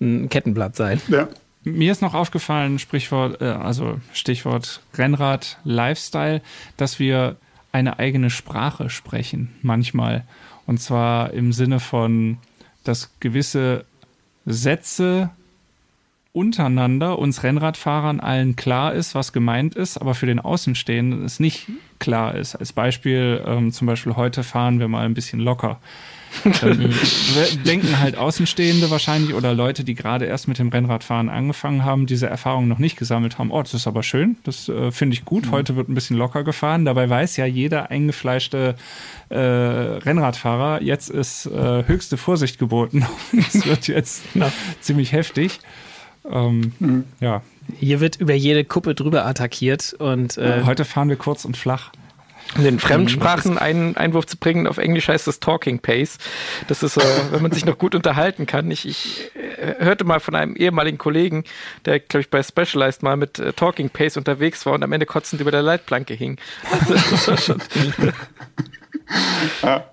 ein 0.00 0.28
Kettenblatt 0.28 0.74
sein. 0.74 1.00
Ja. 1.08 1.28
Mir 1.66 1.90
ist 1.90 2.00
noch 2.00 2.14
aufgefallen, 2.14 2.78
Sprichwort, 2.78 3.42
äh, 3.42 3.46
also 3.46 4.00
Stichwort 4.12 4.80
Rennrad 4.94 5.58
Lifestyle, 5.64 6.40
dass 6.76 6.98
wir 6.98 7.36
eine 7.72 7.98
eigene 7.98 8.30
Sprache 8.30 8.88
sprechen 8.88 9.54
manchmal. 9.62 10.24
Und 10.66 10.80
zwar 10.80 11.32
im 11.32 11.52
Sinne 11.52 11.80
von, 11.80 12.38
dass 12.84 13.10
gewisse 13.20 13.84
Sätze 14.46 15.30
untereinander 16.32 17.18
uns 17.18 17.42
Rennradfahrern 17.42 18.20
allen 18.20 18.56
klar 18.56 18.94
ist, 18.94 19.14
was 19.14 19.32
gemeint 19.32 19.74
ist, 19.74 19.98
aber 19.98 20.14
für 20.14 20.26
den 20.26 20.38
Außenstehenden 20.38 21.24
es 21.24 21.40
nicht 21.40 21.66
klar 21.98 22.34
ist. 22.34 22.54
Als 22.54 22.72
Beispiel, 22.72 23.42
ähm, 23.44 23.72
zum 23.72 23.86
Beispiel 23.86 24.16
heute 24.16 24.44
fahren 24.44 24.78
wir 24.78 24.86
mal 24.86 25.04
ein 25.04 25.14
bisschen 25.14 25.40
locker. 25.40 25.80
Dann 26.60 26.94
denken 27.64 27.98
halt 27.98 28.16
Außenstehende 28.16 28.90
wahrscheinlich 28.90 29.34
oder 29.34 29.54
Leute, 29.54 29.84
die 29.84 29.94
gerade 29.94 30.26
erst 30.26 30.48
mit 30.48 30.58
dem 30.58 30.68
Rennradfahren 30.68 31.28
angefangen 31.28 31.84
haben, 31.84 32.06
diese 32.06 32.26
Erfahrung 32.26 32.68
noch 32.68 32.78
nicht 32.78 32.96
gesammelt 32.96 33.38
haben. 33.38 33.50
Oh, 33.50 33.62
das 33.62 33.74
ist 33.74 33.86
aber 33.86 34.02
schön, 34.02 34.36
das 34.44 34.68
äh, 34.68 34.90
finde 34.92 35.14
ich 35.14 35.24
gut. 35.24 35.46
Mhm. 35.46 35.50
Heute 35.50 35.76
wird 35.76 35.88
ein 35.88 35.94
bisschen 35.94 36.16
locker 36.16 36.44
gefahren. 36.44 36.84
Dabei 36.84 37.08
weiß 37.08 37.36
ja 37.36 37.46
jeder 37.46 37.90
eingefleischte 37.90 38.76
äh, 39.28 39.38
Rennradfahrer, 39.38 40.82
jetzt 40.82 41.10
ist 41.10 41.46
äh, 41.46 41.84
höchste 41.86 42.16
Vorsicht 42.16 42.58
geboten. 42.58 43.04
Es 43.48 43.66
wird 43.66 43.88
jetzt 43.88 44.22
ziemlich 44.80 45.12
heftig. 45.12 45.60
Ähm, 46.30 46.72
mhm. 46.78 47.04
Ja. 47.20 47.42
Hier 47.78 48.00
wird 48.00 48.16
über 48.16 48.34
jede 48.34 48.64
Kuppe 48.64 48.94
drüber 48.94 49.26
attackiert 49.26 49.94
und 49.98 50.38
äh, 50.38 50.62
heute 50.64 50.84
fahren 50.84 51.08
wir 51.08 51.16
kurz 51.16 51.44
und 51.44 51.56
flach. 51.56 51.90
Den 52.56 52.78
Fremdsprachen 52.78 53.58
einen 53.58 53.96
Einwurf 53.96 54.26
zu 54.26 54.36
bringen, 54.36 54.66
auf 54.66 54.78
Englisch 54.78 55.08
heißt 55.08 55.26
das 55.26 55.40
Talking 55.40 55.80
Pace. 55.80 56.18
Das 56.68 56.82
ist, 56.82 56.96
äh, 56.96 57.02
wenn 57.30 57.42
man 57.42 57.52
sich 57.52 57.64
noch 57.64 57.78
gut 57.78 57.94
unterhalten 57.94 58.46
kann. 58.46 58.70
Ich, 58.70 58.86
ich 58.86 59.30
äh, 59.34 59.84
hörte 59.84 60.04
mal 60.04 60.20
von 60.20 60.34
einem 60.34 60.56
ehemaligen 60.56 60.98
Kollegen, 60.98 61.44
der, 61.84 62.00
glaube 62.00 62.22
ich, 62.22 62.30
bei 62.30 62.42
Specialized 62.42 63.02
mal 63.02 63.16
mit 63.16 63.38
äh, 63.38 63.52
Talking 63.52 63.90
Pace 63.90 64.16
unterwegs 64.16 64.64
war 64.66 64.74
und 64.74 64.82
am 64.82 64.92
Ende 64.92 65.06
kotzend 65.06 65.40
über 65.40 65.50
der 65.50 65.62
Leitplanke 65.62 66.14
hing. 66.14 66.38
Also, 66.70 66.94
das 66.94 67.28
war 67.28 67.36
schon 67.36 67.62
ja. 69.62 69.84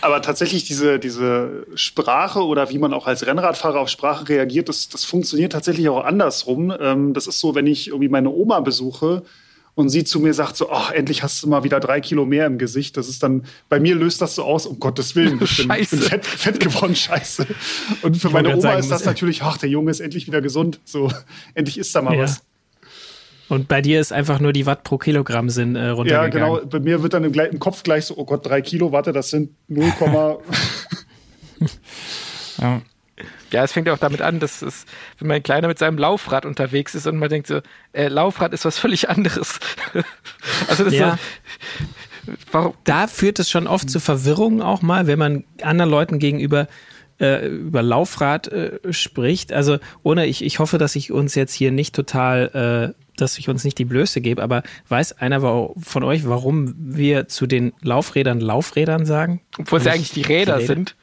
Aber 0.00 0.20
tatsächlich 0.20 0.64
diese, 0.64 0.98
diese 0.98 1.66
Sprache 1.74 2.44
oder 2.44 2.70
wie 2.70 2.78
man 2.78 2.92
auch 2.92 3.06
als 3.06 3.24
Rennradfahrer 3.26 3.78
auf 3.78 3.88
Sprache 3.88 4.28
reagiert, 4.28 4.68
das, 4.68 4.88
das 4.88 5.04
funktioniert 5.04 5.52
tatsächlich 5.52 5.88
auch 5.88 6.04
andersrum. 6.04 6.74
Ähm, 6.78 7.14
das 7.14 7.26
ist 7.26 7.40
so, 7.40 7.54
wenn 7.54 7.66
ich 7.66 7.88
irgendwie 7.88 8.08
meine 8.08 8.30
Oma 8.30 8.60
besuche 8.60 9.22
und 9.74 9.88
sie 9.88 10.04
zu 10.04 10.20
mir 10.20 10.34
sagt 10.34 10.56
so, 10.56 10.70
ach, 10.70 10.90
endlich 10.90 11.22
hast 11.22 11.42
du 11.42 11.48
mal 11.48 11.64
wieder 11.64 11.80
drei 11.80 12.00
Kilo 12.00 12.26
mehr 12.26 12.46
im 12.46 12.58
Gesicht. 12.58 12.96
Das 12.96 13.08
ist 13.08 13.22
dann, 13.22 13.44
bei 13.68 13.80
mir 13.80 13.94
löst 13.94 14.20
das 14.20 14.34
so 14.34 14.44
aus, 14.44 14.66
um 14.66 14.78
Gottes 14.80 15.16
Willen, 15.16 15.40
ich 15.42 15.56
bin, 15.56 15.70
ich 15.78 15.90
bin 15.90 15.98
fett, 16.00 16.26
fett, 16.26 16.60
geworden, 16.60 16.94
scheiße. 16.94 17.46
Und 18.02 18.16
für 18.16 18.30
meine 18.30 18.50
Oma 18.50 18.60
sagen, 18.60 18.80
ist 18.80 18.90
das 18.90 19.04
natürlich, 19.04 19.42
ach, 19.42 19.58
der 19.58 19.68
Junge 19.68 19.90
ist 19.90 20.00
endlich 20.00 20.26
wieder 20.26 20.40
gesund. 20.40 20.80
So, 20.84 21.10
endlich 21.54 21.78
ist 21.78 21.94
da 21.94 22.02
mal 22.02 22.16
ja. 22.16 22.22
was. 22.24 22.42
Und 23.48 23.66
bei 23.66 23.82
dir 23.82 24.00
ist 24.00 24.12
einfach 24.12 24.38
nur 24.38 24.52
die 24.52 24.64
Watt 24.66 24.84
pro 24.84 24.96
Kilogramm 24.96 25.50
sind 25.50 25.74
äh, 25.74 25.88
runtergegangen. 25.88 26.32
Ja, 26.32 26.58
genau. 26.58 26.66
Bei 26.66 26.78
mir 26.78 27.02
wird 27.02 27.14
dann 27.14 27.24
im, 27.24 27.34
im 27.34 27.58
Kopf 27.58 27.82
gleich 27.82 28.06
so, 28.06 28.16
oh 28.16 28.24
Gott, 28.24 28.46
drei 28.46 28.62
Kilo, 28.62 28.92
warte, 28.92 29.12
das 29.12 29.30
sind 29.30 29.50
0, 29.66 29.92
ja. 32.58 32.80
Ja, 33.52 33.64
es 33.64 33.72
fängt 33.72 33.86
ja 33.86 33.92
auch 33.92 33.98
damit 33.98 34.22
an, 34.22 34.40
dass 34.40 34.62
es, 34.62 34.86
wenn 35.18 35.28
mein 35.28 35.42
Kleiner 35.42 35.68
mit 35.68 35.78
seinem 35.78 35.98
Laufrad 35.98 36.46
unterwegs 36.46 36.94
ist 36.94 37.06
und 37.06 37.18
man 37.18 37.28
denkt 37.28 37.46
so, 37.46 37.60
äh, 37.92 38.08
Laufrad 38.08 38.52
ist 38.52 38.64
was 38.64 38.78
völlig 38.78 39.08
anderes. 39.08 39.60
also 40.68 40.84
das 40.84 40.94
ja. 40.94 41.18
so, 42.26 42.32
warum? 42.52 42.74
Da 42.84 43.06
führt 43.06 43.38
es 43.38 43.50
schon 43.50 43.66
oft 43.66 43.90
zu 43.90 44.00
Verwirrungen 44.00 44.62
auch 44.62 44.82
mal, 44.82 45.06
wenn 45.06 45.18
man 45.18 45.44
anderen 45.62 45.90
Leuten 45.90 46.18
gegenüber 46.18 46.68
äh, 47.20 47.46
über 47.46 47.82
Laufrad 47.82 48.48
äh, 48.48 48.78
spricht. 48.92 49.52
Also 49.52 49.78
ohne, 50.02 50.26
ich, 50.26 50.42
ich 50.42 50.58
hoffe, 50.58 50.78
dass 50.78 50.96
ich 50.96 51.12
uns 51.12 51.34
jetzt 51.34 51.52
hier 51.52 51.70
nicht 51.70 51.94
total 51.94 52.94
äh, 52.94 53.00
dass 53.20 53.38
ich 53.38 53.48
uns 53.48 53.64
nicht 53.64 53.78
die 53.78 53.84
Blöße 53.84 54.20
gebe, 54.20 54.42
aber 54.42 54.62
weiß 54.88 55.18
einer 55.18 55.40
von 55.76 56.02
euch, 56.02 56.26
warum 56.26 56.74
wir 56.78 57.28
zu 57.28 57.46
den 57.46 57.72
Laufrädern 57.82 58.40
Laufrädern 58.40 59.04
sagen? 59.04 59.40
Obwohl 59.58 59.78
es 59.78 59.84
ja 59.84 59.92
eigentlich 59.92 60.12
die 60.12 60.22
Räder, 60.22 60.56
die 60.56 60.62
Räder 60.62 60.66
sind. 60.66 60.96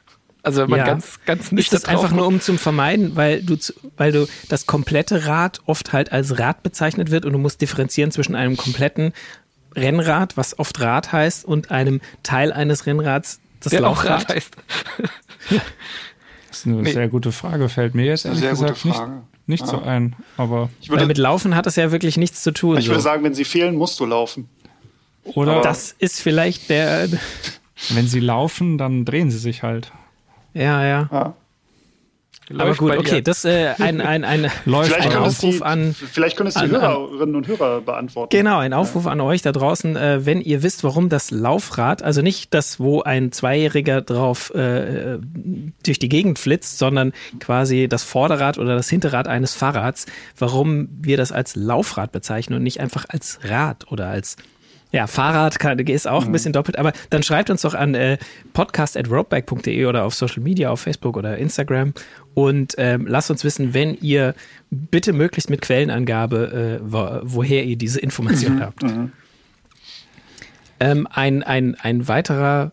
Also 0.48 0.62
wenn 0.62 0.70
man 0.70 0.80
ja. 0.80 0.86
ganz, 0.86 1.20
ganz 1.26 1.52
nicht. 1.52 1.66
Ist 1.66 1.74
das 1.74 1.86
einfach 1.86 2.12
nur 2.12 2.26
um 2.26 2.40
zum 2.40 2.58
vermeiden, 2.58 3.16
weil 3.16 3.44
du, 3.44 3.58
weil 3.98 4.14
du 4.14 4.28
das 4.48 4.66
komplette 4.66 5.26
Rad 5.26 5.60
oft 5.66 5.92
halt 5.92 6.14
als 6.14 6.40
Rad 6.40 6.64
bezeichnet 6.64 7.12
wird 7.12 7.26
und 7.26 7.34
du 7.34 7.38
musst 7.38 7.60
differenzieren 7.62 8.12
zwischen 8.12 8.34
einem 8.34 8.56
kompletten 8.56 9.12
Rennrad, 9.76 10.38
was 10.38 10.58
oft 10.58 10.80
Rad 10.80 11.12
heißt, 11.12 11.44
und 11.44 11.70
einem 11.70 12.00
Teil 12.24 12.54
eines 12.54 12.86
Rennrads, 12.86 13.42
das 13.60 13.72
Der 13.72 13.82
Laufrad 13.82 14.06
auch 14.06 14.12
Rad 14.12 14.30
heißt. 14.30 14.56
Das 16.50 16.60
ist 16.60 16.66
eine 16.66 16.82
nee. 16.82 16.94
sehr 16.94 17.10
gute 17.10 17.34
Frage, 17.34 17.68
fällt 17.68 17.94
mir 17.94 18.06
jetzt 18.06 18.26
ehrlich 18.26 18.50
gesagt 18.50 18.86
nicht, 18.86 19.02
nicht 19.48 19.62
ja. 19.66 19.68
so 19.68 19.82
ein. 19.82 20.16
Aber 20.38 20.70
würde, 20.88 21.02
Weil 21.02 21.08
mit 21.08 21.18
Laufen 21.18 21.56
hat 21.56 21.68
es 21.68 21.76
ja 21.76 21.92
wirklich 21.92 22.16
nichts 22.18 22.42
zu 22.42 22.52
tun. 22.52 22.78
Ich 22.78 22.86
so. 22.86 22.92
würde 22.92 23.02
sagen, 23.02 23.24
wenn 23.24 23.34
sie 23.34 23.46
fehlen, 23.46 23.76
musst 23.76 24.00
du 24.00 24.06
laufen. 24.06 24.48
Oder 25.24 25.54
aber 25.54 25.62
das 25.62 25.94
ist 26.00 26.22
vielleicht 26.22 26.70
der. 26.70 27.10
Wenn 27.90 28.08
sie 28.08 28.22
laufen, 28.22 28.80
dann 28.80 29.06
drehen 29.06 29.30
sie 29.30 29.38
sich 29.38 29.62
halt. 29.62 29.92
Ja, 30.58 30.86
ja. 30.86 31.10
ja. 31.12 31.34
Aber 32.56 32.76
gut, 32.76 32.98
okay, 32.98 33.22
das 33.22 33.44
äh, 33.44 33.74
ein, 33.78 34.00
ein, 34.00 34.24
ein, 34.24 34.50
Läuft 34.66 34.94
vielleicht 34.94 35.12
ein 35.12 35.18
Aufruf 35.18 35.58
die, 35.58 35.64
an. 35.64 35.94
Vielleicht 35.94 36.38
können 36.38 36.48
es 36.48 36.54
die 36.54 36.62
an, 36.62 36.72
Hörerinnen 36.72 37.36
und 37.36 37.48
Hörer 37.48 37.82
beantworten. 37.82 38.30
Genau, 38.36 38.60
ein 38.60 38.72
Aufruf 38.72 39.04
ja. 39.04 39.12
an 39.12 39.20
euch 39.20 39.42
da 39.42 39.52
draußen, 39.52 39.98
äh, 39.98 40.26
wenn 40.26 40.40
ihr 40.40 40.64
wisst, 40.64 40.86
warum 40.86 41.10
das 41.10 41.30
Laufrad, 41.30 42.04
also 42.04 42.22
nicht 42.22 42.54
das, 42.54 42.80
wo 42.80 43.02
ein 43.02 43.34
Zweijähriger 43.34 44.02
drauf 44.02 44.54
äh, 44.56 45.20
durch 45.84 46.00
die 46.00 46.10
Gegend 46.10 46.40
flitzt, 46.40 46.78
sondern 46.78 47.12
quasi 47.42 47.90
das 47.90 48.04
Vorderrad 48.04 48.58
oder 48.58 48.76
das 48.76 48.88
Hinterrad 48.90 49.28
eines 49.28 49.54
Fahrrads, 49.54 50.06
warum 50.38 50.88
wir 51.02 51.18
das 51.18 51.34
als 51.34 51.58
Laufrad 51.58 52.14
bezeichnen 52.14 52.56
und 52.56 52.64
nicht 52.64 52.80
einfach 52.80 53.06
als 53.10 53.40
Rad 53.44 53.92
oder 53.92 54.08
als 54.08 54.38
ja, 54.92 55.06
Fahrrad 55.06 55.60
kann, 55.60 55.78
ist 55.80 56.08
auch 56.08 56.24
ein 56.24 56.30
mhm. 56.30 56.32
bisschen 56.32 56.54
doppelt, 56.54 56.78
aber 56.78 56.94
dann 57.10 57.22
schreibt 57.22 57.50
uns 57.50 57.62
doch 57.62 57.74
an 57.74 57.94
äh, 57.94 58.18
podcast.roadbike.de 58.54 59.86
oder 59.86 60.06
auf 60.06 60.14
Social 60.14 60.42
Media, 60.42 60.70
auf 60.70 60.80
Facebook 60.80 61.18
oder 61.18 61.38
Instagram 61.38 61.94
und 62.34 62.76
ähm, 62.78 63.06
lasst 63.06 63.30
uns 63.30 63.44
wissen, 63.44 63.74
wenn 63.74 63.98
ihr 64.00 64.34
bitte 64.72 65.12
möglichst 65.12 65.50
mit 65.50 65.62
Quellenangabe, 65.62 66.80
äh, 66.82 66.86
wo, 66.86 67.20
woher 67.24 67.66
ihr 67.66 67.76
diese 67.76 68.00
Information 68.00 68.56
mhm. 68.56 68.62
habt. 68.62 68.84
Mhm. 68.84 69.12
Ähm, 70.80 71.08
ein, 71.12 71.44
ein, 71.44 71.76
ein 71.76 72.08
weiterer 72.08 72.72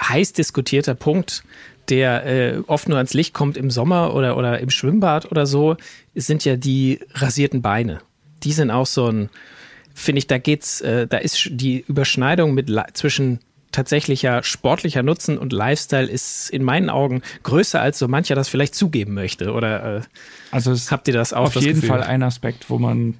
heiß 0.00 0.32
diskutierter 0.32 0.94
Punkt, 0.94 1.44
der 1.88 2.26
äh, 2.26 2.58
oft 2.66 2.88
nur 2.88 2.96
ans 2.96 3.14
Licht 3.14 3.34
kommt 3.34 3.56
im 3.56 3.70
Sommer 3.70 4.14
oder, 4.14 4.36
oder 4.36 4.58
im 4.58 4.70
Schwimmbad 4.70 5.30
oder 5.30 5.46
so, 5.46 5.76
sind 6.14 6.44
ja 6.44 6.56
die 6.56 7.00
rasierten 7.12 7.62
Beine. 7.62 8.00
Die 8.42 8.52
sind 8.52 8.70
auch 8.70 8.86
so 8.86 9.08
ein 9.08 9.28
finde 9.94 10.18
ich, 10.18 10.26
da 10.26 10.38
geht's, 10.38 10.80
äh, 10.80 11.06
da 11.06 11.18
ist 11.18 11.48
die 11.50 11.84
Überschneidung 11.86 12.52
mit 12.52 12.70
zwischen 12.92 13.38
tatsächlicher 13.72 14.42
sportlicher 14.42 15.02
Nutzen 15.02 15.36
und 15.36 15.52
Lifestyle 15.52 16.06
ist 16.06 16.48
in 16.50 16.62
meinen 16.62 16.90
Augen 16.90 17.22
größer, 17.42 17.80
als 17.80 17.98
so 17.98 18.06
mancher 18.06 18.34
das 18.34 18.48
vielleicht 18.48 18.74
zugeben 18.74 19.14
möchte. 19.14 19.52
Oder 19.52 19.96
äh, 19.96 20.00
also 20.50 20.74
habt 20.90 21.08
ihr 21.08 21.14
das 21.14 21.32
auch? 21.32 21.46
Auf 21.46 21.54
jeden 21.56 21.80
Gefühl? 21.80 21.88
Fall 21.88 22.02
ein 22.02 22.22
Aspekt, 22.22 22.70
wo 22.70 22.78
man 22.78 23.14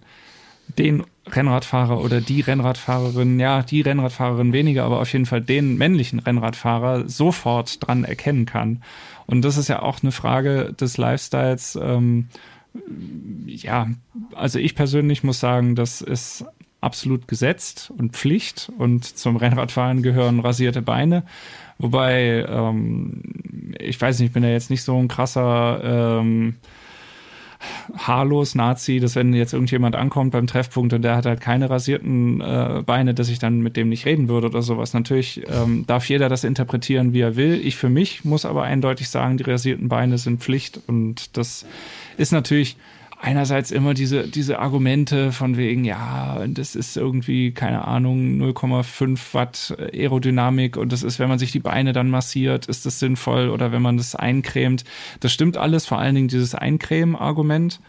den 0.79 1.05
Rennradfahrer 1.27 2.01
oder 2.01 2.21
die 2.21 2.41
Rennradfahrerin, 2.41 3.41
ja, 3.41 3.63
die 3.63 3.81
Rennradfahrerin 3.81 4.53
weniger, 4.53 4.85
aber 4.85 5.01
auf 5.01 5.13
jeden 5.13 5.27
Fall 5.27 5.41
den 5.41 5.77
männlichen 5.77 6.19
Rennradfahrer 6.19 7.09
sofort 7.09 7.87
dran 7.87 8.05
erkennen 8.05 8.47
kann. 8.47 8.83
Und 9.27 9.43
das 9.43 9.57
ist 9.57 9.69
ja 9.69 9.83
auch 9.83 10.03
eine 10.03 10.13
Frage 10.13 10.75
des 10.79 10.99
Lifestyles. 10.99 11.79
Ähm, 11.81 12.29
ja, 13.47 13.89
also 14.35 14.59
ich 14.59 14.75
persönlich 14.75 15.23
muss 15.23 15.41
sagen, 15.41 15.75
das 15.75 16.01
ist 16.01 16.45
absolut 16.85 17.27
gesetzt 17.29 17.93
und 17.97 18.13
Pflicht 18.13 18.71
und 18.79 19.05
zum 19.05 19.37
Rennradfahren 19.37 20.03
gehören 20.03 20.41
rasierte 20.41 20.83
Beine. 20.83 21.25
Wobei, 21.79 22.47
ähm, 22.49 23.23
ich 23.79 24.01
weiß 24.01 24.19
nicht, 24.19 24.29
ich 24.29 24.33
bin 24.33 24.45
ja 24.45 24.51
jetzt 24.51 24.71
nicht 24.71 24.83
so 24.83 24.97
ein 24.97 25.09
krasser 25.09 25.81
ähm, 25.83 26.55
haarlos 27.97 28.55
Nazi, 28.55 29.01
dass 29.01 29.17
wenn 29.17 29.33
jetzt 29.33 29.53
irgendjemand 29.53 29.97
ankommt 29.97 30.33
beim 30.33 30.47
Treffpunkt 30.47 30.93
und 30.93 31.03
der 31.03 31.17
hat 31.17 31.27
halt 31.27 31.41
keine 31.41 31.71
rasierten 31.71 32.41
äh, 32.41 32.83
Beine, 32.85 33.15
dass 33.15 33.29
ich 33.29 33.39
dann 33.39 33.61
mit 33.61 33.77
dem 33.77 33.89
nicht 33.89 34.07
reden 34.07 34.29
würde 34.29 34.49
oder 34.49 34.63
sowas. 34.63 34.95
Natürlich 34.95 35.43
ähm, 35.49 35.85
darf 35.87 36.09
jeder 36.09 36.29
das 36.29 36.45
interpretieren, 36.45 37.13
wie 37.13 37.21
er 37.21 37.37
will. 37.37 37.61
Ich 37.65 37.77
für 37.77 37.89
mich 37.89 38.25
muss 38.25 38.45
aber 38.45 38.65
eindeutig 38.65 39.09
sagen, 39.09 39.37
die 39.37 39.45
rasierten 39.45 39.89
Beine 39.89 40.19
sind 40.19 40.43
Pflicht 40.43 40.81
und 40.87 41.37
das 41.37 41.67
ist 42.17 42.33
natürlich 42.33 42.77
einerseits 43.25 43.71
immer 43.71 43.95
diese, 43.95 44.29
diese 44.29 44.59
Argumente 44.59 45.33
von 45.33 45.57
wegen, 45.57 45.85
ja, 45.85 46.47
das 46.47 46.77
ist 46.77 46.95
irgendwie, 46.97 47.53
keine 47.53 47.87
Ahnung, 47.87 48.39
0,5 48.39 49.19
Watt 49.33 49.75
Aerodynamik 49.79 50.77
und 50.77 50.93
das 50.93 51.03
ist, 51.03 51.19
wenn 51.19 51.31
man 51.31 51.39
sich 51.39 51.51
die 51.51 51.59
Beine 51.59 51.95
dann 51.95 52.11
massiert, 52.11 52.67
ist 52.67 52.85
das 52.85 52.99
sinnvoll 52.99 53.49
oder 53.49 53.73
wenn 53.73 53.81
man 53.81 53.97
das 53.97 54.15
eincremt. 54.15 54.85
Das 55.21 55.33
stimmt 55.33 55.57
alles, 55.57 55.87
vor 55.87 55.99
allen 55.99 56.15
Dingen 56.15 56.29
dieses 56.29 56.55
Eincremen-Argument. 56.55 57.81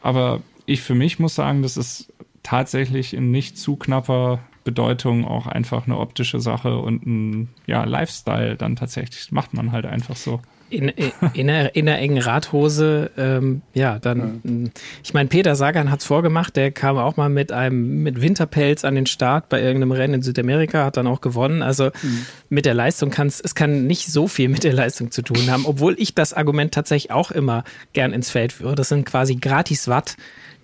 Aber 0.00 0.40
ich 0.64 0.80
für 0.80 0.94
mich 0.94 1.18
muss 1.18 1.34
sagen, 1.34 1.62
das 1.62 1.76
ist 1.76 2.10
tatsächlich 2.42 3.12
in 3.12 3.30
nicht 3.30 3.58
zu 3.58 3.76
knapper 3.76 4.40
Bedeutung 4.64 5.26
auch 5.26 5.46
einfach 5.46 5.86
eine 5.86 5.98
optische 5.98 6.40
Sache 6.40 6.78
und 6.78 7.06
ein 7.06 7.48
ja, 7.66 7.84
Lifestyle 7.84 8.56
dann 8.56 8.76
tatsächlich. 8.76 9.32
macht 9.32 9.52
man 9.52 9.70
halt 9.70 9.84
einfach 9.84 10.16
so. 10.16 10.40
In, 10.70 10.88
in, 11.34 11.46
der, 11.46 11.74
in 11.74 11.86
der 11.86 11.98
engen 11.98 12.18
Radhose, 12.18 13.10
ähm, 13.16 13.62
ja, 13.74 13.98
dann, 13.98 14.40
mhm. 14.42 14.70
ich 15.02 15.14
meine, 15.14 15.28
Peter 15.28 15.56
Sagan 15.56 15.90
hat 15.90 16.00
es 16.00 16.06
vorgemacht, 16.06 16.56
der 16.56 16.70
kam 16.72 16.98
auch 16.98 17.16
mal 17.16 17.28
mit 17.28 17.52
einem, 17.52 18.02
mit 18.02 18.20
Winterpelz 18.20 18.84
an 18.84 18.94
den 18.94 19.06
Start 19.06 19.48
bei 19.48 19.60
irgendeinem 19.62 19.92
Rennen 19.92 20.14
in 20.14 20.22
Südamerika, 20.22 20.84
hat 20.84 20.96
dann 20.96 21.06
auch 21.06 21.20
gewonnen. 21.20 21.62
Also 21.62 21.86
mhm. 21.86 22.26
mit 22.48 22.66
der 22.66 22.74
Leistung 22.74 23.10
kann 23.10 23.28
es, 23.28 23.40
es 23.40 23.54
kann 23.54 23.86
nicht 23.86 24.12
so 24.12 24.28
viel 24.28 24.48
mit 24.48 24.64
der 24.64 24.72
Leistung 24.72 25.10
zu 25.10 25.22
tun 25.22 25.50
haben, 25.50 25.64
obwohl 25.66 25.96
ich 25.98 26.14
das 26.14 26.34
Argument 26.34 26.72
tatsächlich 26.72 27.10
auch 27.10 27.30
immer 27.30 27.64
gern 27.92 28.12
ins 28.12 28.30
Feld 28.30 28.52
führe. 28.52 28.74
Das 28.74 28.88
sind 28.88 29.06
quasi 29.06 29.36
gratis 29.36 29.88
Watt, 29.88 30.16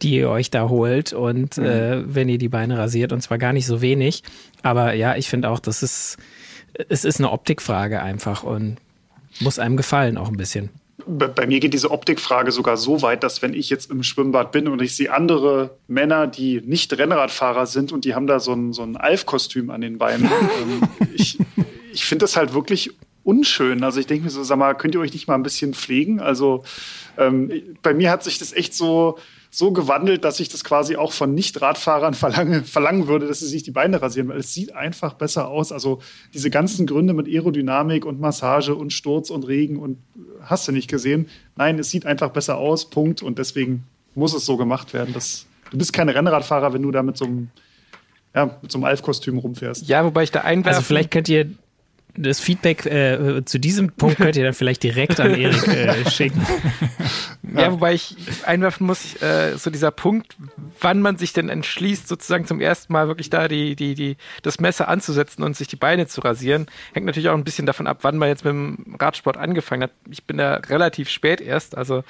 die 0.02 0.16
ihr 0.16 0.28
euch 0.28 0.50
da 0.50 0.68
holt 0.68 1.12
und 1.12 1.57
mhm. 1.57 1.64
äh, 1.64 2.14
wenn 2.14 2.28
ihr 2.28 2.38
die 2.38 2.48
Beine 2.48 2.78
rasiert 2.78 3.12
und 3.12 3.22
zwar 3.22 3.38
gar 3.38 3.52
nicht 3.52 3.66
so 3.66 3.80
wenig. 3.80 4.22
Aber 4.62 4.94
ja, 4.94 5.16
ich 5.16 5.28
finde 5.28 5.48
auch, 5.48 5.61
das 5.61 5.82
ist, 5.82 6.18
es 6.88 7.05
ist 7.05 7.20
eine 7.20 7.30
Optikfrage 7.30 8.02
einfach 8.02 8.42
und 8.42 8.76
muss 9.41 9.59
einem 9.59 9.76
gefallen 9.76 10.16
auch 10.16 10.28
ein 10.28 10.37
bisschen. 10.37 10.70
Bei 11.07 11.47
mir 11.47 11.61
geht 11.61 11.74
diese 11.74 11.91
Optikfrage 11.91 12.51
sogar 12.51 12.76
so 12.76 13.03
weit, 13.03 13.22
dass 13.22 13.43
wenn 13.43 13.53
ich 13.53 13.68
jetzt 13.68 13.91
im 13.91 14.03
Schwimmbad 14.03 14.53
bin 14.53 14.68
und 14.68 14.80
ich 14.80 14.97
sehe 14.97 15.12
andere 15.12 15.76
Männer, 15.87 16.26
die 16.26 16.62
nicht 16.64 16.97
Rennradfahrer 16.97 17.66
sind 17.66 17.93
und 17.93 18.05
die 18.05 18.14
haben 18.14 18.26
da 18.26 18.41
so 18.41 18.53
ein, 18.53 18.72
so 18.72 18.82
ein 18.82 18.97
Alf-Kostüm 18.97 19.70
an 19.70 19.82
den 19.82 19.99
Beinen, 19.99 20.24
ähm, 20.62 20.89
ich, 21.14 21.39
ich 21.93 22.05
finde 22.05 22.24
das 22.24 22.37
halt 22.37 22.55
wirklich 22.55 22.93
unschön. 23.22 23.82
Also 23.82 24.01
ich 24.01 24.07
denke 24.07 24.24
mir 24.24 24.30
so, 24.30 24.43
sag 24.45 24.59
mal, 24.59 24.74
könnt 24.74 24.95
ihr 24.95 25.01
euch 25.01 25.12
nicht 25.12 25.26
mal 25.26 25.35
ein 25.35 25.43
bisschen 25.43 25.74
pflegen? 25.74 26.20
Also 26.20 26.62
ähm, 27.18 27.51
bei 27.82 27.93
mir 27.93 28.11
hat 28.11 28.22
sich 28.22 28.39
das 28.39 28.53
echt 28.53 28.74
so 28.74 29.18
so 29.57 29.70
gewandelt, 29.70 30.24
dass 30.24 30.40
ich 30.40 30.48
das 30.48 30.64
quasi 30.64 30.96
auch 30.96 31.12
von 31.12 31.32
Nicht-Radfahrern 31.32 32.14
verlange, 32.14 32.64
verlangen 32.64 33.07
würde, 33.07 33.28
dass 33.28 33.38
sie 33.38 33.46
sich 33.46 33.62
die 33.62 33.70
Beine 33.70 34.02
rasieren, 34.02 34.28
weil 34.28 34.38
es 34.38 34.52
sieht 34.52 34.74
einfach 34.74 35.14
besser 35.14 35.48
aus. 35.48 35.70
Also 35.70 36.00
diese 36.32 36.50
ganzen 36.50 36.86
Gründe 36.86 37.14
mit 37.14 37.28
Aerodynamik 37.28 38.05
und 38.05 38.20
Massage 38.20 38.74
und 38.74 38.92
Sturz 38.92 39.30
und 39.30 39.46
Regen 39.46 39.78
und 39.78 39.98
hast 40.42 40.66
du 40.66 40.72
nicht 40.72 40.88
gesehen. 40.88 41.28
Nein, 41.55 41.78
es 41.78 41.88
sieht 41.88 42.05
einfach 42.05 42.30
besser 42.30 42.57
aus, 42.59 42.90
Punkt. 42.90 43.22
Und 43.22 43.38
deswegen 43.38 43.84
muss 44.16 44.34
es 44.34 44.44
so 44.44 44.57
gemacht 44.57 44.92
werden. 44.92 45.14
Das, 45.14 45.46
du 45.70 45.78
bist 45.78 45.92
kein 45.92 46.09
Rennradfahrer, 46.09 46.72
wenn 46.72 46.82
du 46.82 46.90
da 46.90 47.05
mit 47.05 47.16
so 47.16 47.26
einem 47.26 47.50
ja, 48.34 48.59
mit 48.61 48.72
so 48.72 48.78
einem 48.78 48.84
Alf-Kostüm 48.86 49.38
rumfährst. 49.38 49.86
Ja, 49.86 50.05
wobei 50.05 50.24
ich 50.24 50.32
da 50.32 50.40
einwerfen... 50.40 50.76
Also 50.76 50.82
vielleicht 50.82 51.12
könnt 51.12 51.28
ihr 51.28 51.50
das 52.16 52.40
Feedback 52.40 52.86
äh, 52.86 53.44
zu 53.44 53.58
diesem 53.58 53.92
Punkt 53.92 54.18
könnt 54.18 54.36
ihr 54.36 54.44
dann 54.44 54.54
vielleicht 54.54 54.82
direkt 54.82 55.18
an 55.20 55.34
Erik 55.34 55.66
äh, 55.66 56.10
schicken. 56.10 56.46
Ja, 57.56 57.72
wobei 57.72 57.94
ich 57.94 58.16
einwerfen 58.44 58.86
muss, 58.86 59.20
äh, 59.22 59.56
so 59.56 59.70
dieser 59.70 59.90
Punkt, 59.90 60.36
wann 60.80 61.00
man 61.00 61.18
sich 61.18 61.32
denn 61.32 61.48
entschließt, 61.48 62.08
sozusagen 62.08 62.46
zum 62.46 62.60
ersten 62.60 62.92
Mal 62.92 63.08
wirklich 63.08 63.30
da 63.30 63.48
die, 63.48 63.76
die, 63.76 63.94
die, 63.94 64.16
das 64.42 64.60
Messer 64.60 64.88
anzusetzen 64.88 65.42
und 65.42 65.56
sich 65.56 65.68
die 65.68 65.76
Beine 65.76 66.06
zu 66.06 66.20
rasieren, 66.20 66.66
hängt 66.92 67.06
natürlich 67.06 67.28
auch 67.28 67.34
ein 67.34 67.44
bisschen 67.44 67.66
davon 67.66 67.86
ab, 67.86 67.98
wann 68.02 68.16
man 68.16 68.28
jetzt 68.28 68.44
mit 68.44 68.52
dem 68.52 68.96
Radsport 68.98 69.36
angefangen 69.36 69.84
hat. 69.84 69.92
Ich 70.10 70.24
bin 70.24 70.38
da 70.38 70.54
relativ 70.54 71.08
spät 71.08 71.40
erst, 71.40 71.76
also 71.76 72.04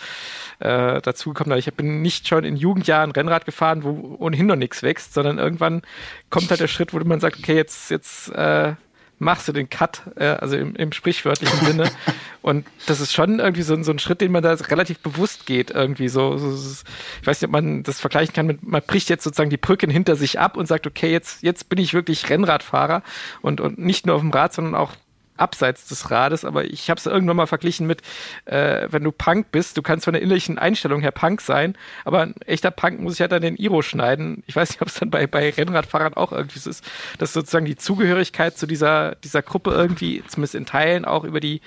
äh, 0.60 1.00
dazu 1.00 1.32
gekommen, 1.32 1.58
ich 1.58 1.72
bin 1.74 2.02
nicht 2.02 2.28
schon 2.28 2.44
in 2.44 2.56
Jugendjahren 2.56 3.10
Rennrad 3.10 3.44
gefahren, 3.44 3.84
wo 3.84 4.16
ohnehin 4.18 4.46
noch 4.46 4.56
nichts 4.56 4.82
wächst, 4.82 5.14
sondern 5.14 5.38
irgendwann 5.38 5.82
kommt 6.30 6.50
halt 6.50 6.60
der 6.60 6.68
Schritt, 6.68 6.92
wo 6.92 6.98
man 7.00 7.20
sagt, 7.20 7.38
okay, 7.38 7.54
jetzt, 7.54 7.90
jetzt 7.90 8.30
äh, 8.30 8.74
machst 9.18 9.48
du 9.48 9.52
den 9.52 9.70
Cut, 9.70 10.02
äh, 10.16 10.24
also 10.26 10.56
im, 10.56 10.74
im 10.76 10.92
sprichwörtlichen 10.92 11.58
Sinne. 11.64 11.90
Und 12.42 12.66
das 12.86 13.00
ist 13.00 13.14
schon 13.14 13.38
irgendwie 13.38 13.62
so, 13.62 13.80
so, 13.82 13.90
ein 13.90 13.98
Schritt, 13.98 14.20
den 14.20 14.30
man 14.30 14.42
da 14.42 14.52
relativ 14.52 14.98
bewusst 14.98 15.46
geht, 15.46 15.70
irgendwie 15.70 16.08
so, 16.08 16.36
so, 16.36 16.84
Ich 17.20 17.26
weiß 17.26 17.40
nicht, 17.40 17.48
ob 17.48 17.52
man 17.52 17.82
das 17.82 18.00
vergleichen 18.00 18.34
kann 18.34 18.46
mit, 18.46 18.62
man 18.62 18.82
bricht 18.82 19.08
jetzt 19.08 19.24
sozusagen 19.24 19.48
die 19.48 19.56
Brücken 19.56 19.88
hinter 19.88 20.14
sich 20.14 20.38
ab 20.38 20.56
und 20.56 20.66
sagt, 20.66 20.86
okay, 20.86 21.10
jetzt, 21.10 21.42
jetzt 21.42 21.70
bin 21.70 21.78
ich 21.78 21.94
wirklich 21.94 22.28
Rennradfahrer 22.28 23.02
und, 23.40 23.60
und 23.60 23.78
nicht 23.78 24.06
nur 24.06 24.16
auf 24.16 24.20
dem 24.20 24.30
Rad, 24.30 24.52
sondern 24.52 24.74
auch 24.74 24.92
abseits 25.36 25.88
des 25.88 26.10
Rades, 26.10 26.44
aber 26.44 26.64
ich 26.64 26.90
habe 26.90 26.98
es 26.98 27.06
irgendwann 27.06 27.36
mal 27.36 27.46
verglichen 27.46 27.86
mit, 27.86 28.02
äh, 28.44 28.86
wenn 28.90 29.04
du 29.04 29.12
Punk 29.12 29.50
bist, 29.50 29.76
du 29.76 29.82
kannst 29.82 30.04
von 30.04 30.14
der 30.14 30.22
innerlichen 30.22 30.58
Einstellung 30.58 31.00
her 31.00 31.10
Punk 31.10 31.40
sein, 31.40 31.76
aber 32.04 32.22
ein 32.22 32.34
echter 32.46 32.70
Punk 32.70 33.00
muss 33.00 33.14
sich 33.14 33.20
halt 33.20 33.32
dann 33.32 33.42
den 33.42 33.56
Iro 33.56 33.82
schneiden. 33.82 34.42
Ich 34.46 34.56
weiß 34.56 34.70
nicht, 34.70 34.82
ob 34.82 34.88
es 34.88 34.94
dann 34.94 35.10
bei, 35.10 35.26
bei 35.26 35.50
Rennradfahrern 35.50 36.14
auch 36.14 36.32
irgendwie 36.32 36.58
so 36.58 36.70
ist, 36.70 36.84
dass 37.18 37.32
sozusagen 37.32 37.66
die 37.66 37.76
Zugehörigkeit 37.76 38.56
zu 38.56 38.66
dieser, 38.66 39.16
dieser 39.16 39.42
Gruppe 39.42 39.70
irgendwie, 39.70 40.22
zumindest 40.28 40.54
in 40.54 40.66
Teilen, 40.66 41.04
auch 41.04 41.24
über 41.24 41.40
die 41.40 41.60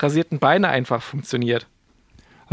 rasierten 0.00 0.38
Beine 0.38 0.68
einfach 0.68 1.02
funktioniert. 1.02 1.66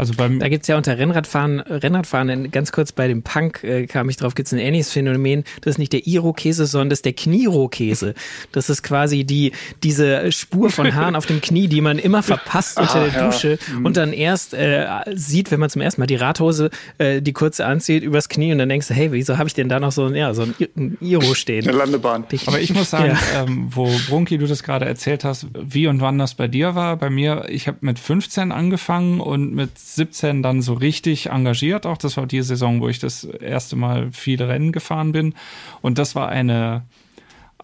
Also 0.00 0.14
beim 0.14 0.38
da 0.38 0.48
gibt 0.48 0.62
es 0.62 0.68
ja 0.68 0.78
unter 0.78 0.96
Rennradfahren, 0.96 1.60
Rennradfahren, 1.60 2.50
ganz 2.50 2.72
kurz 2.72 2.90
bei 2.90 3.06
dem 3.06 3.22
Punk 3.22 3.62
äh, 3.62 3.86
kam 3.86 4.08
ich 4.08 4.16
drauf, 4.16 4.34
gibt 4.34 4.46
es 4.46 4.52
ein 4.54 4.58
ähnliches 4.58 4.90
Phänomen. 4.90 5.44
Das 5.60 5.72
ist 5.72 5.78
nicht 5.78 5.92
der 5.92 6.06
Iro-Käse, 6.06 6.64
sondern 6.64 6.88
das 6.88 7.00
ist 7.00 7.04
der 7.04 7.12
Kniro-Käse. 7.12 8.14
Das 8.50 8.70
ist 8.70 8.82
quasi 8.82 9.24
die, 9.24 9.52
diese 9.82 10.32
Spur 10.32 10.70
von 10.70 10.94
Haaren 10.94 11.16
auf 11.16 11.26
dem 11.26 11.42
Knie, 11.42 11.68
die 11.68 11.82
man 11.82 11.98
immer 11.98 12.22
verpasst 12.22 12.80
unter 12.80 12.94
ah, 12.94 13.08
der 13.08 13.26
Dusche 13.26 13.58
ja. 13.60 13.74
Mhm. 13.74 13.84
und 13.84 13.98
dann 13.98 14.14
erst 14.14 14.54
äh, 14.54 14.86
sieht, 15.12 15.50
wenn 15.50 15.60
man 15.60 15.68
zum 15.68 15.82
ersten 15.82 16.00
Mal 16.00 16.06
die 16.06 16.16
Radhose, 16.16 16.70
äh, 16.96 17.20
die 17.20 17.34
kurze 17.34 17.66
anzieht, 17.66 18.02
übers 18.02 18.30
Knie 18.30 18.52
und 18.52 18.58
dann 18.58 18.70
denkst 18.70 18.88
du, 18.88 18.94
hey, 18.94 19.12
wieso 19.12 19.36
habe 19.36 19.48
ich 19.48 19.54
denn 19.54 19.68
da 19.68 19.80
noch 19.80 19.92
so 19.92 20.06
ein, 20.06 20.14
ja, 20.14 20.32
so 20.32 20.44
ein 20.44 20.96
Iro 21.02 21.34
stehen? 21.34 21.68
Eine 21.68 21.76
Landebahn. 21.76 22.24
Aber 22.46 22.58
ich 22.58 22.72
muss 22.72 22.88
sagen, 22.88 23.18
ja. 23.34 23.42
ähm, 23.42 23.68
wo 23.70 23.90
Brunki, 24.08 24.38
du 24.38 24.46
das 24.46 24.62
gerade 24.62 24.86
erzählt 24.86 25.24
hast, 25.24 25.48
wie 25.60 25.88
und 25.88 26.00
wann 26.00 26.16
das 26.16 26.36
bei 26.36 26.48
dir 26.48 26.74
war, 26.74 26.96
bei 26.96 27.10
mir, 27.10 27.44
ich 27.50 27.68
habe 27.68 27.76
mit 27.82 27.98
15 27.98 28.50
angefangen 28.50 29.20
und 29.20 29.52
mit 29.52 29.78
17 29.96 30.42
dann 30.42 30.62
so 30.62 30.74
richtig 30.74 31.30
engagiert. 31.30 31.86
Auch 31.86 31.98
das 31.98 32.16
war 32.16 32.26
die 32.26 32.42
Saison, 32.42 32.80
wo 32.80 32.88
ich 32.88 32.98
das 32.98 33.24
erste 33.24 33.76
Mal 33.76 34.10
viele 34.12 34.48
Rennen 34.48 34.72
gefahren 34.72 35.12
bin. 35.12 35.34
Und 35.80 35.98
das 35.98 36.14
war 36.14 36.28
eine, 36.28 36.84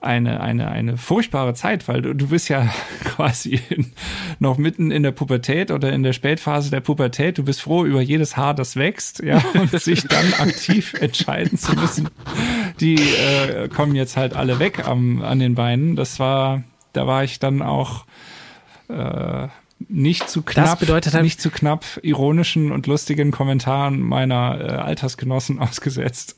eine, 0.01 0.41
eine, 0.41 0.69
eine 0.69 0.97
furchtbare 0.97 1.55
Zeit, 1.55 1.89
weil 1.89 2.03
du, 2.03 2.15
du 2.15 2.29
bist 2.29 2.49
ja 2.49 2.69
quasi 3.05 3.61
in, 3.71 3.93
noch 4.39 4.59
mitten 4.59 4.91
in 4.91 5.03
der 5.03 5.13
Pubertät 5.13 5.71
oder 5.71 5.93
in 5.93 6.03
der 6.03 6.13
Spätphase 6.13 6.71
der 6.71 6.81
Pubertät. 6.81 7.39
Du 7.39 7.45
bist 7.45 7.63
froh 7.63 7.85
über 7.85 8.01
jedes 8.01 8.37
Haar, 8.37 8.55
das 8.55 8.77
wächst, 8.77 9.23
ja, 9.23 9.43
und 9.55 9.71
sich 9.81 10.03
dann 10.05 10.33
aktiv 10.35 10.95
entscheiden 11.01 11.59
zu 11.59 11.75
müssen. 11.75 12.09
Die 12.81 12.97
äh, 12.97 13.69
kommen 13.69 13.95
jetzt 13.95 14.17
halt 14.17 14.35
alle 14.35 14.59
weg 14.59 14.87
am, 14.87 15.23
an 15.23 15.39
den 15.39 15.55
Beinen. 15.55 15.97
Das 15.97 16.19
war, 16.19 16.63
da 16.93 17.07
war 17.07 17.25
ich 17.25 17.39
dann 17.39 17.63
auch 17.63 18.05
äh, 18.89 19.49
nicht 19.79 20.29
zu 20.29 20.43
knapp, 20.43 20.65
das 20.65 20.79
bedeutet 20.79 21.15
halt 21.15 21.25
nicht 21.25 21.41
zu 21.41 21.51
knapp 21.51 21.85
ironischen 22.03 22.73
und 22.73 22.87
lustigen 22.87 23.31
Kommentaren 23.31 24.01
meiner 24.01 24.59
äh, 24.61 24.73
Altersgenossen 24.73 25.59
ausgesetzt. 25.61 26.37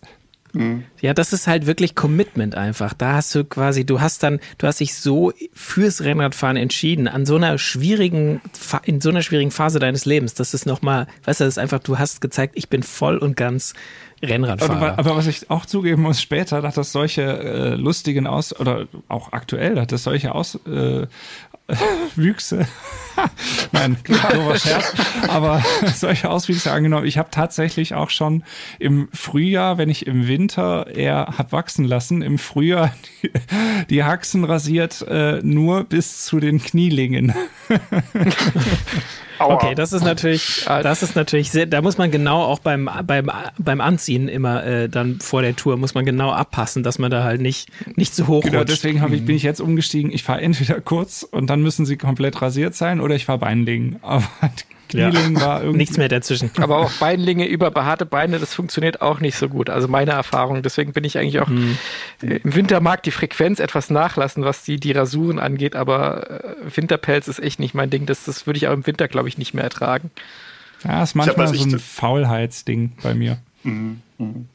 Mhm. 0.53 0.84
Ja, 1.01 1.14
das 1.14 1.32
ist 1.32 1.47
halt 1.47 1.66
wirklich 1.66 1.95
Commitment 1.95 2.55
einfach. 2.55 2.95
Da 2.95 3.14
hast 3.14 3.34
du 3.34 3.45
quasi, 3.45 3.84
du 3.84 4.01
hast 4.01 4.22
dann, 4.22 4.41
du 4.57 4.66
hast 4.66 4.80
dich 4.80 4.95
so 4.95 5.32
fürs 5.53 6.03
Rennradfahren 6.03 6.57
entschieden, 6.57 7.07
an 7.07 7.26
so 7.26 7.36
einer 7.36 7.59
schwierigen, 7.59 8.41
in 8.84 9.01
so 9.01 9.11
einer 9.11 9.22
schwierigen 9.22 9.51
Phase 9.51 9.78
deines 9.78 10.05
Lebens. 10.05 10.34
Das 10.34 10.55
ist 10.55 10.66
nochmal, 10.66 11.07
weißt 11.24 11.41
du, 11.41 11.45
das 11.45 11.55
ist 11.55 11.59
einfach, 11.59 11.80
du 11.80 11.99
hast 11.99 12.20
gezeigt, 12.20 12.55
ich 12.57 12.68
bin 12.68 12.82
voll 12.82 13.18
und 13.18 13.36
ganz 13.36 13.74
Rennradfahrer. 14.22 14.74
Aber, 14.74 14.99
aber 14.99 15.16
was 15.16 15.26
ich 15.26 15.51
auch 15.51 15.66
zugeben 15.66 16.03
muss, 16.03 16.20
später 16.20 16.62
hat 16.62 16.76
das 16.76 16.93
solche 16.93 17.22
äh, 17.22 17.74
lustigen 17.74 18.26
Aus, 18.26 18.59
oder 18.59 18.89
auch 19.09 19.32
aktuell 19.32 19.78
hat 19.78 19.93
das 19.93 20.03
solche 20.05 20.34
Aus, 20.34 20.59
äh, 20.66 21.07
Wüchse. 22.16 22.66
Nein, 23.73 23.97
dober 24.05 24.59
Scherz. 24.59 24.93
Aber 25.29 25.62
solche 25.95 26.31
Auswüchse 26.31 26.73
angenommen. 26.73 27.07
Ich 27.07 27.19
habe 27.19 27.31
tatsächlich 27.31 27.95
auch 27.95 28.11
schon 28.11 28.45
im 28.79 29.09
Frühjahr, 29.12 29.79
wenn 29.79 29.89
ich 29.89 30.07
im 30.07 30.29
Winter 30.29 30.87
eher 30.95 31.35
hab 31.39 31.53
wachsen 31.53 31.85
lassen, 31.85 32.23
im 32.23 32.39
Frühjahr 32.39 32.93
die, 33.23 33.31
die 33.91 34.05
Haxen 34.05 34.45
rasiert 34.45 35.03
äh, 35.09 35.41
nur 35.43 35.85
bis 35.85 36.25
zu 36.25 36.41
den 36.41 36.62
Knielingen. 36.62 37.35
Okay, 39.41 39.75
das 39.75 39.93
ist 39.93 40.05
natürlich, 40.05 40.64
das 40.66 41.03
ist 41.03 41.14
natürlich 41.14 41.51
sehr, 41.51 41.66
da 41.66 41.81
muss 41.81 41.97
man 41.97 42.11
genau 42.11 42.43
auch 42.43 42.59
beim, 42.59 42.91
beim, 43.07 43.31
beim 43.59 43.81
Anziehen 43.81 44.29
immer 44.29 44.64
äh, 44.64 44.89
dann 44.89 45.21
vor 45.21 45.43
der 45.43 45.55
Tour, 45.55 45.77
muss 45.77 45.95
man 45.95 46.05
genau 46.05 46.33
abpassen, 46.33 46.83
dass 46.83 46.99
man 46.99 47.11
da 47.11 47.23
halt 47.23 47.41
nicht, 47.41 47.69
nicht 47.97 48.14
zu 48.14 48.27
hoch 48.27 48.43
Genau, 48.43 48.59
rutscht. 48.59 48.73
deswegen 48.73 49.12
ich, 49.12 49.25
bin 49.25 49.37
ich 49.37 49.43
jetzt 49.43 49.61
umgestiegen, 49.61 50.11
ich 50.11 50.25
fahre 50.25 50.41
entweder 50.41 50.81
kurz 50.81 51.23
und 51.23 51.49
dann 51.51 51.62
müssen 51.62 51.87
sie 51.87 51.97
komplett 51.97 52.43
rasiert 52.43 52.75
sein 52.75 53.01
oder 53.09 53.17
ich 53.17 53.25
fahre 53.25 53.39
Beinlingen. 53.39 53.99
Aber 54.03 54.25
Knieling 54.89 55.37
ja. 55.37 55.41
war 55.41 55.61
irgendwie. 55.61 55.79
Nichts 55.79 55.97
mehr 55.97 56.09
dazwischen. 56.09 56.51
Aber 56.59 56.79
auch 56.79 56.93
Beinlinge 56.93 57.47
über 57.47 57.71
behaarte 57.71 58.07
Beine, 58.07 58.39
das 58.39 58.55
funktioniert 58.55 59.03
auch 59.03 59.21
nicht 59.21 59.37
so 59.37 59.49
gut. 59.49 59.71
Also 59.71 59.89
meine 59.89 60.13
Erfahrung. 60.13 60.63
Deswegen 60.63 60.93
bin 60.93 61.05
ich 61.05 61.19
eigentlich 61.19 61.41
auch 61.41 61.49
mhm. 61.49 61.77
im 62.23 62.55
Winter 62.55 62.81
mag 62.81 63.03
die 63.03 63.11
Frequenz 63.11 63.61
etwas 63.61 63.91
nachlassen, 63.91 64.45
was 64.45 64.65
die, 64.65 64.81
die 64.81 64.93
Rasuren 64.93 65.39
angeht, 65.39 65.77
aber 65.77 66.45
äh, 66.45 66.77
Winterpelz 66.77 67.29
ist 67.29 67.39
echt 67.39 67.61
nicht 67.61 67.75
mein 67.75 67.91
Ding. 67.91 68.07
Das, 68.07 68.25
das 68.25 68.47
würde 68.47 68.59
ich 68.59 68.69
auch 68.69 68.73
im 68.73 68.87
Winter, 68.87 69.09
glaube 69.09 69.29
ich, 69.29 69.39
nicht 69.39 69.55
mehr 69.55 69.65
ertragen. 69.65 70.11
Ja, 70.85 71.03
ist 71.03 71.15
manchmal 71.15 71.49
so 71.49 71.63
ein 71.63 71.79
Faulheitsding 71.79 72.93
bei 73.03 73.15
mir. 73.15 73.39
Mhm. 73.65 74.01
Mhm. 74.19 74.49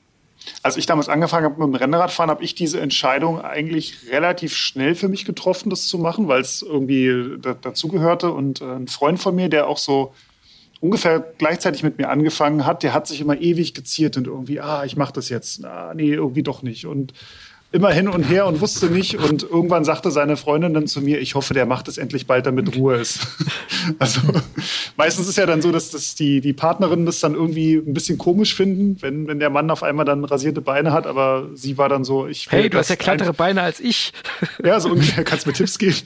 Als 0.62 0.78
ich 0.78 0.86
damals 0.86 1.10
angefangen 1.10 1.46
habe 1.46 1.66
mit 1.66 1.74
dem 1.74 1.76
Rennradfahren, 1.76 2.30
habe 2.30 2.44
ich 2.44 2.56
diese 2.56 2.80
Entscheidung 2.80 3.42
eigentlich 3.42 4.10
relativ 4.12 4.56
schnell 4.56 4.96
für 4.96 5.08
mich 5.08 5.26
getroffen, 5.26 5.70
das 5.70 5.88
zu 5.88 5.98
machen, 5.98 6.28
weil 6.28 6.42
es 6.42 6.62
irgendwie 6.62 7.38
da, 7.42 7.54
dazugehörte. 7.54 8.32
Und 8.32 8.62
äh, 8.62 8.66
ein 8.66 8.88
Freund 8.88 9.20
von 9.20 9.36
mir, 9.36 9.50
der 9.50 9.68
auch 9.68 9.78
so 9.78 10.14
ungefähr 10.80 11.22
gleichzeitig 11.38 11.82
mit 11.82 11.98
mir 11.98 12.10
angefangen 12.10 12.66
hat, 12.66 12.84
der 12.84 12.94
hat 12.94 13.08
sich 13.08 13.22
immer 13.22 13.40
ewig 13.40 13.74
geziert 13.74 14.18
und 14.18 14.28
irgendwie, 14.28 14.60
ah, 14.60 14.84
ich 14.84 14.98
mache 14.98 15.14
das 15.14 15.30
jetzt. 15.30 15.64
Ah, 15.64 15.94
nee, 15.96 16.14
irgendwie 16.14 16.44
doch 16.44 16.62
nicht. 16.62 16.86
Und 16.86 17.14
immer 17.74 17.90
hin 17.92 18.08
und 18.08 18.24
her 18.24 18.46
und 18.46 18.62
wusste 18.62 18.86
nicht. 18.86 19.16
Und 19.16 19.44
irgendwann 19.44 19.84
sagte 19.84 20.12
seine 20.12 20.38
Freundin 20.38 20.74
dann 20.76 20.88
zu 20.88 21.02
mir, 21.02 21.20
ich 21.20 21.36
hoffe, 21.36 21.56
der 21.56 21.66
macht 21.66 21.88
es 21.88 21.98
endlich 21.98 22.28
bald, 22.28 22.46
damit 22.46 22.76
Ruhe 22.78 22.98
ist. 22.98 23.28
also 24.00 24.22
meistens 24.96 25.28
ist 25.28 25.38
ja 25.38 25.48
dann 25.48 25.62
so, 25.62 25.72
dass, 25.72 25.90
dass 25.90 26.14
die, 26.14 26.40
die 26.40 26.54
Partnerinnen 26.54 27.06
das 27.06 27.20
dann 27.20 27.34
irgendwie 27.34 27.74
ein 27.74 27.94
bisschen 27.94 28.20
komisch 28.20 28.54
finden, 28.54 29.02
wenn, 29.02 29.28
wenn 29.28 29.40
der 29.40 29.50
Mann 29.50 29.72
auf 29.72 29.82
einmal 29.82 30.06
dann 30.06 30.24
rasierte 30.24 30.62
Beine 30.62 30.94
hat, 30.94 31.08
aber 31.08 31.50
sie 31.56 31.78
war 31.80 31.90
dann 31.90 32.04
so, 32.04 32.28
ich 32.28 32.50
Hey, 32.52 32.70
du 32.70 32.78
hast 32.78 32.90
ja 32.90 32.96
kleitere 32.96 33.34
Beine 33.34 33.64
als 33.64 33.80
ich. 33.80 34.14
ja, 34.64 34.80
so 34.80 34.90
ungefähr, 34.90 35.24
kannst 35.24 35.46
du 35.46 35.50
mir 35.50 35.56
Tipps 35.56 35.80
geben. 35.80 35.98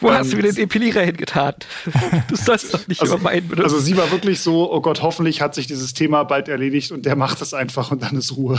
Wo 0.00 0.10
hast 0.10 0.32
du 0.32 0.36
mir 0.36 0.42
den 0.42 0.56
Epilierer 0.56 1.02
hingetan? 1.02 1.54
Du 2.28 2.34
sollst 2.34 2.74
doch 2.74 2.88
nicht 2.88 3.00
also, 3.00 3.14
über 3.14 3.22
meinen 3.22 3.46
benutzen. 3.46 3.64
Also 3.64 3.78
sie 3.78 3.96
war 3.96 4.10
wirklich 4.10 4.40
so, 4.40 4.72
oh 4.72 4.80
Gott, 4.80 5.02
hoffentlich 5.02 5.40
hat 5.40 5.54
sich 5.54 5.68
dieses 5.68 5.94
Thema 5.94 6.24
bald 6.24 6.48
erledigt 6.48 6.90
und 6.90 7.06
der 7.06 7.14
macht 7.14 7.40
es 7.42 7.54
einfach 7.54 7.92
und 7.92 8.02
dann 8.02 8.16
ist 8.16 8.36
Ruhe. 8.36 8.58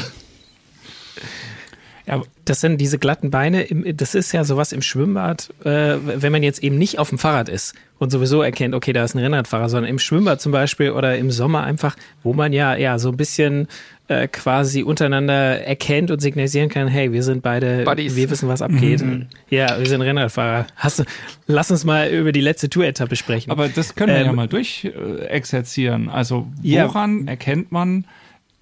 Ja, 2.07 2.21
das 2.45 2.61
sind 2.61 2.79
diese 2.79 2.99
glatten 2.99 3.31
Beine. 3.31 3.65
Das 3.65 4.13
ist 4.13 4.31
ja 4.31 4.43
sowas 4.43 4.71
im 4.71 4.81
Schwimmbad, 4.81 5.49
äh, 5.63 5.95
wenn 6.03 6.31
man 6.31 6.43
jetzt 6.43 6.63
eben 6.63 6.77
nicht 6.77 6.99
auf 6.99 7.09
dem 7.09 7.17
Fahrrad 7.17 7.49
ist 7.49 7.73
und 7.97 8.11
sowieso 8.11 8.41
erkennt, 8.41 8.75
okay, 8.75 8.93
da 8.93 9.03
ist 9.03 9.15
ein 9.15 9.19
Rennradfahrer, 9.19 9.69
sondern 9.69 9.89
im 9.89 9.99
Schwimmbad 9.99 10.39
zum 10.39 10.51
Beispiel 10.51 10.91
oder 10.91 11.17
im 11.17 11.31
Sommer 11.31 11.63
einfach, 11.63 11.95
wo 12.21 12.33
man 12.33 12.53
ja 12.53 12.75
ja 12.75 12.99
so 12.99 13.09
ein 13.09 13.17
bisschen 13.17 13.67
äh, 14.07 14.27
quasi 14.27 14.83
untereinander 14.83 15.61
erkennt 15.65 16.11
und 16.11 16.19
signalisieren 16.21 16.69
kann, 16.69 16.87
hey, 16.87 17.11
wir 17.11 17.23
sind 17.23 17.41
beide, 17.41 17.83
Buddies. 17.85 18.15
wir 18.15 18.29
wissen, 18.29 18.47
was 18.47 18.61
abgeht. 18.61 19.01
Mhm. 19.01 19.27
Ja, 19.49 19.79
wir 19.79 19.87
sind 19.87 20.01
Rennradfahrer. 20.01 20.67
Hast 20.75 20.99
du, 20.99 21.03
lass 21.47 21.71
uns 21.71 21.85
mal 21.85 22.09
über 22.09 22.31
die 22.31 22.41
letzte 22.41 22.69
Tour-Etappe 22.69 23.15
sprechen. 23.15 23.49
Aber 23.49 23.67
das 23.67 23.95
können 23.95 24.13
wir 24.13 24.19
ähm, 24.19 24.27
ja 24.27 24.33
mal 24.33 24.47
durchexerzieren. 24.47 26.09
Also 26.09 26.47
woran 26.61 27.25
ja. 27.25 27.31
erkennt 27.31 27.71
man 27.71 28.05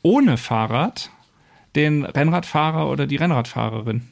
ohne 0.02 0.38
Fahrrad 0.38 1.10
den 1.76 2.05
Rennradfahrer 2.05 2.89
oder 2.89 3.07
die 3.07 3.15
Rennradfahrerin? 3.15 4.03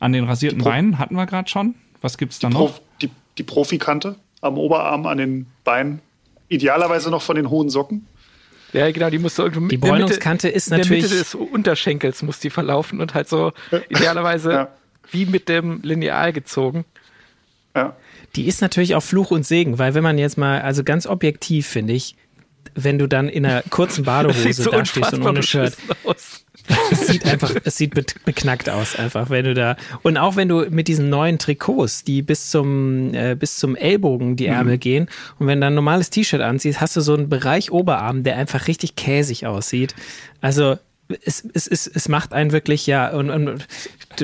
An 0.00 0.12
den 0.12 0.24
rasierten 0.24 0.62
Beinen 0.62 0.98
hatten 0.98 1.14
wir 1.14 1.26
gerade 1.26 1.48
schon. 1.48 1.74
Was 2.00 2.18
gibt 2.18 2.32
es 2.32 2.38
da 2.38 2.50
noch? 2.50 2.80
die, 3.00 3.10
die 3.38 3.42
Profikante 3.42 4.16
am 4.40 4.58
Oberarm, 4.58 5.06
an 5.06 5.18
den 5.18 5.46
Beinen. 5.64 6.00
Idealerweise 6.48 7.10
noch 7.10 7.22
von 7.22 7.36
den 7.36 7.48
hohen 7.48 7.70
Socken. 7.70 8.06
Ja, 8.72 8.90
genau, 8.90 9.08
die 9.08 9.18
muss 9.18 9.36
so 9.36 9.44
irgendwie 9.44 9.68
Die 9.68 9.76
Bräunungskante 9.78 10.48
ist 10.48 10.70
natürlich. 10.70 11.04
In 11.04 11.08
der 11.08 11.18
Mitte 11.18 11.18
des 11.18 11.34
Unterschenkels 11.34 12.22
muss 12.22 12.40
die 12.40 12.50
verlaufen 12.50 13.00
und 13.00 13.14
halt 13.14 13.28
so 13.28 13.52
idealerweise 13.88 14.52
ja. 14.52 14.68
wie 15.10 15.26
mit 15.26 15.48
dem 15.48 15.80
Lineal 15.82 16.32
gezogen. 16.32 16.84
Ja. 17.74 17.96
Die 18.34 18.46
ist 18.46 18.60
natürlich 18.60 18.94
auch 18.94 19.02
Fluch 19.02 19.30
und 19.30 19.46
Segen, 19.46 19.78
weil 19.78 19.94
wenn 19.94 20.02
man 20.02 20.18
jetzt 20.18 20.36
mal, 20.36 20.60
also 20.60 20.82
ganz 20.82 21.06
objektiv 21.06 21.68
finde 21.68 21.92
ich, 21.92 22.16
wenn 22.74 22.98
du 22.98 23.06
dann 23.06 23.28
in 23.28 23.46
einer 23.46 23.62
kurzen 23.70 24.04
Badehose 24.04 24.52
so 24.52 24.70
da 24.70 24.84
stehst 24.84 25.14
und 25.14 25.22
ohne 25.24 25.42
Shirt. 25.42 25.76
Aus 26.04 26.44
es 26.90 27.06
sieht 27.06 27.26
einfach, 27.26 27.54
es 27.64 27.76
sieht 27.76 27.94
beknackt 28.24 28.70
aus, 28.70 28.96
einfach, 28.96 29.30
wenn 29.30 29.44
du 29.44 29.54
da. 29.54 29.76
Und 30.02 30.16
auch 30.16 30.36
wenn 30.36 30.48
du 30.48 30.66
mit 30.70 30.88
diesen 30.88 31.10
neuen 31.10 31.38
Trikots, 31.38 32.04
die 32.04 32.22
bis 32.22 32.50
zum, 32.50 33.12
äh, 33.14 33.36
bis 33.38 33.58
zum 33.58 33.76
Ellbogen 33.76 34.36
die 34.36 34.46
Ärmel 34.46 34.76
mhm. 34.76 34.80
gehen, 34.80 35.08
und 35.38 35.46
wenn 35.46 35.60
du 35.60 35.66
ein 35.66 35.74
normales 35.74 36.10
T-Shirt 36.10 36.40
anziehst, 36.40 36.80
hast 36.80 36.96
du 36.96 37.00
so 37.00 37.14
einen 37.14 37.28
Bereich 37.28 37.70
Oberarm, 37.70 38.22
der 38.22 38.36
einfach 38.36 38.66
richtig 38.68 38.96
käsig 38.96 39.46
aussieht. 39.46 39.94
Also, 40.40 40.76
es, 41.24 41.44
es, 41.52 41.66
es, 41.66 41.86
es 41.86 42.08
macht 42.08 42.32
einen 42.32 42.52
wirklich, 42.52 42.86
ja, 42.86 43.10
und, 43.10 43.30
und 43.30 43.66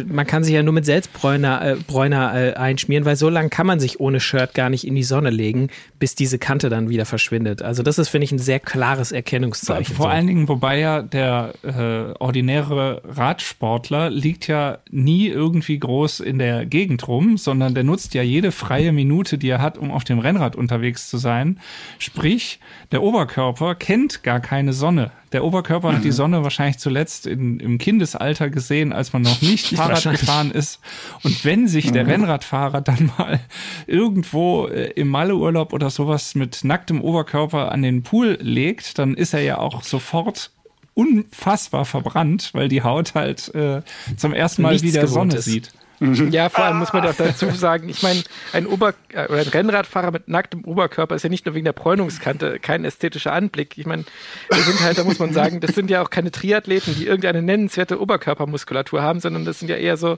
man 0.07 0.27
kann 0.27 0.45
sich 0.45 0.55
ja 0.55 0.63
nur 0.63 0.73
mit 0.73 0.85
Selbstbräuner 0.85 1.63
äh, 1.63 1.77
Bräuner, 1.87 2.35
äh, 2.35 2.55
einschmieren, 2.55 3.05
weil 3.05 3.17
so 3.17 3.29
lange 3.29 3.49
kann 3.49 3.67
man 3.67 3.81
sich 3.81 4.01
ohne 4.01 4.21
Shirt 4.21 4.55
gar 4.55 4.71
nicht 4.71 4.87
in 4.87 4.95
die 4.95 5.03
Sonne 5.03 5.31
legen, 5.31 5.69
bis 5.99 6.15
diese 6.15 6.39
Kante 6.39 6.69
dann 6.69 6.89
wieder 6.89 7.07
verschwindet. 7.07 7.63
Also 7.63 7.83
das 7.83 7.99
ist, 7.99 8.09
finde 8.09 8.25
ich, 8.25 8.33
ein 8.33 8.39
sehr 8.39 8.61
klares 8.61 9.13
Erkennungszeichen. 9.13 9.95
Vor 9.95 10.07
so. 10.07 10.11
allen 10.11 10.27
Dingen, 10.27 10.49
wobei 10.49 10.79
ja 10.79 11.03
der 11.03 11.55
äh, 11.63 12.13
ordinäre 12.19 13.03
Radsportler 13.05 14.11
liegt 14.11 14.47
ja 14.47 14.79
nie 14.91 15.29
irgendwie 15.29 15.79
groß 15.79 16.21
in 16.21 16.39
der 16.39 16.67
Gegend 16.67 17.07
rum, 17.09 17.37
sondern 17.37 17.75
der 17.75 17.85
nutzt 17.85 18.15
ja 18.15 18.23
jede 18.23 18.53
freie 18.53 18.93
Minute, 18.93 19.39
die 19.39 19.49
er 19.49 19.63
hat, 19.63 19.79
um 19.79 19.91
auf 19.91 20.05
dem 20.05 20.19
Rennrad 20.19 20.57
unterwegs 20.57 21.09
zu 21.09 21.19
sein. 21.19 21.59
Sprich, 21.99 22.61
der 22.93 23.03
Oberkörper 23.03 23.75
kennt 23.75 24.23
gar 24.23 24.41
keine 24.41 24.73
Sonne. 24.73 25.11
Der 25.33 25.45
Oberkörper 25.45 25.91
mhm. 25.91 25.97
hat 25.97 26.05
die 26.05 26.09
mhm. 26.09 26.13
Sonne 26.13 26.43
wahrscheinlich 26.43 26.79
zuletzt 26.79 27.27
in, 27.27 27.61
im 27.61 27.79
Kindesalter 27.79 28.51
gesehen, 28.51 28.93
als 28.93 29.13
man 29.13 29.23
noch 29.23 29.41
nicht 29.43 29.69
Fahrrad 29.69 30.03
gefahren 30.03 30.51
ist. 30.51 30.81
Und 31.23 31.45
wenn 31.45 31.69
sich 31.69 31.93
der 31.93 32.05
mhm. 32.05 32.11
Rennradfahrer 32.11 32.81
dann 32.81 33.11
mal 33.19 33.41
irgendwo 33.87 34.67
äh, 34.67 34.91
im 34.93 35.09
Malleurlaub 35.09 35.73
oder 35.73 35.91
sowas 35.91 36.35
mit 36.35 36.65
nacktem 36.65 37.01
Oberkörper 37.01 37.71
an 37.71 37.83
den 37.83 38.03
Pool 38.03 38.39
legt, 38.41 38.99
dann 38.99 39.15
ist 39.15 39.35
er 39.35 39.41
ja 39.41 39.59
auch 39.59 39.83
sofort 39.83 40.51
unfassbar 40.95 41.85
verbrannt, 41.85 42.51
weil 42.53 42.69
die 42.69 42.83
Haut 42.83 43.15
halt 43.15 43.55
äh, 43.55 43.83
zum 44.17 44.33
ersten 44.33 44.63
Mal 44.63 44.83
wieder 44.83 45.07
Sonne 45.07 45.37
ist. 45.37 45.45
sieht. 45.45 45.73
Mhm. 46.01 46.31
Ja, 46.31 46.49
vor 46.49 46.65
allem 46.65 46.79
muss 46.79 46.95
man 46.95 47.03
doch 47.03 47.15
dazu 47.15 47.51
sagen, 47.51 47.89
ich 47.91 48.03
meine, 48.03 48.23
ein, 48.55 48.67
Ober 48.67 48.95
äh, 49.13 49.27
oder 49.27 49.41
ein 49.41 49.49
Rennradfahrer 49.49 50.11
mit 50.11 50.29
nacktem 50.29 50.65
Oberkörper 50.65 51.15
ist 51.15 51.23
ja 51.23 51.29
nicht 51.29 51.45
nur 51.45 51.55
wegen 51.55 51.67
der 51.67 51.75
Bräunungskante 51.75 52.59
kein 52.59 52.87
ästhetischer 52.87 53.33
Anblick. 53.35 53.77
Ich 53.77 53.85
meine, 53.85 54.05
wir 54.51 54.63
sind 54.63 54.81
halt, 54.83 54.97
da 54.97 55.05
muss 55.05 55.19
man 55.19 55.35
sagen, 55.35 55.61
das 55.61 55.75
sind 55.75 55.91
ja 55.91 56.03
auch 56.03 56.09
keine 56.09 56.31
Triathleten, 56.31 56.95
die 56.95 57.07
irgendeine 57.07 57.43
nennenswerte 57.43 58.01
Oberkörpermuskulatur 58.01 59.03
haben, 59.03 59.21
sondern 59.21 59.45
das 59.45 59.59
sind 59.59 59.69
ja 59.69 59.77
eher 59.77 59.99
so 59.99 60.17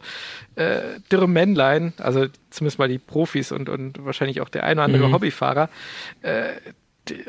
äh, 0.55 0.81
dürre 1.11 1.29
Männlein, 1.29 1.95
also 1.99 2.27
zumindest 2.51 2.79
mal 2.79 2.89
die 2.89 2.99
Profis 2.99 3.51
und, 3.51 3.69
und 3.69 4.05
wahrscheinlich 4.05 4.41
auch 4.41 4.49
der 4.49 4.63
eine 4.63 4.81
oder 4.81 4.85
andere 4.85 5.09
mhm. 5.09 5.15
Hobbyfahrer. 5.15 5.69
Äh, 6.23 6.53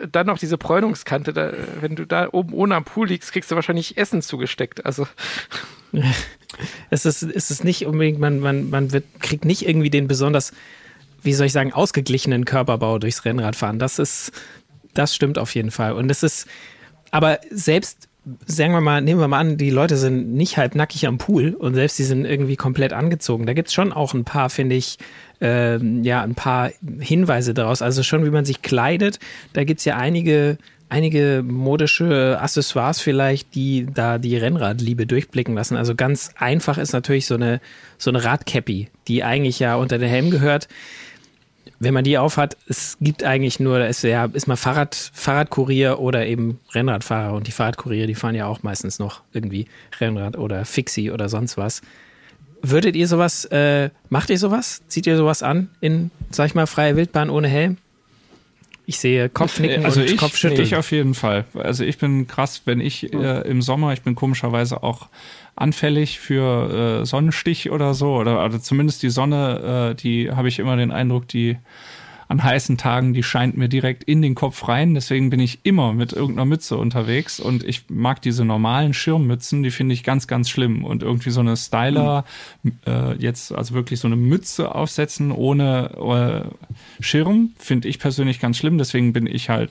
dann 0.08 0.28
noch 0.28 0.38
diese 0.38 0.60
Bräunungskante, 0.60 1.34
da, 1.34 1.52
wenn 1.82 1.96
du 1.96 2.06
da 2.06 2.30
oben 2.32 2.54
ohne 2.54 2.76
am 2.76 2.84
Pool 2.84 3.08
liegst, 3.08 3.32
kriegst 3.32 3.50
du 3.50 3.56
wahrscheinlich 3.56 3.98
Essen 3.98 4.22
zugesteckt. 4.22 4.86
Also 4.86 5.08
es 6.90 7.06
ist, 7.06 7.24
es 7.24 7.52
ist 7.52 7.64
nicht 7.64 7.86
unbedingt, 7.86 8.20
man, 8.20 8.40
man, 8.40 8.70
man 8.70 8.92
wird, 8.92 9.06
kriegt 9.20 9.46
nicht 9.46 9.68
irgendwie 9.68 9.90
den 9.90 10.08
besonders, 10.08 10.54
wie 11.22 11.34
soll 11.34 11.48
ich 11.48 11.54
sagen, 11.54 11.74
ausgeglichenen 11.74 12.46
Körperbau 12.46 13.00
durchs 13.00 13.26
Rennradfahren. 13.26 13.80
Das 13.80 14.00
ist, 14.00 14.32
das 14.94 15.16
stimmt 15.16 15.38
auf 15.38 15.54
jeden 15.56 15.72
Fall. 15.72 15.94
Und 15.94 16.10
es 16.10 16.24
ist, 16.24 16.48
aber 17.12 17.40
selbst, 17.50 18.10
sagen 18.46 18.74
wir 18.74 18.82
mal, 18.82 19.02
nehmen 19.02 19.20
wir 19.20 19.28
mal 19.28 19.40
an, 19.40 19.58
die 19.58 19.70
Leute 19.70 19.98
sind 19.98 20.34
nicht 20.34 20.58
halb 20.58 20.76
nackig 20.76 21.08
am 21.08 21.18
Pool 21.18 21.54
und 21.54 21.74
selbst 21.74 22.00
die 22.00 22.04
sind 22.04 22.26
irgendwie 22.26 22.56
komplett 22.56 22.94
angezogen. 22.94 23.46
Da 23.46 23.54
gibt 23.54 23.68
es 23.68 23.74
schon 23.74 23.92
auch 23.92 24.14
ein 24.14 24.24
paar, 24.24 24.50
finde 24.50 24.76
ich, 24.76 24.98
äh, 25.42 25.78
ja, 26.02 26.22
ein 26.22 26.36
paar 26.36 26.72
Hinweise 27.00 27.54
daraus. 27.54 27.82
Also 27.82 28.04
schon, 28.04 28.26
wie 28.26 28.30
man 28.30 28.46
sich 28.46 28.62
kleidet. 28.62 29.20
Da 29.52 29.64
gibt 29.64 29.80
es 29.80 29.86
ja 29.86 29.98
einige 29.98 30.58
einige 30.94 31.44
modische 31.44 32.38
Accessoires 32.40 33.02
vielleicht, 33.02 33.56
die 33.56 33.88
da 33.92 34.20
die 34.20 34.38
Rennradliebe 34.38 35.08
durchblicken 35.08 35.56
lassen. 35.56 35.76
Also 35.76 35.96
ganz 35.96 36.36
einfach 36.38 36.78
ist 36.78 36.94
natürlich 36.94 37.26
so 37.26 37.34
eine, 37.34 37.62
so 37.98 38.12
eine 38.12 38.24
Radcappy, 38.24 38.90
die 39.08 39.24
eigentlich 39.24 39.58
ja 39.58 39.76
unter 39.76 39.98
den 39.98 40.08
Helm 40.08 40.30
gehört. 40.30 40.68
Wenn 41.80 41.96
man 41.96 42.04
die 42.04 42.20
aufhat, 42.20 42.58
es 42.68 42.98
gibt 43.02 43.24
eigentlich 43.24 43.60
nur, 43.60 43.80
da 43.80 43.88
ist 43.88 44.04
ja, 44.04 44.26
ist 44.26 44.48
mal 44.48 44.56
Fahrrad, 44.56 44.94
Fahrradkurier 45.14 46.00
oder 46.00 46.28
eben 46.28 46.60
Rennradfahrer 46.74 47.34
und 47.34 47.48
die 47.48 47.52
Fahrradkurier, 47.52 48.06
die 48.06 48.16
fahren 48.16 48.36
ja 48.36 48.46
auch 48.46 48.62
meistens 48.62 49.00
noch 49.00 49.24
irgendwie 49.34 49.66
Rennrad 50.00 50.38
oder 50.38 50.64
Fixie 50.64 51.10
oder 51.10 51.28
sonst 51.28 51.58
was. 51.58 51.82
Würdet 52.62 52.96
ihr 52.96 53.08
sowas, 53.08 53.46
äh, 53.46 53.90
macht 54.10 54.30
ihr 54.30 54.38
sowas? 54.38 54.84
Zieht 54.88 55.08
ihr 55.08 55.18
sowas 55.18 55.42
an 55.42 55.70
in, 55.82 56.12
sag 56.30 56.46
ich 56.46 56.56
mal, 56.56 56.68
freie 56.68 56.96
Wildbahn 56.96 57.32
ohne 57.32 57.48
Helm? 57.48 57.78
Ich 58.86 59.00
sehe 59.00 59.30
Kopfnicken 59.30 59.86
also 59.86 60.02
und 60.02 60.10
ich, 60.10 60.18
Kopfschütteln. 60.18 60.62
Ich 60.62 60.76
auf 60.76 60.92
jeden 60.92 61.14
Fall. 61.14 61.46
Also 61.54 61.86
ich 61.86 61.98
bin 61.98 62.28
krass, 62.28 62.64
wenn 62.66 62.82
ich 62.82 63.14
äh, 63.14 63.42
im 63.48 63.62
Sommer, 63.62 63.94
ich 63.94 64.02
bin 64.02 64.16
komischerweise 64.16 64.84
auch 64.84 65.08
anfällig 65.56 66.20
für 66.20 67.02
äh, 67.02 67.06
Sonnenstich 67.06 67.72
oder 67.72 67.94
so, 67.94 68.16
oder 68.16 68.40
also 68.40 68.58
zumindest 68.58 69.04
die 69.04 69.10
Sonne, 69.10 69.92
äh, 69.92 69.96
die 69.96 70.32
habe 70.32 70.48
ich 70.50 70.60
immer 70.60 70.76
den 70.76 70.92
Eindruck, 70.92 71.28
die 71.28 71.58
an 72.34 72.44
heißen 72.44 72.80
Tagen, 72.80 73.14
die 73.14 73.22
scheint 73.22 73.58
mir 73.58 73.70
direkt 73.70 74.04
in 74.04 74.24
den 74.24 74.34
Kopf 74.34 74.68
rein. 74.68 74.96
Deswegen 74.96 75.30
bin 75.30 75.40
ich 75.40 75.60
immer 75.62 75.94
mit 75.94 76.14
irgendeiner 76.14 76.46
Mütze 76.46 76.78
unterwegs 76.78 77.40
und 77.40 77.64
ich 77.64 77.84
mag 77.90 78.24
diese 78.24 78.44
normalen 78.44 78.96
Schirmmützen, 78.96 79.62
die 79.62 79.70
finde 79.70 79.94
ich 79.94 80.04
ganz, 80.04 80.26
ganz 80.26 80.50
schlimm. 80.50 80.84
Und 80.84 81.04
irgendwie 81.04 81.30
so 81.30 81.42
eine 81.42 81.56
Styler, 81.56 82.26
äh, 82.88 83.16
jetzt 83.18 83.54
also 83.54 83.76
wirklich 83.76 84.00
so 84.00 84.08
eine 84.08 84.16
Mütze 84.16 84.74
aufsetzen 84.74 85.32
ohne 85.32 86.50
äh, 87.00 87.04
Schirm, 87.04 87.52
finde 87.60 87.88
ich 87.88 88.00
persönlich 88.00 88.40
ganz 88.40 88.58
schlimm. 88.58 88.80
Deswegen 88.80 89.14
bin 89.14 89.28
ich 89.28 89.50
halt 89.50 89.70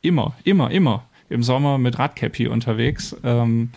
immer, 0.00 0.34
immer, 0.44 0.70
immer 0.70 1.04
im 1.28 1.42
Sommer 1.42 1.76
mit 1.76 1.98
Radcappy 1.98 2.48
unterwegs. 2.48 3.14
Ähm, 3.22 3.68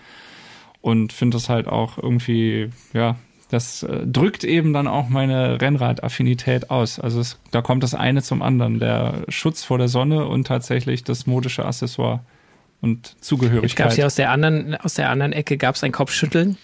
und 0.79 1.11
finde 1.11 1.35
das 1.35 1.49
halt 1.49 1.67
auch 1.67 1.97
irgendwie, 1.97 2.69
ja, 2.93 3.17
das 3.49 3.83
äh, 3.83 4.05
drückt 4.05 4.43
eben 4.43 4.73
dann 4.73 4.87
auch 4.87 5.09
meine 5.09 5.61
Rennrad-Affinität 5.61 6.69
aus. 6.69 6.99
Also 6.99 7.19
es, 7.19 7.37
da 7.51 7.61
kommt 7.61 7.83
das 7.83 7.93
eine 7.93 8.23
zum 8.23 8.41
anderen. 8.41 8.79
Der 8.79 9.23
Schutz 9.29 9.63
vor 9.63 9.77
der 9.77 9.87
Sonne 9.87 10.25
und 10.25 10.47
tatsächlich 10.47 11.03
das 11.03 11.27
modische 11.27 11.65
Accessoire 11.65 12.21
und 12.81 13.15
Zugehörigkeit. 13.21 13.77
Gab 13.77 13.89
es 13.89 13.95
hier 13.95 14.05
aus 14.05 14.15
der 14.15 14.31
anderen, 14.31 14.75
aus 14.75 14.95
der 14.95 15.09
anderen 15.09 15.31
Ecke 15.31 15.57
gab 15.57 15.75
es 15.75 15.83
ein 15.83 15.91
Kopfschütteln? 15.91 16.57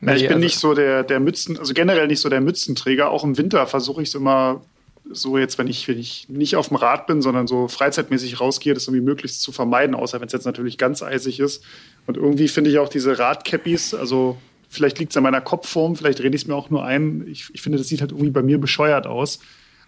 Na, 0.00 0.16
ich 0.16 0.22
bin 0.22 0.32
also 0.32 0.44
nicht 0.44 0.58
so 0.58 0.74
der, 0.74 1.04
der 1.04 1.20
Mützen, 1.20 1.58
also 1.58 1.74
generell 1.74 2.08
nicht 2.08 2.20
so 2.20 2.28
der 2.28 2.40
Mützenträger. 2.40 3.10
Auch 3.10 3.24
im 3.24 3.38
Winter 3.38 3.66
versuche 3.66 4.02
ich 4.02 4.08
es 4.08 4.14
immer 4.14 4.62
so 5.10 5.38
jetzt, 5.38 5.58
wenn 5.58 5.66
ich, 5.66 5.86
wenn 5.88 5.98
ich 5.98 6.28
nicht 6.28 6.56
auf 6.56 6.68
dem 6.68 6.76
Rad 6.76 7.06
bin, 7.06 7.22
sondern 7.22 7.46
so 7.46 7.68
freizeitmäßig 7.68 8.40
rausgehe, 8.40 8.74
das 8.74 8.86
irgendwie 8.86 9.04
möglichst 9.04 9.42
zu 9.42 9.52
vermeiden, 9.52 9.94
außer 9.94 10.20
wenn 10.20 10.26
es 10.26 10.32
jetzt 10.32 10.44
natürlich 10.44 10.78
ganz 10.78 11.02
eisig 11.02 11.40
ist. 11.40 11.62
Und 12.06 12.16
irgendwie 12.16 12.48
finde 12.48 12.70
ich 12.70 12.78
auch 12.78 12.88
diese 12.88 13.18
Radcappies, 13.18 13.94
also 13.94 14.38
vielleicht 14.72 14.98
liegt 14.98 15.12
es 15.12 15.16
an 15.16 15.22
meiner 15.22 15.40
Kopfform, 15.40 15.96
vielleicht 15.96 16.20
rede 16.20 16.34
ich 16.34 16.42
es 16.42 16.48
mir 16.48 16.54
auch 16.54 16.70
nur 16.70 16.84
ein. 16.84 17.26
Ich, 17.28 17.50
ich 17.52 17.62
finde, 17.62 17.78
das 17.78 17.88
sieht 17.88 18.00
halt 18.00 18.10
irgendwie 18.10 18.30
bei 18.30 18.42
mir 18.42 18.58
bescheuert 18.58 19.06
aus. 19.06 19.38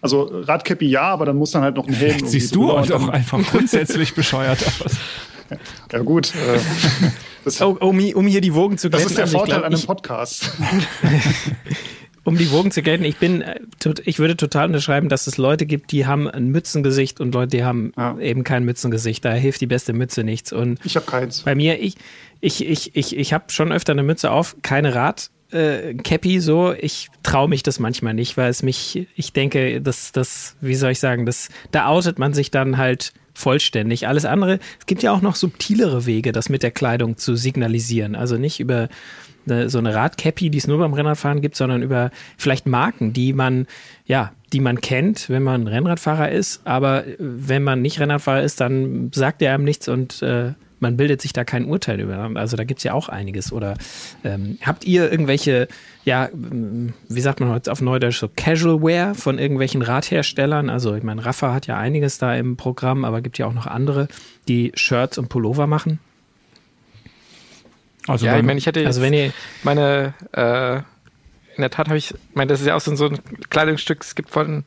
Also 0.01 0.23
Radkäppi 0.23 0.85
ja, 0.85 1.01
aber 1.01 1.25
dann 1.25 1.35
muss 1.35 1.51
dann 1.51 1.63
halt 1.63 1.75
noch 1.75 1.87
ein 1.87 1.93
Helm. 1.93 2.25
Siehst 2.25 2.55
du 2.55 2.71
auch 2.71 2.85
doch 2.85 3.09
einfach 3.09 3.41
grundsätzlich 3.43 4.13
bescheuert 4.15 4.63
aus. 4.83 4.97
Ja 5.91 5.99
gut. 5.99 6.33
Äh, 6.35 6.59
das, 7.43 7.61
oh, 7.61 7.77
um, 7.79 7.99
um, 8.13 8.27
hier 8.27 8.41
die 8.41 8.53
Wogen 8.53 8.77
zu 8.77 8.89
glätten. 8.89 9.03
Das 9.03 9.11
ist 9.11 9.17
der 9.17 9.27
Vorteil 9.27 9.59
glaub, 9.59 9.65
an 9.65 9.73
einem 9.73 9.85
Podcast. 9.85 10.51
um 12.23 12.37
die 12.37 12.51
Wogen 12.51 12.71
zu 12.71 12.81
gelten, 12.81 13.03
ich 13.03 13.17
bin, 13.17 13.41
äh, 13.41 13.59
ich 14.03 14.19
würde 14.19 14.35
total 14.35 14.67
unterschreiben, 14.67 15.09
dass 15.09 15.27
es 15.27 15.37
Leute 15.37 15.65
gibt, 15.65 15.91
die 15.91 16.05
haben 16.05 16.27
ein 16.27 16.49
Mützengesicht 16.49 17.19
und 17.19 17.33
Leute, 17.33 17.57
die 17.57 17.63
haben 17.63 17.93
ja. 17.97 18.17
eben 18.19 18.43
kein 18.43 18.65
Mützengesicht. 18.65 19.23
Da 19.23 19.33
hilft 19.33 19.61
die 19.61 19.67
beste 19.67 19.93
Mütze 19.93 20.23
nichts. 20.23 20.51
Und 20.51 20.79
ich 20.83 20.95
habe 20.95 21.05
keins. 21.05 21.41
Bei 21.41 21.55
mir, 21.55 21.79
ich, 21.79 21.95
ich, 22.41 22.65
ich, 22.65 22.95
ich, 22.95 23.15
ich 23.15 23.33
habe 23.33 23.45
schon 23.49 23.71
öfter 23.71 23.93
eine 23.93 24.03
Mütze 24.03 24.31
auf, 24.31 24.55
keine 24.61 24.95
Rad. 24.95 25.29
Äh, 25.51 25.93
Cappy 25.95 26.39
so, 26.39 26.73
ich 26.73 27.09
traue 27.23 27.47
mich 27.47 27.63
das 27.63 27.79
manchmal 27.79 28.13
nicht, 28.13 28.35
weil 28.37 28.49
es 28.49 28.63
mich, 28.63 29.07
ich 29.15 29.33
denke, 29.33 29.81
das, 29.81 30.11
das, 30.11 30.55
wie 30.61 30.75
soll 30.75 30.91
ich 30.91 30.99
sagen, 30.99 31.25
das, 31.25 31.49
da 31.71 31.87
outet 31.87 32.19
man 32.19 32.33
sich 32.33 32.51
dann 32.51 32.77
halt 32.77 33.13
vollständig. 33.33 34.07
Alles 34.07 34.25
andere, 34.25 34.59
es 34.79 34.85
gibt 34.85 35.03
ja 35.03 35.11
auch 35.11 35.21
noch 35.21 35.35
subtilere 35.35 36.05
Wege, 36.05 36.31
das 36.31 36.49
mit 36.49 36.63
der 36.63 36.71
Kleidung 36.71 37.17
zu 37.17 37.35
signalisieren. 37.35 38.15
Also 38.15 38.37
nicht 38.37 38.59
über 38.59 38.89
eine, 39.45 39.69
so 39.69 39.77
eine 39.77 39.93
Radcappy, 39.93 40.49
die 40.49 40.57
es 40.57 40.67
nur 40.67 40.79
beim 40.79 40.93
Rennradfahren 40.93 41.41
gibt, 41.41 41.55
sondern 41.55 41.83
über 41.83 42.11
vielleicht 42.37 42.65
Marken, 42.65 43.13
die 43.13 43.33
man, 43.33 43.67
ja, 44.05 44.31
die 44.53 44.59
man 44.59 44.81
kennt, 44.81 45.29
wenn 45.29 45.43
man 45.43 45.67
Rennradfahrer 45.67 46.31
ist. 46.31 46.65
Aber 46.65 47.05
äh, 47.05 47.15
wenn 47.19 47.63
man 47.63 47.81
nicht 47.81 47.99
Rennradfahrer 47.99 48.43
ist, 48.43 48.61
dann 48.61 49.11
sagt 49.13 49.41
er 49.41 49.53
einem 49.53 49.63
nichts 49.63 49.87
und 49.87 50.21
äh, 50.21 50.53
man 50.85 50.97
bildet 50.97 51.19
sich 51.19 51.33
da 51.33 51.43
kein 51.43 51.65
Urteil 51.65 51.99
über. 51.99 52.29
Also 52.35 52.55
da 52.55 52.63
gibt 52.63 52.77
es 52.77 52.83
ja 52.83 52.93
auch 52.93 53.09
einiges. 53.09 53.51
Oder 53.51 53.73
ähm, 54.23 54.59
habt 54.61 54.85
ihr 54.85 55.11
irgendwelche, 55.11 55.67
ja, 56.03 56.29
wie 56.31 57.21
sagt 57.21 57.39
man 57.39 57.49
heute 57.49 57.71
auf 57.71 57.81
Neudeutsch, 57.81 58.19
so 58.19 58.29
Casual 58.29 58.83
Wear 58.83 59.15
von 59.15 59.39
irgendwelchen 59.39 59.81
Radherstellern? 59.81 60.69
Also 60.69 60.93
ich 60.93 61.01
meine, 61.01 61.25
Rafa 61.25 61.55
hat 61.55 61.65
ja 61.65 61.75
einiges 61.75 62.19
da 62.19 62.35
im 62.35 62.55
Programm, 62.55 63.03
aber 63.03 63.21
gibt 63.21 63.39
ja 63.39 63.47
auch 63.47 63.53
noch 63.53 63.65
andere, 63.65 64.07
die 64.47 64.73
Shirts 64.75 65.17
und 65.17 65.27
Pullover 65.27 65.65
machen. 65.65 65.99
Also 68.07 68.27
ja, 68.27 68.37
ich 68.37 68.43
meine, 68.43 68.59
ich 68.59 68.67
hätte 68.67 68.85
also 68.85 69.01
wenn 69.01 69.13
ihr 69.13 69.33
meine, 69.63 70.13
äh, 70.33 70.75
in 71.55 71.61
der 71.61 71.71
Tat 71.71 71.87
habe 71.87 71.97
ich, 71.97 72.11
ich 72.11 72.35
meine, 72.35 72.49
das 72.49 72.61
ist 72.61 72.67
ja 72.67 72.75
auch 72.75 72.81
so, 72.81 72.95
so 72.95 73.07
ein 73.07 73.19
Kleidungsstück, 73.49 74.03
es 74.03 74.13
gibt 74.13 74.29
von, 74.29 74.65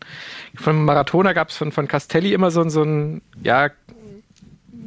von 0.57 0.85
Maratona 0.85 1.33
gab 1.33 1.51
es 1.51 1.57
von, 1.57 1.71
von 1.71 1.87
Castelli 1.87 2.33
immer 2.33 2.51
so, 2.51 2.69
so 2.69 2.83
ein, 2.83 3.23
ja, 3.41 3.71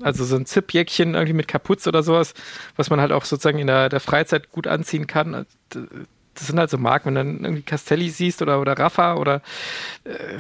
also 0.04 0.26
so 0.26 0.36
ein 0.36 0.46
Zipjäckchen 0.46 1.14
irgendwie 1.14 1.34
mit 1.34 1.48
Kapuze 1.48 1.90
oder 1.90 2.04
sowas, 2.04 2.34
was 2.76 2.90
man 2.90 3.00
halt 3.00 3.12
auch 3.12 3.26
sozusagen 3.26 3.60
in 3.60 3.68
der, 3.68 3.90
der 3.90 4.00
Freizeit 4.00 4.52
gut 4.52 4.68
anziehen 4.68 5.08
kann. 5.08 5.46
Das 5.70 6.48
sind 6.48 6.60
halt 6.60 6.70
so 6.70 6.78
Marken, 6.78 7.08
wenn 7.08 7.16
du 7.16 7.24
dann 7.24 7.44
irgendwie 7.44 7.64
Castelli 7.64 8.10
siehst 8.10 8.42
oder, 8.42 8.62
oder 8.62 8.78
Rafa 8.78 9.16
oder 9.16 9.42
äh, 10.04 10.38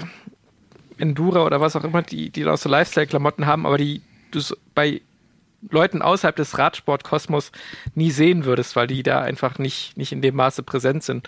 Endura 0.97 1.45
oder 1.45 1.61
was 1.61 1.75
auch 1.75 1.83
immer, 1.83 2.01
die, 2.01 2.29
die 2.29 2.45
auch 2.45 2.57
so 2.57 2.69
Lifestyle-Klamotten 2.69 3.45
haben, 3.45 3.65
aber 3.65 3.77
die 3.77 4.01
du 4.31 4.39
bei 4.73 5.01
Leuten 5.69 6.01
außerhalb 6.01 6.35
des 6.35 6.57
Radsportkosmos 6.57 7.51
nie 7.93 8.11
sehen 8.11 8.45
würdest, 8.45 8.75
weil 8.75 8.87
die 8.87 9.03
da 9.03 9.21
einfach 9.21 9.59
nicht, 9.59 9.95
nicht 9.97 10.11
in 10.11 10.21
dem 10.21 10.35
Maße 10.35 10.63
präsent 10.63 11.03
sind. 11.03 11.27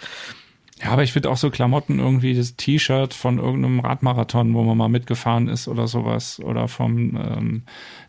Ja, 0.84 0.92
aber 0.92 1.04
ich 1.04 1.14
finde 1.14 1.30
auch 1.30 1.38
so 1.38 1.50
Klamotten 1.50 2.00
irgendwie, 2.00 2.36
das 2.36 2.58
T-Shirt 2.58 3.14
von 3.14 3.38
irgendeinem 3.38 3.80
Radmarathon, 3.80 4.54
wo 4.54 4.64
man 4.64 4.78
mal 4.78 4.90
mitgefahren 4.90 5.48
ist 5.48 5.70
oder 5.70 5.88
sowas, 5.88 6.42
oder 6.42 6.68
vom 6.68 7.16
ähm, 7.16 7.64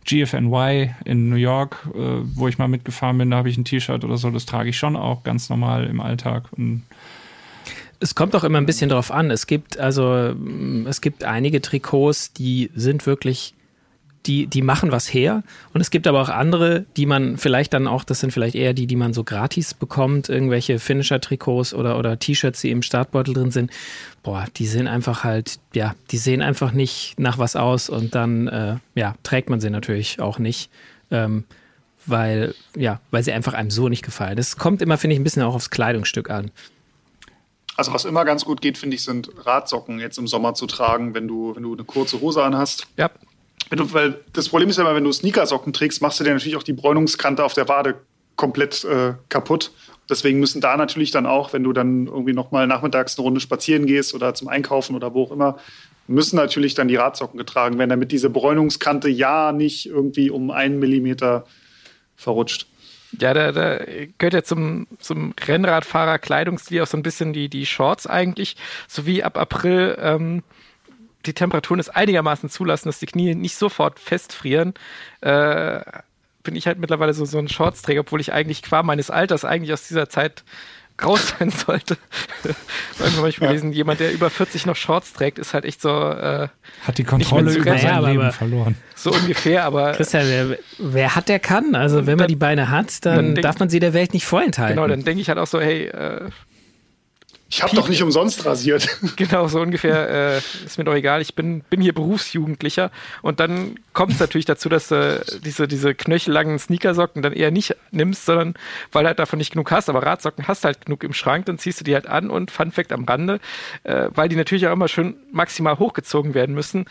GFNY 0.05 0.93
in 1.05 1.29
New 1.29 1.37
York, 1.37 1.89
äh, 1.95 1.99
wo 2.35 2.49
ich 2.49 2.59
mal 2.59 2.67
mitgefahren 2.67 3.19
bin, 3.19 3.31
da 3.31 3.37
habe 3.37 3.49
ich 3.49 3.57
ein 3.57 3.65
T-Shirt 3.65 4.03
oder 4.05 4.17
so, 4.17 4.31
das 4.31 4.45
trage 4.45 4.71
ich 4.71 4.77
schon 4.77 4.97
auch 4.97 5.23
ganz 5.23 5.49
normal 5.51 5.85
im 5.85 6.01
Alltag. 6.01 6.53
Und 6.57 6.83
es 8.01 8.17
kommt 8.17 8.35
auch 8.35 8.43
immer 8.43 8.59
ein 8.59 8.67
bisschen 8.67 8.91
drauf 8.91 9.13
an. 9.13 9.31
Es 9.31 9.47
gibt 9.47 9.79
also, 9.79 10.35
es 10.87 11.01
gibt 11.01 11.23
einige 11.23 11.63
Trikots, 11.63 12.33
die 12.33 12.71
sind 12.75 13.07
wirklich 13.07 13.55
die, 14.27 14.47
die 14.47 14.63
machen 14.63 14.91
was 14.93 15.13
her. 15.13 15.43
Und 15.73 15.81
es 15.81 15.91
gibt 15.91 16.07
aber 16.07 16.23
auch 16.23 16.29
andere, 16.29 16.87
die 16.97 17.07
man 17.07 17.37
vielleicht 17.37 17.75
dann 17.75 17.87
auch, 17.87 18.05
das 18.05 18.21
sind 18.21 18.33
vielleicht 18.33 18.55
eher 18.55 18.73
die, 18.73 18.87
die 18.87 18.97
man 18.97 19.13
so 19.13 19.25
gratis 19.25 19.75
bekommt, 19.75 20.29
irgendwelche 20.29 20.79
Finisher-Trikots 20.79 21.75
oder, 21.75 21.99
oder 21.99 22.19
T-Shirts, 22.19 22.61
die 22.61 22.71
im 22.71 22.83
Startbeutel 22.83 23.35
drin 23.35 23.51
sind. 23.51 23.71
Boah, 24.23 24.47
die 24.57 24.67
sehen 24.67 24.89
einfach 24.89 25.25
halt, 25.25 25.59
ja, 25.75 25.95
die 26.11 26.19
sehen 26.19 26.43
einfach 26.43 26.73
nicht 26.73 27.19
nach 27.19 27.39
was 27.39 27.57
aus 27.57 27.89
und 27.89 28.15
dann, 28.15 28.49
äh, 28.49 28.77
ja, 28.95 29.15
trägt 29.23 29.51
man 29.51 29.61
sie 29.61 29.71
natürlich 29.71 30.21
auch 30.21 30.39
nicht. 30.39 30.71
Ähm, 31.11 31.45
weil, 32.07 32.55
ja, 32.77 33.01
weil 33.11 33.23
sie 33.23 33.33
einfach 33.33 33.55
einem 33.55 33.71
so 33.71 33.89
nicht 33.89 34.05
gefallen. 34.05 34.37
Das 34.37 34.57
kommt 34.57 34.83
immer, 34.83 34.99
finde 34.99 35.15
ich, 35.15 35.21
ein 35.21 35.25
bisschen 35.25 35.43
auch 35.43 35.55
aufs 35.55 35.71
Kleidungsstück 35.71 36.31
an. 36.31 36.51
Also 37.77 37.93
was 37.93 38.05
immer 38.05 38.25
ganz 38.25 38.45
gut 38.45 38.61
geht, 38.61 38.79
finde 38.79 38.97
ich, 38.97 39.03
sind 39.03 39.31
Radsocken 39.47 39.99
jetzt 39.99 40.19
im 40.19 40.29
Sommer 40.29 40.55
zu 40.55 40.67
tragen, 40.67 41.15
wenn 41.15 41.27
du, 41.27 41.57
wenn 41.57 41.63
du 41.63 41.73
eine 41.73 41.85
kurze 41.85 42.21
Hose 42.21 42.43
anhast. 42.43 42.87
Ja. 42.97 43.11
Du, 43.71 43.93
weil 43.93 44.21
das 44.33 44.49
Problem 44.49 44.69
ist 44.69 44.77
ja 44.77 44.85
immer, 44.85 44.95
wenn 44.95 45.05
du 45.05 45.13
Sneakersocken 45.13 45.73
trägst, 45.73 46.03
machst 46.03 46.21
du 46.21 46.25
dir 46.25 46.33
natürlich 46.33 46.57
auch 46.57 46.63
die 46.63 46.73
Bräunungskante 46.73 47.45
auf 47.45 47.55
der 47.55 47.69
Wade 47.69 47.97
komplett 48.37 48.85
äh, 48.85 49.15
kaputt. 49.29 49.73
Deswegen 50.09 50.39
müssen 50.39 50.61
da 50.61 50.77
natürlich 50.77 51.11
dann 51.11 51.27
auch, 51.27 51.53
wenn 51.53 51.65
du 51.65 51.73
dann 51.73 52.07
irgendwie 52.07 52.35
nochmal 52.35 52.67
nachmittags 52.67 53.17
eine 53.17 53.25
Runde 53.25 53.41
spazieren 53.41 53.87
gehst 53.87 54.15
oder 54.15 54.35
zum 54.35 54.49
Einkaufen 54.49 54.95
oder 54.95 55.15
wo 55.15 55.25
auch 55.25 55.33
immer, 55.33 55.59
müssen 56.07 56.37
natürlich 56.37 56.75
dann 56.75 56.89
die 56.89 56.97
Radsocken 56.97 57.39
getragen 57.39 57.79
werden, 57.79 57.91
damit 57.91 58.13
diese 58.13 58.29
Bräunungskante 58.29 59.09
ja 59.09 59.53
nicht 59.53 59.87
irgendwie 59.87 60.31
um 60.31 60.51
einen 60.51 60.79
Millimeter 60.79 61.47
verrutscht. 62.17 62.67
Ja, 63.21 63.33
da, 63.33 63.53
da 63.53 63.79
gehört 64.19 64.35
ja 64.35 64.43
zum, 64.43 64.87
zum 64.99 65.35
Rennradfahrer 65.47 66.19
Kleidungsstil 66.19 66.83
auch 66.83 66.87
so 66.87 66.97
ein 66.97 67.03
bisschen 67.03 67.33
die, 67.33 67.49
die 67.49 67.65
Shorts 67.65 68.07
eigentlich, 68.07 68.57
sowie 68.89 69.23
ab 69.23 69.39
April 69.39 69.97
ähm, 70.01 70.43
die 71.27 71.35
Temperaturen 71.35 71.81
es 71.81 71.89
einigermaßen 71.89 72.49
zulassen, 72.51 72.89
dass 72.89 72.99
die 72.99 73.07
Knie 73.07 73.35
nicht 73.35 73.57
sofort 73.57 73.99
festfrieren, 73.99 74.75
äh, 75.21 75.81
bin 76.43 76.57
ich 76.57 76.67
halt 76.67 76.79
mittlerweile 76.79 77.15
so, 77.15 77.25
so 77.25 77.39
ein 77.39 77.49
Shortsträger, 77.49 78.01
obwohl 78.01 78.21
ich 78.21 78.33
eigentlich 78.33 78.63
qua 78.63 78.83
meines 78.83 79.11
Alters 79.11 79.45
eigentlich 79.45 79.73
aus 79.73 79.89
dieser 79.89 80.09
Zeit 80.09 80.45
raus 81.03 81.35
sein 81.39 81.51
sollte. 81.51 81.97
Irgendwann 82.99 83.19
habe 83.19 83.29
ich 83.29 83.37
gelesen, 83.37 83.73
ja. 83.73 83.79
jemand, 83.79 84.01
der 84.01 84.13
über 84.13 84.31
40 84.31 84.67
noch 84.67 84.77
Shorts 84.77 85.13
trägt, 85.13 85.39
ist 85.39 85.55
halt 85.55 85.65
echt 85.65 85.81
so. 85.81 85.91
Äh, 85.91 86.49
hat 86.87 86.99
die 86.99 87.05
Kontrolle 87.05 87.53
über 87.55 87.79
sein 87.79 88.05
Leben 88.05 88.33
verloren. 88.33 88.77
So 88.95 89.11
ungefähr, 89.11 89.65
aber. 89.65 89.93
Christian, 89.93 90.27
wer, 90.27 90.59
wer 90.79 91.15
hat, 91.17 91.29
der 91.29 91.41
kann. 91.41 91.75
Also, 91.75 92.07
wenn 92.07 92.19
man 92.19 92.29
die 92.29 92.37
Beine 92.37 92.71
hat, 92.71 93.05
dann, 93.05 93.17
dann 93.17 93.35
denk, 93.35 93.43
darf 93.43 93.59
man 93.59 93.69
sie 93.69 93.81
der 93.81 93.93
Welt 93.93 94.13
nicht 94.13 94.27
vorenthalten. 94.27 94.77
Genau, 94.77 94.87
dann 94.87 95.05
denke 95.05 95.21
ich 95.21 95.29
halt 95.29 95.39
auch 95.39 95.47
so, 95.47 95.61
hey, 95.61 95.87
äh, 95.87 96.29
ich 97.55 97.63
habe 97.63 97.77
doch 97.77 97.89
nicht 97.89 98.03
umsonst 98.03 98.45
rasiert. 98.45 98.89
Genau, 99.17 99.47
so 99.47 99.61
ungefähr. 99.61 100.09
Äh, 100.09 100.39
ist 100.65 100.77
mir 100.77 100.83
doch 100.83 100.95
egal. 100.95 101.23
Ich 101.23 101.37
bin, 101.37 101.61
bin 101.61 101.81
hier 101.81 101.95
Berufsjugendlicher. 101.95 102.91
Und 103.23 103.39
dann 103.39 103.77
kommt 103.93 104.13
es 104.13 104.19
natürlich 104.19 104.45
dazu, 104.45 104.69
dass 104.69 104.89
du 104.89 105.25
diese, 105.45 105.69
diese 105.69 105.95
knöchellangen 105.95 106.59
Sneakersocken 106.59 107.23
dann 107.23 107.33
eher 107.33 107.53
nicht 107.53 107.77
nimmst, 107.93 108.27
sondern 108.27 108.55
weil 108.91 109.05
du 109.05 109.09
halt 109.09 109.21
davon 109.21 109.39
nicht 109.39 109.53
genug 109.53 109.71
hast. 109.71 109.89
Aber 109.89 110.03
Radsocken 110.03 110.49
hast 110.49 110.65
halt 110.65 110.87
genug 110.87 111.05
im 111.05 111.13
Schrank, 111.13 111.47
dann 111.47 111.59
ziehst 111.59 111.79
du 111.79 111.85
die 111.85 111.95
halt 111.95 112.09
an. 112.09 112.29
Und 112.29 112.51
Fun 112.51 112.73
Fact 112.73 112.91
am 112.91 113.05
Rande, 113.05 113.39
äh, 113.85 114.09
weil 114.11 114.29
die 114.29 114.37
natürlich 114.37 114.67
auch 114.67 114.73
immer 114.73 114.89
schön 114.89 115.15
maximal 115.31 115.79
hochgezogen 115.79 116.35
werden 116.35 116.57
müssen, 116.57 116.87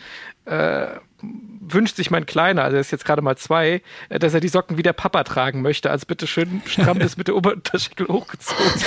äh, 0.46 0.86
wünscht 1.68 1.96
sich 1.96 2.10
mein 2.10 2.26
Kleiner, 2.26 2.64
also 2.64 2.76
er 2.76 2.80
ist 2.80 2.90
jetzt 2.90 3.04
gerade 3.04 3.22
mal 3.22 3.36
zwei, 3.36 3.82
äh, 4.08 4.18
dass 4.18 4.34
er 4.34 4.40
die 4.40 4.48
Socken 4.48 4.76
wie 4.76 4.82
der 4.82 4.92
Papa 4.92 5.24
tragen 5.24 5.62
möchte. 5.62 5.90
Also 5.90 6.06
bitte 6.06 6.26
schön 6.26 6.62
stramm 6.66 6.98
das 6.98 7.16
mit 7.16 7.28
der 7.28 7.36
Oberunterschenkel 7.36 8.08
hochgezogen. 8.08 8.82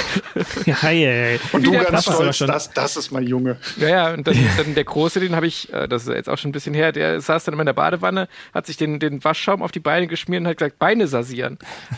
ja, 0.66 0.82
hey, 0.82 1.02
hey. 1.02 1.40
Und 1.52 1.66
du 1.66 1.72
ganz 1.72 2.04
stolz, 2.04 2.40
das, 2.40 2.72
das 2.72 2.98
ist 2.98 3.12
mein 3.12 3.26
Junge. 3.26 3.58
Ja, 3.78 3.90
ja, 3.90 4.14
und 4.14 4.28
dann, 4.28 4.38
dann 4.58 4.76
der 4.76 4.84
Große, 4.84 5.20
den 5.20 5.36
habe 5.36 5.48
ich, 5.48 5.72
äh, 5.74 5.88
das 5.88 6.08
ist 6.08 6.14
jetzt 6.14 6.30
auch 6.30 6.38
schon 6.38 6.50
ein 6.50 6.54
bisschen 6.54 6.74
her, 6.74 6.92
der 6.92 7.20
saß 7.22 7.46
dann 7.46 7.54
immer 7.54 7.64
in 7.64 7.68
der 7.68 7.74
Badewanne, 7.74 8.28
hat 8.54 8.68
sich 8.68 8.78
den, 8.78 9.00
den 9.00 9.24
Waschschaum 9.24 9.62
auf 9.62 9.72
die 9.72 9.80
Beine 9.80 10.08
geschmiert 10.08 10.42
und 10.42 10.48
hat 10.48 10.58
gesagt, 10.58 10.80
Beine 10.80 11.08
sasieren. 11.08 11.58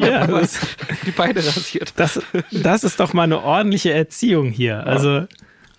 ja, 0.00 0.26
die 1.06 1.10
Beine 1.10 1.38
rasiert. 1.38 1.94
Das, 1.96 2.20
das 2.50 2.84
ist 2.84 3.00
doch 3.00 3.12
mal 3.12 3.24
eine 3.24 3.42
ordentliche 3.42 3.92
Erziehung 3.92 4.50
hier. 4.50 4.86
Also 4.86 5.26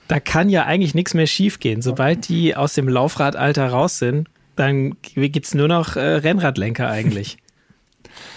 da 0.08 0.20
kann 0.20 0.50
ja 0.50 0.66
eigentlich 0.66 0.96
nichts 0.96 1.14
mehr 1.14 1.28
schiefgehen. 1.28 1.82
Sobald 1.82 2.30
die 2.30 2.56
aus 2.56 2.74
dem 2.74 2.88
Laufradalter 2.88 3.68
raus 3.70 4.00
sind, 4.00 4.30
dann 4.56 4.98
gibt 5.02 5.46
es 5.46 5.54
nur 5.54 5.68
noch 5.68 5.96
äh, 5.96 6.00
Rennradlenker 6.00 6.90
eigentlich. 6.90 7.38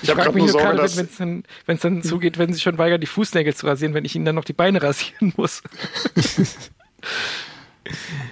Ich, 0.02 0.08
ich 0.08 0.14
frage 0.14 0.32
mich 0.32 0.52
nur 0.52 0.60
gerade, 0.60 0.78
wenn 0.78 1.06
es 1.06 1.16
dann, 1.16 1.44
wenn's 1.66 1.80
dann 1.80 2.02
zugeht, 2.02 2.38
wenn 2.38 2.52
sie 2.52 2.60
schon 2.60 2.78
weigern, 2.78 3.00
die 3.00 3.06
Fußnägel 3.06 3.54
zu 3.54 3.66
rasieren, 3.66 3.94
wenn 3.94 4.04
ich 4.04 4.14
ihnen 4.14 4.24
dann 4.24 4.34
noch 4.34 4.44
die 4.44 4.52
Beine 4.52 4.82
rasieren 4.82 5.32
muss. 5.36 5.62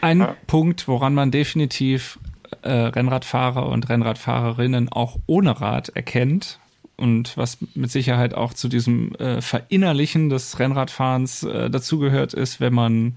Ein 0.00 0.20
ja. 0.20 0.36
Punkt, 0.46 0.88
woran 0.88 1.14
man 1.14 1.30
definitiv 1.30 2.18
äh, 2.62 2.70
Rennradfahrer 2.70 3.66
und 3.68 3.88
Rennradfahrerinnen 3.88 4.90
auch 4.90 5.18
ohne 5.26 5.60
Rad 5.60 5.90
erkennt, 5.90 6.60
und 6.98 7.36
was 7.36 7.58
mit 7.74 7.90
Sicherheit 7.90 8.34
auch 8.34 8.52
zu 8.52 8.68
diesem 8.68 9.14
äh, 9.14 9.40
Verinnerlichen 9.40 10.28
des 10.28 10.58
Rennradfahrens 10.58 11.44
äh, 11.44 11.70
dazugehört 11.70 12.34
ist, 12.34 12.60
wenn 12.60 12.74
man 12.74 13.16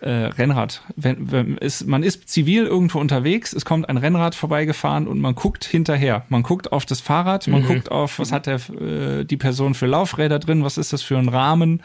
äh, 0.00 0.10
Rennrad. 0.10 0.82
Wenn, 0.96 1.30
wenn 1.30 1.56
ist, 1.58 1.86
man 1.86 2.02
ist 2.02 2.28
zivil 2.28 2.66
irgendwo 2.66 2.98
unterwegs, 2.98 3.52
es 3.52 3.64
kommt 3.64 3.88
ein 3.88 3.96
Rennrad 3.96 4.34
vorbeigefahren 4.34 5.06
und 5.06 5.20
man 5.20 5.34
guckt 5.34 5.64
hinterher. 5.64 6.24
Man 6.28 6.42
guckt 6.42 6.72
auf 6.72 6.86
das 6.86 7.00
Fahrrad, 7.00 7.46
man 7.48 7.62
mhm. 7.62 7.66
guckt 7.66 7.90
auf, 7.90 8.18
was 8.18 8.32
hat 8.32 8.46
der, 8.46 8.60
äh, 8.80 9.24
die 9.24 9.36
Person 9.36 9.74
für 9.74 9.86
Laufräder 9.86 10.38
drin, 10.38 10.64
was 10.64 10.78
ist 10.78 10.92
das 10.92 11.02
für 11.02 11.18
ein 11.18 11.28
Rahmen. 11.28 11.82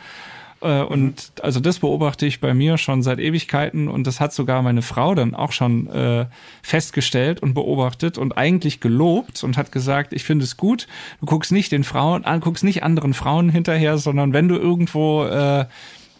Äh, 0.62 0.82
und 0.82 1.32
also 1.42 1.60
das 1.60 1.80
beobachte 1.80 2.26
ich 2.26 2.40
bei 2.40 2.54
mir 2.54 2.78
schon 2.78 3.04
seit 3.04 3.20
Ewigkeiten 3.20 3.88
und 3.88 4.08
das 4.08 4.20
hat 4.20 4.34
sogar 4.34 4.62
meine 4.62 4.82
Frau 4.82 5.16
dann 5.16 5.36
auch 5.36 5.52
schon 5.52 5.88
äh, 5.88 6.26
festgestellt 6.62 7.42
und 7.42 7.54
beobachtet 7.54 8.18
und 8.18 8.38
eigentlich 8.38 8.80
gelobt 8.80 9.44
und 9.44 9.58
hat 9.58 9.72
gesagt, 9.72 10.14
ich 10.14 10.24
finde 10.24 10.46
es 10.46 10.58
gut, 10.58 10.88
du 11.20 11.26
guckst 11.26 11.52
nicht 11.52 11.72
den 11.72 11.84
Frauen, 11.84 12.26
an, 12.26 12.40
guckst 12.40 12.64
nicht 12.64 12.84
anderen 12.84 13.14
Frauen 13.14 13.50
hinterher, 13.50 13.98
sondern 13.98 14.34
wenn 14.34 14.48
du 14.48 14.56
irgendwo 14.56 15.26
äh, 15.26 15.66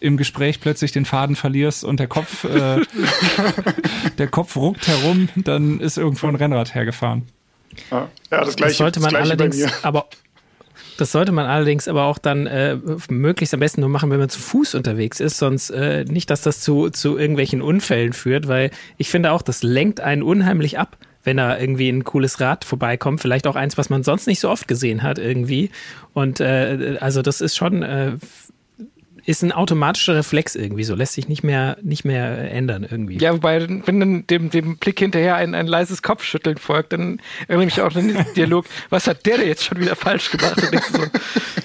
im 0.00 0.16
Gespräch 0.16 0.60
plötzlich 0.60 0.92
den 0.92 1.04
Faden 1.04 1.34
verlierst 1.34 1.84
und 1.84 1.98
der 1.98 2.06
Kopf, 2.06 2.44
äh, 2.44 2.80
der 4.18 4.28
Kopf 4.28 4.56
ruckt 4.56 4.86
herum, 4.86 5.28
dann 5.34 5.80
ist 5.80 5.98
irgendwo 5.98 6.28
ein 6.28 6.36
Rennrad 6.36 6.74
hergefahren. 6.74 7.26
Ja, 7.90 8.08
das 8.30 8.56
gleiche. 8.56 8.70
Das 8.70 8.78
sollte 8.78 9.00
man 9.00 9.16
allerdings 9.16 9.64
aber 9.82 10.06
das 10.98 11.12
sollte 11.12 11.32
man 11.32 11.46
allerdings 11.46 11.88
aber 11.88 12.04
auch 12.04 12.18
dann 12.18 12.46
äh, 12.46 12.76
möglichst 13.08 13.54
am 13.54 13.60
besten 13.60 13.80
nur 13.80 13.88
machen, 13.88 14.10
wenn 14.10 14.18
man 14.18 14.28
zu 14.28 14.40
Fuß 14.40 14.74
unterwegs 14.74 15.20
ist, 15.20 15.38
sonst 15.38 15.70
äh, 15.70 16.04
nicht, 16.04 16.28
dass 16.28 16.42
das 16.42 16.60
zu, 16.60 16.90
zu 16.90 17.16
irgendwelchen 17.16 17.62
Unfällen 17.62 18.12
führt, 18.12 18.48
weil 18.48 18.70
ich 18.96 19.08
finde 19.08 19.30
auch, 19.32 19.42
das 19.42 19.62
lenkt 19.62 20.00
einen 20.00 20.22
unheimlich 20.22 20.78
ab 20.78 20.96
wenn 21.24 21.36
da 21.36 21.58
irgendwie 21.58 21.90
ein 21.90 22.04
cooles 22.04 22.40
Rad 22.40 22.64
vorbeikommt, 22.64 23.20
vielleicht 23.20 23.46
auch 23.46 23.56
eins, 23.56 23.76
was 23.76 23.90
man 23.90 24.02
sonst 24.02 24.26
nicht 24.26 24.40
so 24.40 24.48
oft 24.48 24.66
gesehen 24.66 25.02
hat 25.02 25.18
irgendwie. 25.18 25.70
Und 26.14 26.40
äh, 26.40 26.96
also 27.00 27.20
das 27.20 27.42
ist 27.42 27.54
schon 27.54 27.82
äh, 27.82 28.12
ist 29.28 29.42
ein 29.42 29.52
automatischer 29.52 30.16
Reflex 30.16 30.54
irgendwie 30.54 30.84
so, 30.84 30.94
lässt 30.94 31.12
sich 31.12 31.28
nicht 31.28 31.44
mehr, 31.44 31.76
nicht 31.82 32.06
mehr 32.06 32.50
ändern 32.50 32.86
irgendwie. 32.90 33.18
Ja, 33.18 33.34
wobei, 33.34 33.60
wenn 33.84 34.00
dann 34.00 34.26
dem, 34.26 34.48
dem 34.48 34.78
Blick 34.78 35.00
hinterher 35.00 35.36
ein, 35.36 35.54
ein 35.54 35.66
leises 35.66 36.02
Kopfschütteln 36.02 36.56
folgt, 36.56 36.94
dann 36.94 37.20
erinnere 37.46 37.68
ich 37.68 37.76
mich 37.76 37.84
auch 37.84 37.94
an 37.94 38.08
den 38.08 38.24
Dialog, 38.36 38.64
was 38.88 39.06
hat 39.06 39.26
der 39.26 39.36
denn 39.36 39.48
jetzt 39.48 39.64
schon 39.64 39.80
wieder 39.80 39.96
falsch 39.96 40.30
gemacht? 40.30 40.58
So, 40.90 41.04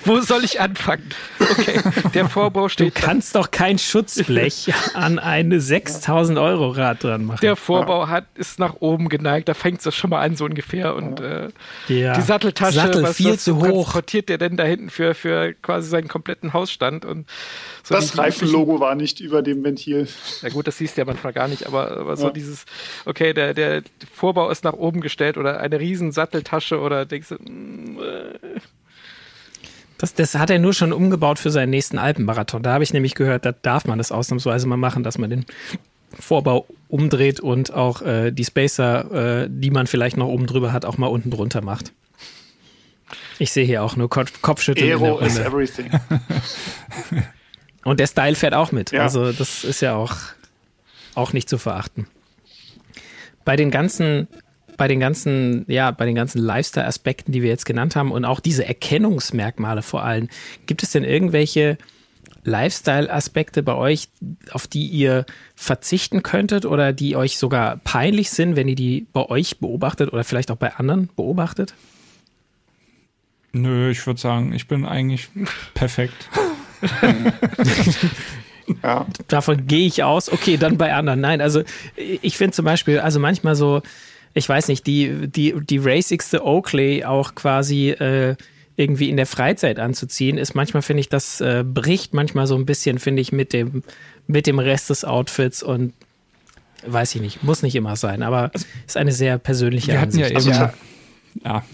wo 0.03 0.19
soll 0.19 0.43
ich 0.43 0.59
anfangen? 0.59 1.09
Okay, 1.51 1.79
der 2.13 2.29
Vorbau 2.29 2.69
steht. 2.69 2.95
Du 2.95 3.01
kannst 3.01 3.35
doch 3.35 3.51
kein 3.51 3.77
Schutzblech 3.77 4.73
an 4.93 5.19
eine 5.19 5.59
6000 5.59 6.37
Euro 6.39 6.69
Rad 6.69 7.03
dran 7.03 7.25
machen. 7.25 7.39
Der 7.41 7.55
Vorbau 7.55 8.07
hat, 8.07 8.25
ist 8.35 8.59
nach 8.59 8.75
oben 8.79 9.09
geneigt, 9.09 9.47
da 9.47 9.53
fängt 9.53 9.85
es 9.85 9.95
schon 9.95 10.09
mal 10.09 10.21
an, 10.21 10.35
so 10.35 10.45
ungefähr. 10.45 10.95
Und 10.95 11.19
äh, 11.19 11.49
ja. 11.87 12.13
die 12.13 12.21
Satteltasche, 12.21 12.79
Sattel 12.79 13.03
was, 13.03 13.17
viel 13.17 13.33
was 13.33 13.43
zu 13.43 13.57
hoch. 13.57 13.63
transportiert 13.63 14.29
der 14.29 14.37
denn 14.37 14.57
da 14.57 14.63
hinten 14.63 14.89
für, 14.89 15.13
für 15.13 15.53
quasi 15.53 15.89
seinen 15.89 16.07
kompletten 16.07 16.53
Hausstand? 16.53 17.05
Und 17.05 17.27
so 17.83 17.95
das 17.95 18.17
Reifenlogo 18.17 18.79
war 18.79 18.95
nicht 18.95 19.19
über 19.19 19.41
dem 19.41 19.63
Ventil. 19.63 20.07
Ja 20.41 20.49
gut, 20.49 20.67
das 20.67 20.77
siehst 20.77 20.97
du 20.97 21.01
ja 21.01 21.05
manchmal 21.05 21.33
gar 21.33 21.47
nicht, 21.47 21.67
aber, 21.67 21.91
aber 21.97 22.17
so 22.17 22.29
dieses, 22.29 22.65
okay, 23.05 23.33
der, 23.33 23.53
der 23.53 23.83
Vorbau 24.13 24.49
ist 24.49 24.63
nach 24.63 24.73
oben 24.73 25.01
gestellt 25.01 25.37
oder 25.37 25.59
eine 25.59 25.79
riesen 25.79 26.11
Satteltasche 26.11 26.79
oder 26.79 27.05
denkst 27.05 27.29
du, 27.29 27.35
mm, 27.35 27.99
äh. 27.99 28.59
Das, 29.97 30.13
das 30.13 30.35
hat 30.35 30.49
er 30.49 30.59
nur 30.59 30.73
schon 30.73 30.93
umgebaut 30.93 31.39
für 31.39 31.51
seinen 31.51 31.69
nächsten 31.69 31.97
Alpenmarathon. 31.97 32.63
Da 32.63 32.73
habe 32.73 32.83
ich 32.83 32.93
nämlich 32.93 33.15
gehört, 33.15 33.45
da 33.45 33.51
darf 33.51 33.85
man 33.85 33.97
das 33.97 34.11
ausnahmsweise 34.11 34.67
mal 34.67 34.77
machen, 34.77 35.03
dass 35.03 35.17
man 35.17 35.29
den 35.29 35.45
Vorbau 36.19 36.67
umdreht 36.89 37.39
und 37.39 37.73
auch 37.73 38.01
äh, 38.01 38.31
die 38.31 38.45
Spacer, 38.45 39.43
äh, 39.43 39.47
die 39.49 39.71
man 39.71 39.87
vielleicht 39.87 40.17
noch 40.17 40.27
oben 40.27 40.45
drüber 40.45 40.71
hat, 40.71 40.85
auch 40.85 40.97
mal 40.97 41.07
unten 41.07 41.31
drunter 41.31 41.61
macht. 41.61 41.91
Ich 43.39 43.51
sehe 43.51 43.65
hier 43.65 43.83
auch 43.83 43.95
nur 43.95 44.09
Kopf 44.09 44.41
Kopfschütteln. 44.41 44.89
Aero 44.89 45.19
is 45.19 45.37
everything. 45.37 45.89
Und 47.83 47.99
der 47.99 48.07
Style 48.07 48.35
fährt 48.35 48.53
auch 48.53 48.71
mit. 48.71 48.91
Ja. 48.91 49.01
Also 49.01 49.31
das 49.31 49.63
ist 49.63 49.81
ja 49.81 49.95
auch, 49.95 50.15
auch 51.15 51.33
nicht 51.33 51.49
zu 51.49 51.57
verachten. 51.57 52.07
Bei 53.43 53.55
den 53.55 53.71
ganzen, 53.71 54.27
bei 54.77 54.87
den 54.87 54.99
ganzen, 54.99 55.65
ja, 55.67 55.91
bei 55.91 56.05
den 56.05 56.15
ganzen 56.15 56.39
Lifestyle-Aspekten, 56.39 57.31
die 57.31 57.41
wir 57.41 57.49
jetzt 57.49 57.65
genannt 57.65 57.95
haben 57.95 58.11
und 58.11 58.25
auch 58.25 58.39
diese 58.39 58.65
Erkennungsmerkmale 58.65 59.81
vor 59.81 60.03
allem, 60.03 60.29
gibt 60.65 60.83
es 60.83 60.91
denn 60.91 61.03
irgendwelche 61.03 61.77
Lifestyle-Aspekte 62.43 63.63
bei 63.63 63.73
euch, 63.73 64.09
auf 64.51 64.67
die 64.67 64.87
ihr 64.87 65.25
verzichten 65.55 66.23
könntet 66.23 66.65
oder 66.65 66.93
die 66.93 67.15
euch 67.15 67.37
sogar 67.37 67.77
peinlich 67.77 68.31
sind, 68.31 68.55
wenn 68.55 68.67
ihr 68.67 68.75
die 68.75 69.07
bei 69.13 69.29
euch 69.29 69.59
beobachtet 69.59 70.11
oder 70.11 70.23
vielleicht 70.23 70.51
auch 70.51 70.57
bei 70.57 70.73
anderen 70.75 71.09
beobachtet? 71.15 71.73
Nö, 73.53 73.91
ich 73.91 74.05
würde 74.05 74.19
sagen, 74.19 74.51
ich 74.53 74.67
bin 74.67 74.83
eigentlich 74.85 75.29
perfekt. 75.73 76.29
ja. 78.83 79.05
Davon 79.27 79.67
gehe 79.67 79.87
ich 79.87 80.03
aus. 80.03 80.31
Okay, 80.31 80.57
dann 80.57 80.77
bei 80.77 80.93
anderen. 80.93 81.21
Nein, 81.21 81.39
also 81.39 81.63
ich 81.95 82.35
finde 82.35 82.53
zum 82.53 82.65
Beispiel, 82.65 82.99
also 82.99 83.19
manchmal 83.19 83.55
so, 83.55 83.81
ich 84.33 84.47
weiß 84.47 84.67
nicht, 84.67 84.87
die, 84.87 85.27
die, 85.27 85.53
die 85.59 85.77
racigste 85.77 86.45
Oakley 86.45 87.03
auch 87.05 87.35
quasi 87.35 87.89
äh, 87.89 88.35
irgendwie 88.75 89.09
in 89.09 89.17
der 89.17 89.27
Freizeit 89.27 89.79
anzuziehen, 89.79 90.37
ist 90.37 90.55
manchmal, 90.55 90.81
finde 90.81 91.01
ich, 91.01 91.09
das 91.09 91.41
äh, 91.41 91.63
bricht 91.65 92.13
manchmal 92.13 92.47
so 92.47 92.55
ein 92.55 92.65
bisschen, 92.65 92.97
finde 92.97 93.21
ich, 93.21 93.31
mit 93.31 93.53
dem, 93.53 93.83
mit 94.25 94.47
dem 94.47 94.59
Rest 94.59 94.89
des 94.89 95.05
Outfits 95.05 95.61
und 95.61 95.93
weiß 96.85 97.15
ich 97.15 97.21
nicht, 97.21 97.43
muss 97.43 97.61
nicht 97.61 97.75
immer 97.75 97.95
sein, 97.95 98.23
aber 98.23 98.51
ist 98.87 98.97
eine 98.97 99.11
sehr 99.11 99.37
persönliche 99.37 99.93
wir 99.93 99.99
Ansicht. 99.99 100.25
Hatten 100.25 100.35
ja, 100.35 100.41
eben, 100.41 100.49
also, 100.49 100.49
ja, 100.49 100.73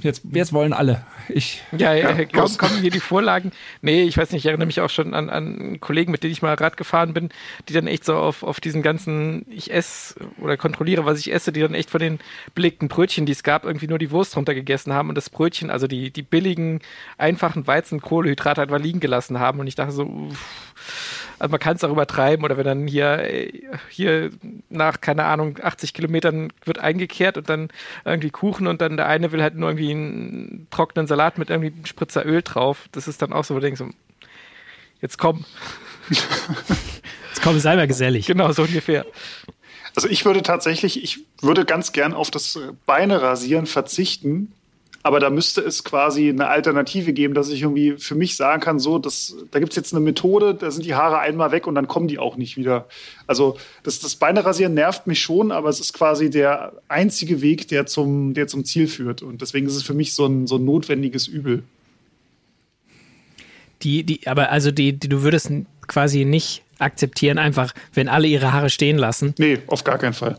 jetzt, 0.01 0.23
jetzt 0.31 0.53
wollen 0.53 0.73
alle. 0.73 1.05
Ich, 1.27 1.61
ja, 1.71 1.93
ja, 1.93 2.11
ja 2.11 2.25
kommen, 2.25 2.57
kommen 2.57 2.81
hier 2.81 2.91
die 2.91 2.99
Vorlagen. 2.99 3.51
Nee, 3.81 4.03
ich 4.03 4.17
weiß 4.17 4.31
nicht, 4.31 4.43
ich 4.43 4.45
erinnere 4.47 4.65
mich 4.65 4.81
auch 4.81 4.89
schon 4.89 5.13
an, 5.13 5.29
an 5.29 5.79
Kollegen, 5.79 6.11
mit 6.11 6.23
denen 6.23 6.33
ich 6.33 6.41
mal 6.41 6.53
Rad 6.55 6.77
gefahren 6.77 7.13
bin, 7.13 7.29
die 7.67 7.73
dann 7.73 7.87
echt 7.87 8.05
so 8.05 8.15
auf, 8.15 8.43
auf 8.43 8.59
diesen 8.59 8.81
ganzen, 8.81 9.45
ich 9.49 9.71
esse 9.71 10.15
oder 10.41 10.57
kontrolliere, 10.57 11.05
was 11.05 11.19
ich 11.19 11.31
esse, 11.31 11.51
die 11.51 11.61
dann 11.61 11.73
echt 11.73 11.89
von 11.89 11.99
den 11.99 12.19
belegten 12.55 12.87
Brötchen, 12.87 13.25
die 13.25 13.31
es 13.31 13.43
gab, 13.43 13.65
irgendwie 13.65 13.87
nur 13.87 13.99
die 13.99 14.11
Wurst 14.11 14.35
runter 14.35 14.53
gegessen 14.53 14.93
haben 14.93 15.09
und 15.09 15.15
das 15.15 15.29
Brötchen, 15.29 15.69
also 15.69 15.87
die, 15.87 16.11
die 16.11 16.23
billigen, 16.23 16.81
einfachen 17.17 17.67
Weizen-Kohlehydrate 17.67 18.61
einfach 18.61 18.79
liegen 18.79 18.99
gelassen 18.99 19.39
haben. 19.39 19.59
Und 19.59 19.67
ich 19.67 19.75
dachte 19.75 19.91
so, 19.91 20.03
uff, 20.03 21.18
also 21.39 21.51
man 21.51 21.59
kann 21.59 21.77
es 21.77 21.83
auch 21.83 21.91
übertreiben 21.91 22.43
oder 22.43 22.57
wenn 22.57 22.65
dann 22.65 22.87
hier, 22.87 23.49
hier 23.89 24.29
nach, 24.69 25.01
keine 25.01 25.23
Ahnung, 25.23 25.57
80 25.61 25.93
Kilometern 25.93 26.51
wird 26.65 26.79
eingekehrt 26.79 27.37
und 27.37 27.49
dann 27.49 27.69
irgendwie 28.05 28.29
Kuchen 28.29 28.67
und 28.67 28.81
dann 28.81 28.97
der 28.97 29.07
eine 29.07 29.31
will 29.31 29.41
halt 29.41 29.55
nur 29.55 29.69
irgendwie 29.69 29.91
einen 29.91 30.67
trockenen 30.69 31.07
Salat 31.07 31.37
mit 31.37 31.49
irgendwie 31.49 31.71
einem 31.71 31.85
Spritzer 31.85 32.25
Öl 32.25 32.41
drauf. 32.41 32.89
Das 32.91 33.07
ist 33.07 33.21
dann 33.21 33.33
auch 33.33 33.45
so, 33.45 33.55
wo 33.55 33.59
du 33.59 33.65
denkst, 33.65 33.81
jetzt 35.01 35.17
komm. 35.17 35.45
jetzt 36.09 37.41
komm, 37.41 37.57
sei 37.59 37.75
mal 37.75 37.87
gesellig. 37.87 38.27
Genau, 38.27 38.51
so 38.51 38.63
ungefähr. 38.63 39.05
Also 39.95 40.07
ich 40.09 40.25
würde 40.25 40.43
tatsächlich, 40.43 41.03
ich 41.03 41.19
würde 41.41 41.65
ganz 41.65 41.93
gern 41.93 42.13
auf 42.13 42.31
das 42.31 42.59
Beine 42.85 43.21
rasieren 43.21 43.65
verzichten, 43.65 44.53
aber 45.01 45.19
da 45.19 45.29
müsste 45.29 45.61
es 45.61 45.83
quasi 45.83 46.29
eine 46.29 46.47
Alternative 46.47 47.13
geben, 47.13 47.33
dass 47.33 47.49
ich 47.49 47.61
irgendwie 47.61 47.97
für 47.97 48.15
mich 48.15 48.35
sagen 48.35 48.61
kann, 48.61 48.79
so, 48.79 48.99
das, 48.99 49.35
da 49.51 49.59
gibt 49.59 49.71
es 49.71 49.75
jetzt 49.77 49.93
eine 49.93 50.03
Methode, 50.03 50.53
da 50.53 50.71
sind 50.71 50.85
die 50.85 50.95
Haare 50.95 51.19
einmal 51.19 51.51
weg 51.51 51.67
und 51.67 51.75
dann 51.75 51.87
kommen 51.87 52.07
die 52.07 52.19
auch 52.19 52.35
nicht 52.35 52.57
wieder. 52.57 52.87
Also 53.25 53.57
das, 53.83 53.99
das 53.99 54.15
Beine 54.15 54.43
rasieren 54.43 54.73
nervt 54.73 55.07
mich 55.07 55.21
schon, 55.21 55.51
aber 55.51 55.69
es 55.69 55.79
ist 55.79 55.93
quasi 55.93 56.29
der 56.29 56.73
einzige 56.89 57.41
Weg, 57.41 57.69
der 57.69 57.85
zum, 57.85 58.33
der 58.33 58.47
zum 58.47 58.65
Ziel 58.65 58.87
führt. 58.87 59.21
Und 59.21 59.41
deswegen 59.41 59.67
ist 59.67 59.75
es 59.75 59.83
für 59.83 59.93
mich 59.93 60.13
so 60.13 60.25
ein, 60.25 60.47
so 60.47 60.57
ein 60.57 60.65
notwendiges 60.65 61.27
Übel. 61.27 61.63
Die, 63.83 64.03
die, 64.03 64.27
aber 64.27 64.51
also 64.51 64.71
die, 64.71 64.99
die, 64.99 65.07
du 65.07 65.23
würdest 65.23 65.49
quasi 65.87 66.25
nicht 66.25 66.63
akzeptieren, 66.77 67.37
einfach, 67.37 67.73
wenn 67.93 68.09
alle 68.09 68.27
ihre 68.27 68.51
Haare 68.51 68.69
stehen 68.69 68.97
lassen. 68.97 69.33
Nee, 69.37 69.59
auf 69.67 69.85
gar 69.85 69.97
keinen 69.97 70.13
Fall. 70.13 70.37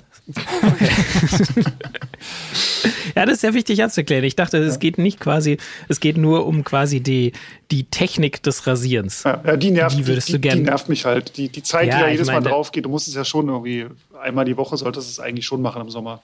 Ja, 3.15 3.25
das 3.27 3.35
ist 3.35 3.41
sehr 3.41 3.55
wichtig 3.55 3.83
anzuklären. 3.83 4.25
Ich 4.25 4.37
dachte, 4.37 4.59
es 4.59 4.75
ja. 4.75 4.79
geht 4.79 4.99
nicht 4.99 5.21
quasi, 5.21 5.59
es 5.89 6.01
geht 6.01 6.17
nur 6.17 6.47
um 6.47 6.65
quasi 6.65 7.01
die, 7.01 7.33
die 7.71 7.85
Technik 7.85 8.43
des 8.43 8.67
Rasierens. 8.67 9.25
Ja, 9.25 9.57
die 9.57 9.71
nervt, 9.71 9.99
die, 9.99 10.07
würdest 10.07 10.29
die, 10.29 10.33
du 10.33 10.41
gern, 10.41 10.59
die 10.59 10.65
nervt 10.65 10.89
mich 10.89 11.05
halt. 11.05 11.37
Die, 11.37 11.49
die 11.49 11.63
Zeit, 11.63 11.89
ja, 11.89 11.97
die 11.97 12.03
ja 12.03 12.09
jedes 12.09 12.27
meine, 12.27 12.41
Mal 12.41 12.51
drauf 12.51 12.73
geht, 12.73 12.85
du 12.85 12.89
musst 12.89 13.09
es 13.09 13.15
ja 13.15 13.25
schon 13.25 13.49
irgendwie, 13.49 13.87
einmal 14.21 14.45
die 14.45 14.57
Woche 14.57 14.77
solltest 14.77 15.09
du 15.09 15.11
es 15.11 15.21
eigentlich 15.21 15.47
schon 15.47 15.63
machen 15.63 15.83
im 15.83 15.91
Sommer. 15.91 16.23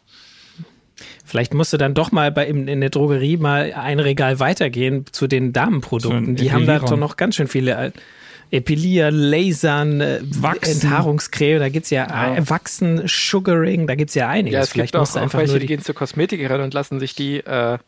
Vielleicht 1.24 1.52
musst 1.52 1.72
du 1.72 1.76
dann 1.76 1.94
doch 1.94 2.12
mal 2.12 2.32
bei 2.32 2.46
in, 2.46 2.68
in 2.68 2.80
der 2.80 2.90
Drogerie 2.90 3.36
mal 3.36 3.72
ein 3.74 4.00
Regal 4.00 4.40
weitergehen 4.40 5.04
zu 5.12 5.26
den 5.26 5.52
Damenprodukten. 5.52 6.36
Die 6.36 6.52
haben 6.52 6.66
da 6.66 6.78
doch 6.78 6.96
noch 6.96 7.16
ganz 7.16 7.36
schön 7.36 7.48
viele 7.48 7.92
Epilieren, 8.50 9.14
Lasern, 9.14 10.00
äh, 10.00 10.20
Wachsen. 10.22 10.82
Enthaarungscreme, 10.82 11.58
da 11.58 11.68
gibt's 11.68 11.90
ja, 11.90 12.06
ja. 12.08 12.48
Wachsen, 12.48 13.02
Sugaring, 13.06 13.86
da 13.86 13.94
gibt's 13.94 14.14
ja 14.14 14.28
einiges. 14.28 14.54
Ja, 14.54 14.60
es 14.60 14.70
Vielleicht 14.70 14.92
gibt 14.92 15.02
auch, 15.02 15.16
auch 15.16 15.34
welche, 15.34 15.54
die, 15.54 15.60
die 15.60 15.66
gehen 15.66 15.82
zur 15.82 15.94
Kosmetikerin 15.94 16.60
und 16.60 16.72
lassen 16.72 17.00
sich 17.00 17.14
die 17.14 17.38
äh, 17.38 17.78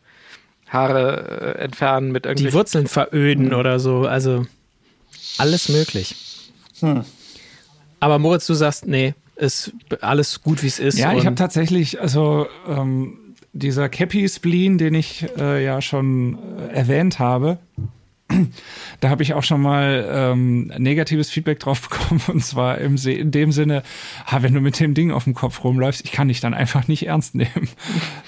Haare 0.67 1.55
äh, 1.57 1.63
entfernen 1.63 2.11
mit 2.11 2.25
irgendwie. 2.25 2.47
Die 2.47 2.53
Wurzeln 2.53 2.87
veröden 2.87 3.51
hm. 3.51 3.57
oder 3.57 3.79
so, 3.79 4.01
also 4.01 4.45
alles 5.37 5.69
möglich. 5.69 6.15
Hm. 6.81 7.03
Aber 7.99 8.19
Moritz, 8.19 8.45
du 8.45 8.53
sagst, 8.53 8.85
nee, 8.85 9.13
ist 9.35 9.73
alles 10.01 10.41
gut, 10.41 10.63
wie 10.63 10.67
es 10.67 10.79
ist. 10.79 10.97
Ja, 10.97 11.13
ich 11.13 11.25
habe 11.25 11.35
tatsächlich, 11.35 11.99
also 12.01 12.47
ähm, 12.67 13.17
dieser 13.53 13.89
Cappy 13.89 14.27
Spleen, 14.27 14.77
den 14.77 14.93
ich 14.93 15.25
äh, 15.37 15.63
ja 15.63 15.81
schon 15.81 16.37
äh, 16.69 16.75
erwähnt 16.75 17.19
habe, 17.19 17.57
da 18.99 19.09
habe 19.09 19.23
ich 19.23 19.33
auch 19.33 19.43
schon 19.43 19.61
mal 19.61 20.07
ähm, 20.11 20.71
negatives 20.77 21.29
Feedback 21.29 21.59
drauf 21.59 21.81
bekommen 21.89 22.21
und 22.27 22.43
zwar 22.43 22.77
im 22.77 22.97
in 22.97 23.31
dem 23.31 23.51
Sinne, 23.51 23.83
ha, 24.25 24.41
wenn 24.41 24.53
du 24.53 24.61
mit 24.61 24.79
dem 24.79 24.93
Ding 24.93 25.11
auf 25.11 25.23
dem 25.23 25.33
Kopf 25.33 25.63
rumläufst, 25.63 26.03
ich 26.03 26.11
kann 26.11 26.27
dich 26.27 26.39
dann 26.39 26.53
einfach 26.53 26.87
nicht 26.87 27.07
ernst 27.07 27.35
nehmen. 27.35 27.49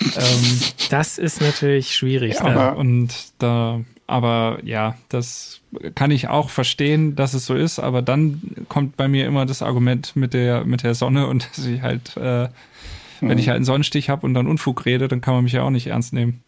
ähm, 0.01 0.59
das 0.89 1.18
ist 1.18 1.41
natürlich 1.41 1.95
schwierig. 1.95 2.36
Ja, 2.36 2.72
und 2.72 3.14
da, 3.39 3.82
aber 4.07 4.59
ja, 4.64 4.95
das 5.09 5.62
kann 5.95 6.12
ich 6.12 6.28
auch 6.28 6.49
verstehen, 6.49 7.16
dass 7.16 7.34
es 7.34 7.45
so 7.45 7.55
ist, 7.55 7.80
aber 7.80 8.01
dann 8.01 8.41
kommt 8.68 8.97
bei 8.97 9.07
mir 9.07 9.26
immer 9.26 9.45
das 9.45 9.62
Argument 9.62 10.16
mit 10.16 10.34
der 10.34 10.66
mit 10.66 10.84
der 10.84 10.95
Sonne 10.95 11.28
und 11.28 11.49
dass 11.55 11.66
ich 11.66 11.82
halt, 11.82 12.18
äh, 12.18 12.49
wenn 13.22 13.38
ich 13.38 13.45
mhm. 13.45 13.49
halt 13.49 13.55
einen 13.57 13.66
Sonnenstich 13.66 14.09
habe 14.09 14.26
und 14.26 14.34
dann 14.34 14.47
Unfug 14.47 14.86
rede, 14.86 15.07
dann 15.07 15.22
kann 15.22 15.34
man 15.34 15.43
mich 15.43 15.53
ja 15.53 15.64
auch 15.64 15.70
nicht 15.70 15.88
ernst 15.88 16.14
nehmen. 16.14 16.43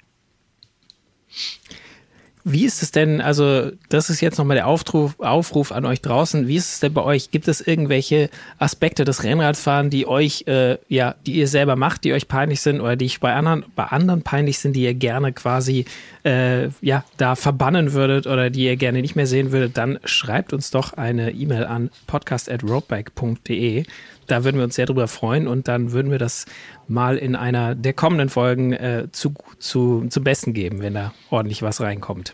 Wie 2.45 2.65
ist 2.65 2.83
es 2.83 2.91
denn, 2.91 3.21
also 3.21 3.71
das 3.87 4.09
ist 4.09 4.19
jetzt 4.19 4.37
nochmal 4.37 4.55
der 4.55 4.67
Aufruf, 4.67 5.17
Aufruf 5.19 5.71
an 5.71 5.85
euch 5.85 6.01
draußen, 6.01 6.45
wie 6.45 6.57
ist 6.57 6.73
es 6.73 6.79
denn 6.81 6.93
bei 6.93 7.01
euch? 7.01 7.31
Gibt 7.31 7.47
es 7.47 7.65
irgendwelche 7.65 8.29
Aspekte 8.59 9.05
des 9.05 9.23
Rennradfahren, 9.23 9.89
die 9.89 10.05
euch, 10.05 10.43
äh, 10.47 10.77
ja, 10.89 11.15
die 11.25 11.35
ihr 11.35 11.47
selber 11.47 11.77
macht, 11.77 12.03
die 12.03 12.11
euch 12.11 12.27
peinlich 12.27 12.59
sind 12.59 12.81
oder 12.81 12.97
die 12.97 13.09
bei 13.17 13.33
anderen, 13.33 13.63
bei 13.77 13.85
anderen 13.85 14.23
peinlich 14.23 14.59
sind, 14.59 14.75
die 14.75 14.83
ihr 14.83 14.93
gerne 14.93 15.31
quasi, 15.31 15.85
äh, 16.25 16.67
ja, 16.81 17.05
da 17.15 17.35
verbannen 17.35 17.93
würdet 17.93 18.27
oder 18.27 18.49
die 18.49 18.65
ihr 18.65 18.75
gerne 18.75 19.01
nicht 19.01 19.15
mehr 19.15 19.27
sehen 19.27 19.53
würdet, 19.53 19.77
dann 19.77 19.99
schreibt 20.03 20.51
uns 20.51 20.69
doch 20.69 20.93
eine 20.93 21.31
E-Mail 21.31 21.63
an 21.63 21.91
podcast.roadbike.de. 22.07 23.85
Da 24.27 24.43
würden 24.43 24.57
wir 24.57 24.63
uns 24.63 24.75
sehr 24.75 24.85
drüber 24.85 25.07
freuen 25.07 25.47
und 25.47 25.67
dann 25.67 25.91
würden 25.91 26.11
wir 26.11 26.19
das 26.19 26.45
mal 26.87 27.17
in 27.17 27.35
einer 27.35 27.75
der 27.75 27.93
kommenden 27.93 28.29
Folgen 28.29 28.73
äh, 28.73 29.07
zu, 29.11 29.33
zu, 29.59 30.05
zum 30.09 30.23
Besten 30.23 30.53
geben, 30.53 30.81
wenn 30.81 30.93
da 30.93 31.13
ordentlich 31.29 31.61
was 31.61 31.81
reinkommt. 31.81 32.33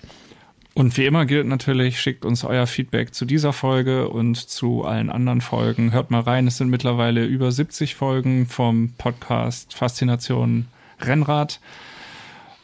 Und 0.79 0.95
wie 0.97 1.05
immer 1.05 1.25
gilt 1.25 1.47
natürlich, 1.47 1.99
schickt 1.99 2.23
uns 2.23 2.43
euer 2.45 2.65
Feedback 2.67 3.13
zu 3.13 3.25
dieser 3.25 3.51
Folge 3.51 4.07
und 4.07 4.37
zu 4.37 4.85
allen 4.85 5.09
anderen 5.09 5.41
Folgen. 5.41 5.91
Hört 5.91 6.09
mal 6.09 6.21
rein, 6.21 6.47
es 6.47 6.57
sind 6.57 6.69
mittlerweile 6.69 7.25
über 7.25 7.51
70 7.51 7.95
Folgen 7.95 8.45
vom 8.47 8.93
Podcast 8.97 9.73
Faszination 9.73 10.67
Rennrad. 11.01 11.59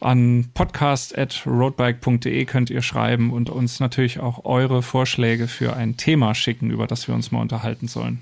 An 0.00 0.50
podcast.roadbike.de 0.54 2.44
könnt 2.44 2.70
ihr 2.70 2.82
schreiben 2.82 3.32
und 3.32 3.50
uns 3.50 3.80
natürlich 3.80 4.20
auch 4.20 4.44
eure 4.44 4.82
Vorschläge 4.82 5.48
für 5.48 5.74
ein 5.74 5.96
Thema 5.96 6.34
schicken, 6.34 6.70
über 6.70 6.86
das 6.86 7.08
wir 7.08 7.14
uns 7.14 7.32
mal 7.32 7.40
unterhalten 7.40 7.88
sollen. 7.88 8.20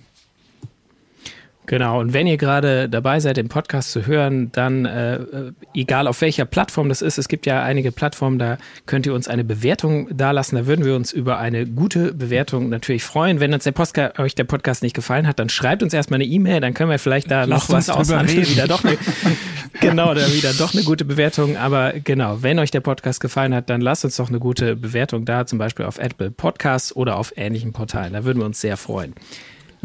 Genau, 1.67 2.01
und 2.01 2.13
wenn 2.13 2.27
ihr 2.27 2.37
gerade 2.37 2.91
dabei 2.91 3.21
seid, 3.21 3.39
den 3.39 3.49
Podcast 3.49 3.91
zu 3.93 4.07
hören, 4.07 4.53
dann 4.53 4.85
äh, 4.85 5.15
äh, 5.17 5.53
egal 5.75 6.07
auf 6.09 6.21
welcher 6.21 6.45
Plattform 6.45 6.91
das 6.91 7.01
ist, 7.01 7.17
es 7.17 7.27
gibt 7.27 7.47
ja 7.47 7.63
einige 7.63 7.91
Plattformen, 7.91 8.39
da 8.39 8.59
könnt 8.85 9.07
ihr 9.07 9.15
uns 9.15 9.29
eine 9.29 9.45
Bewertung 9.45 10.15
dalassen. 10.15 10.57
Da 10.57 10.67
würden 10.67 10.85
wir 10.85 10.95
uns 10.95 11.13
über 11.13 11.39
eine 11.39 11.67
gute 11.67 12.13
Bewertung 12.13 12.69
natürlich 12.69 13.03
freuen. 13.03 13.41
Wenn 13.41 13.55
uns 13.55 13.65
der 13.65 13.73
Podcast, 13.73 14.19
euch 14.19 14.35
der 14.35 14.45
Podcast 14.45 14.83
nicht 14.83 14.95
gefallen 14.95 15.27
hat, 15.27 15.39
dann 15.39 15.49
schreibt 15.49 15.83
uns 15.83 15.95
erstmal 15.95 16.19
eine 16.19 16.27
E-Mail, 16.27 16.61
dann 16.61 16.75
können 16.75 16.91
wir 16.91 16.99
vielleicht 16.99 17.31
da 17.31 17.45
Lass 17.45 17.69
noch 17.69 17.77
was 17.77 17.89
aushandeln. 17.89 18.47
Wieder 18.47 18.69
doch 18.69 18.85
eine, 18.85 18.99
genau, 19.81 20.13
da 20.13 20.31
wieder 20.33 20.53
doch 20.53 20.75
eine 20.75 20.83
gute 20.83 21.07
Bewertung. 21.07 21.57
Aber 21.57 21.95
genau, 21.95 22.43
wenn 22.43 22.59
euch 22.59 22.73
der 22.73 22.81
Podcast 22.81 23.21
gefallen 23.21 23.55
hat, 23.55 23.71
dann 23.71 23.81
lasst 23.81 24.05
uns 24.05 24.17
doch 24.17 24.29
eine 24.29 24.39
gute 24.39 24.77
Bewertung 24.77 25.25
da, 25.25 25.47
zum 25.47 25.59
Beispiel 25.59 25.87
auf 25.87 25.99
Apple 25.99 26.31
Podcasts 26.31 26.95
oder 26.95 27.17
auf 27.17 27.33
ähnlichen 27.37 27.73
Portalen. 27.73 28.13
Da 28.13 28.25
würden 28.25 28.41
wir 28.41 28.47
uns 28.47 28.61
sehr 28.61 28.77
freuen. 28.77 29.15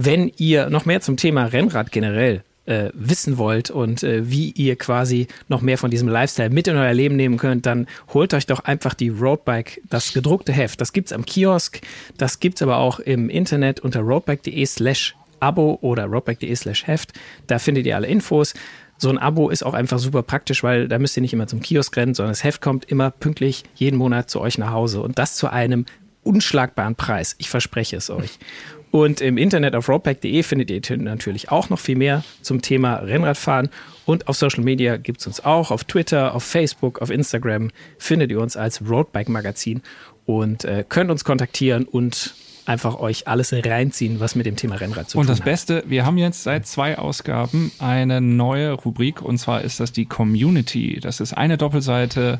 Wenn 0.01 0.31
ihr 0.37 0.69
noch 0.69 0.85
mehr 0.85 1.01
zum 1.01 1.17
Thema 1.17 1.43
Rennrad 1.43 1.91
generell 1.91 2.41
äh, 2.65 2.89
wissen 2.93 3.37
wollt 3.37 3.69
und 3.69 4.01
äh, 4.01 4.31
wie 4.31 4.51
ihr 4.51 4.77
quasi 4.77 5.27
noch 5.49 5.59
mehr 5.59 5.77
von 5.77 5.91
diesem 5.91 6.07
Lifestyle 6.07 6.49
mit 6.51 6.69
in 6.69 6.77
euer 6.77 6.93
Leben 6.93 7.17
nehmen 7.17 7.35
könnt, 7.35 7.65
dann 7.65 7.85
holt 8.13 8.33
euch 8.33 8.45
doch 8.45 8.61
einfach 8.61 8.93
die 8.93 9.09
Roadbike, 9.09 9.81
das 9.89 10.13
gedruckte 10.13 10.53
Heft. 10.53 10.79
Das 10.79 10.93
gibt's 10.93 11.11
am 11.11 11.25
Kiosk, 11.25 11.81
das 12.17 12.39
gibt's 12.39 12.61
aber 12.61 12.77
auch 12.77 13.01
im 13.01 13.29
Internet 13.29 13.81
unter 13.81 13.99
roadbike.de 13.99 14.65
slash 14.65 15.17
Abo 15.41 15.79
oder 15.81 16.05
roadbike.de 16.05 16.55
slash 16.55 16.87
Heft. 16.87 17.11
Da 17.47 17.59
findet 17.59 17.85
ihr 17.85 17.97
alle 17.97 18.07
Infos. 18.07 18.53
So 18.97 19.09
ein 19.09 19.17
Abo 19.17 19.49
ist 19.49 19.63
auch 19.63 19.73
einfach 19.73 19.99
super 19.99 20.23
praktisch, 20.23 20.63
weil 20.63 20.87
da 20.87 20.97
müsst 20.97 21.17
ihr 21.17 21.21
nicht 21.21 21.33
immer 21.33 21.47
zum 21.47 21.59
Kiosk 21.59 21.97
rennen, 21.97 22.13
sondern 22.13 22.31
das 22.31 22.45
Heft 22.45 22.61
kommt 22.61 22.85
immer 22.85 23.11
pünktlich 23.11 23.65
jeden 23.75 23.97
Monat 23.97 24.29
zu 24.29 24.39
euch 24.39 24.57
nach 24.59 24.71
Hause 24.71 25.01
und 25.01 25.19
das 25.19 25.35
zu 25.35 25.51
einem 25.51 25.85
unschlagbaren 26.23 26.95
Preis. 26.95 27.35
Ich 27.37 27.49
verspreche 27.49 27.97
es 27.97 28.09
euch. 28.09 28.39
Und 28.91 29.21
im 29.21 29.37
Internet 29.37 29.75
auf 29.75 29.87
roadpack.de 29.87 30.41
findet 30.43 30.71
ihr 30.71 30.97
natürlich 30.97 31.51
auch 31.51 31.69
noch 31.69 31.79
viel 31.79 31.95
mehr 31.95 32.23
zum 32.41 32.61
Thema 32.61 32.95
Rennradfahren. 32.95 33.69
Und 34.05 34.27
auf 34.27 34.35
Social 34.35 34.63
Media 34.63 34.97
gibt 34.97 35.19
es 35.21 35.27
uns 35.27 35.45
auch. 35.45 35.69
Auf 35.69 35.83
Twitter, 35.83 36.33
auf 36.33 36.43
Facebook, 36.43 36.99
auf 37.01 37.11
Instagram 37.11 37.69
findet 37.99 38.31
ihr 38.31 38.39
uns 38.39 38.57
als 38.57 38.81
Roadbike 38.89 39.29
Magazin 39.29 39.83
und 40.25 40.65
äh, 40.65 40.83
könnt 40.87 41.11
uns 41.11 41.23
kontaktieren 41.23 41.85
und 41.85 42.33
einfach 42.69 42.99
euch 42.99 43.27
alles 43.27 43.51
reinziehen, 43.51 44.19
was 44.19 44.35
mit 44.35 44.45
dem 44.45 44.55
Thema 44.55 44.75
Rennrad 44.75 45.09
zu 45.09 45.17
und 45.17 45.25
tun 45.25 45.33
hat. 45.33 45.39
Und 45.39 45.39
das 45.39 45.43
Beste, 45.43 45.83
wir 45.87 46.05
haben 46.05 46.17
jetzt 46.17 46.43
seit 46.43 46.67
zwei 46.67 46.97
Ausgaben 46.97 47.71
eine 47.79 48.21
neue 48.21 48.73
Rubrik 48.73 49.21
und 49.21 49.39
zwar 49.39 49.61
ist 49.61 49.79
das 49.79 49.91
die 49.91 50.05
Community. 50.05 50.99
Das 51.01 51.19
ist 51.19 51.33
eine 51.33 51.57
Doppelseite 51.57 52.39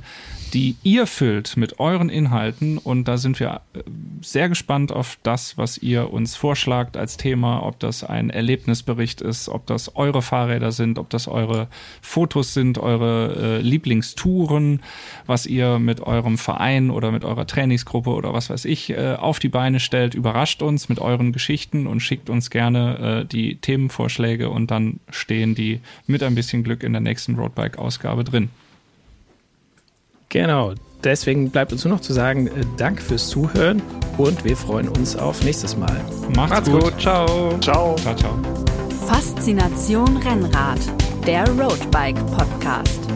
die 0.53 0.75
ihr 0.83 1.07
füllt 1.07 1.57
mit 1.57 1.79
euren 1.79 2.09
Inhalten. 2.09 2.77
Und 2.77 3.07
da 3.07 3.17
sind 3.17 3.39
wir 3.39 3.61
äh, 3.73 3.81
sehr 4.21 4.49
gespannt 4.49 4.91
auf 4.91 5.17
das, 5.23 5.57
was 5.57 5.77
ihr 5.77 6.11
uns 6.11 6.35
vorschlagt 6.35 6.97
als 6.97 7.17
Thema, 7.17 7.63
ob 7.63 7.79
das 7.79 8.03
ein 8.03 8.29
Erlebnisbericht 8.29 9.21
ist, 9.21 9.49
ob 9.49 9.65
das 9.67 9.95
eure 9.95 10.21
Fahrräder 10.21 10.71
sind, 10.71 10.99
ob 10.99 11.09
das 11.09 11.27
eure 11.27 11.67
Fotos 12.01 12.53
sind, 12.53 12.77
eure 12.77 13.35
äh, 13.35 13.61
Lieblingstouren, 13.61 14.81
was 15.25 15.45
ihr 15.45 15.79
mit 15.79 16.01
eurem 16.01 16.37
Verein 16.37 16.89
oder 16.89 17.11
mit 17.11 17.25
eurer 17.25 17.45
Trainingsgruppe 17.45 18.09
oder 18.09 18.33
was 18.33 18.49
weiß 18.49 18.65
ich 18.65 18.89
äh, 18.89 19.15
auf 19.15 19.39
die 19.39 19.49
Beine 19.49 19.79
stellt. 19.79 20.15
Überrascht 20.19 20.61
uns 20.61 20.89
mit 20.89 20.99
euren 20.99 21.31
Geschichten 21.31 21.87
und 21.87 22.01
schickt 22.01 22.29
uns 22.29 22.49
gerne 22.49 23.21
äh, 23.21 23.25
die 23.25 23.55
Themenvorschläge 23.55 24.49
und 24.49 24.69
dann 24.69 24.99
stehen 25.09 25.55
die 25.55 25.79
mit 26.07 26.23
ein 26.23 26.35
bisschen 26.35 26.63
Glück 26.63 26.83
in 26.83 26.91
der 26.91 26.99
nächsten 26.99 27.35
Roadbike-Ausgabe 27.35 28.25
drin. 28.25 28.49
Genau. 30.27 30.73
Deswegen 31.05 31.49
bleibt 31.49 31.71
uns 31.71 31.85
nur 31.85 31.93
noch 31.93 32.01
zu 32.01 32.11
sagen, 32.11 32.47
äh, 32.47 32.65
danke 32.75 33.01
fürs 33.01 33.29
Zuhören 33.29 33.81
und 34.17 34.43
wir 34.43 34.57
freuen 34.57 34.89
uns 34.89 35.15
auf 35.15 35.41
nächstes 35.45 35.77
Mal. 35.77 36.03
Macht's, 36.35 36.35
Macht's 36.35 36.69
gut. 36.69 36.81
gut. 36.81 36.99
Ciao. 36.99 37.57
Ciao. 37.61 37.95
Ciao, 37.95 38.15
ciao. 38.15 38.37
Faszination 39.07 40.17
Rennrad, 40.17 40.79
der 41.25 41.49
Roadbike 41.51 42.19
Podcast. 42.35 43.08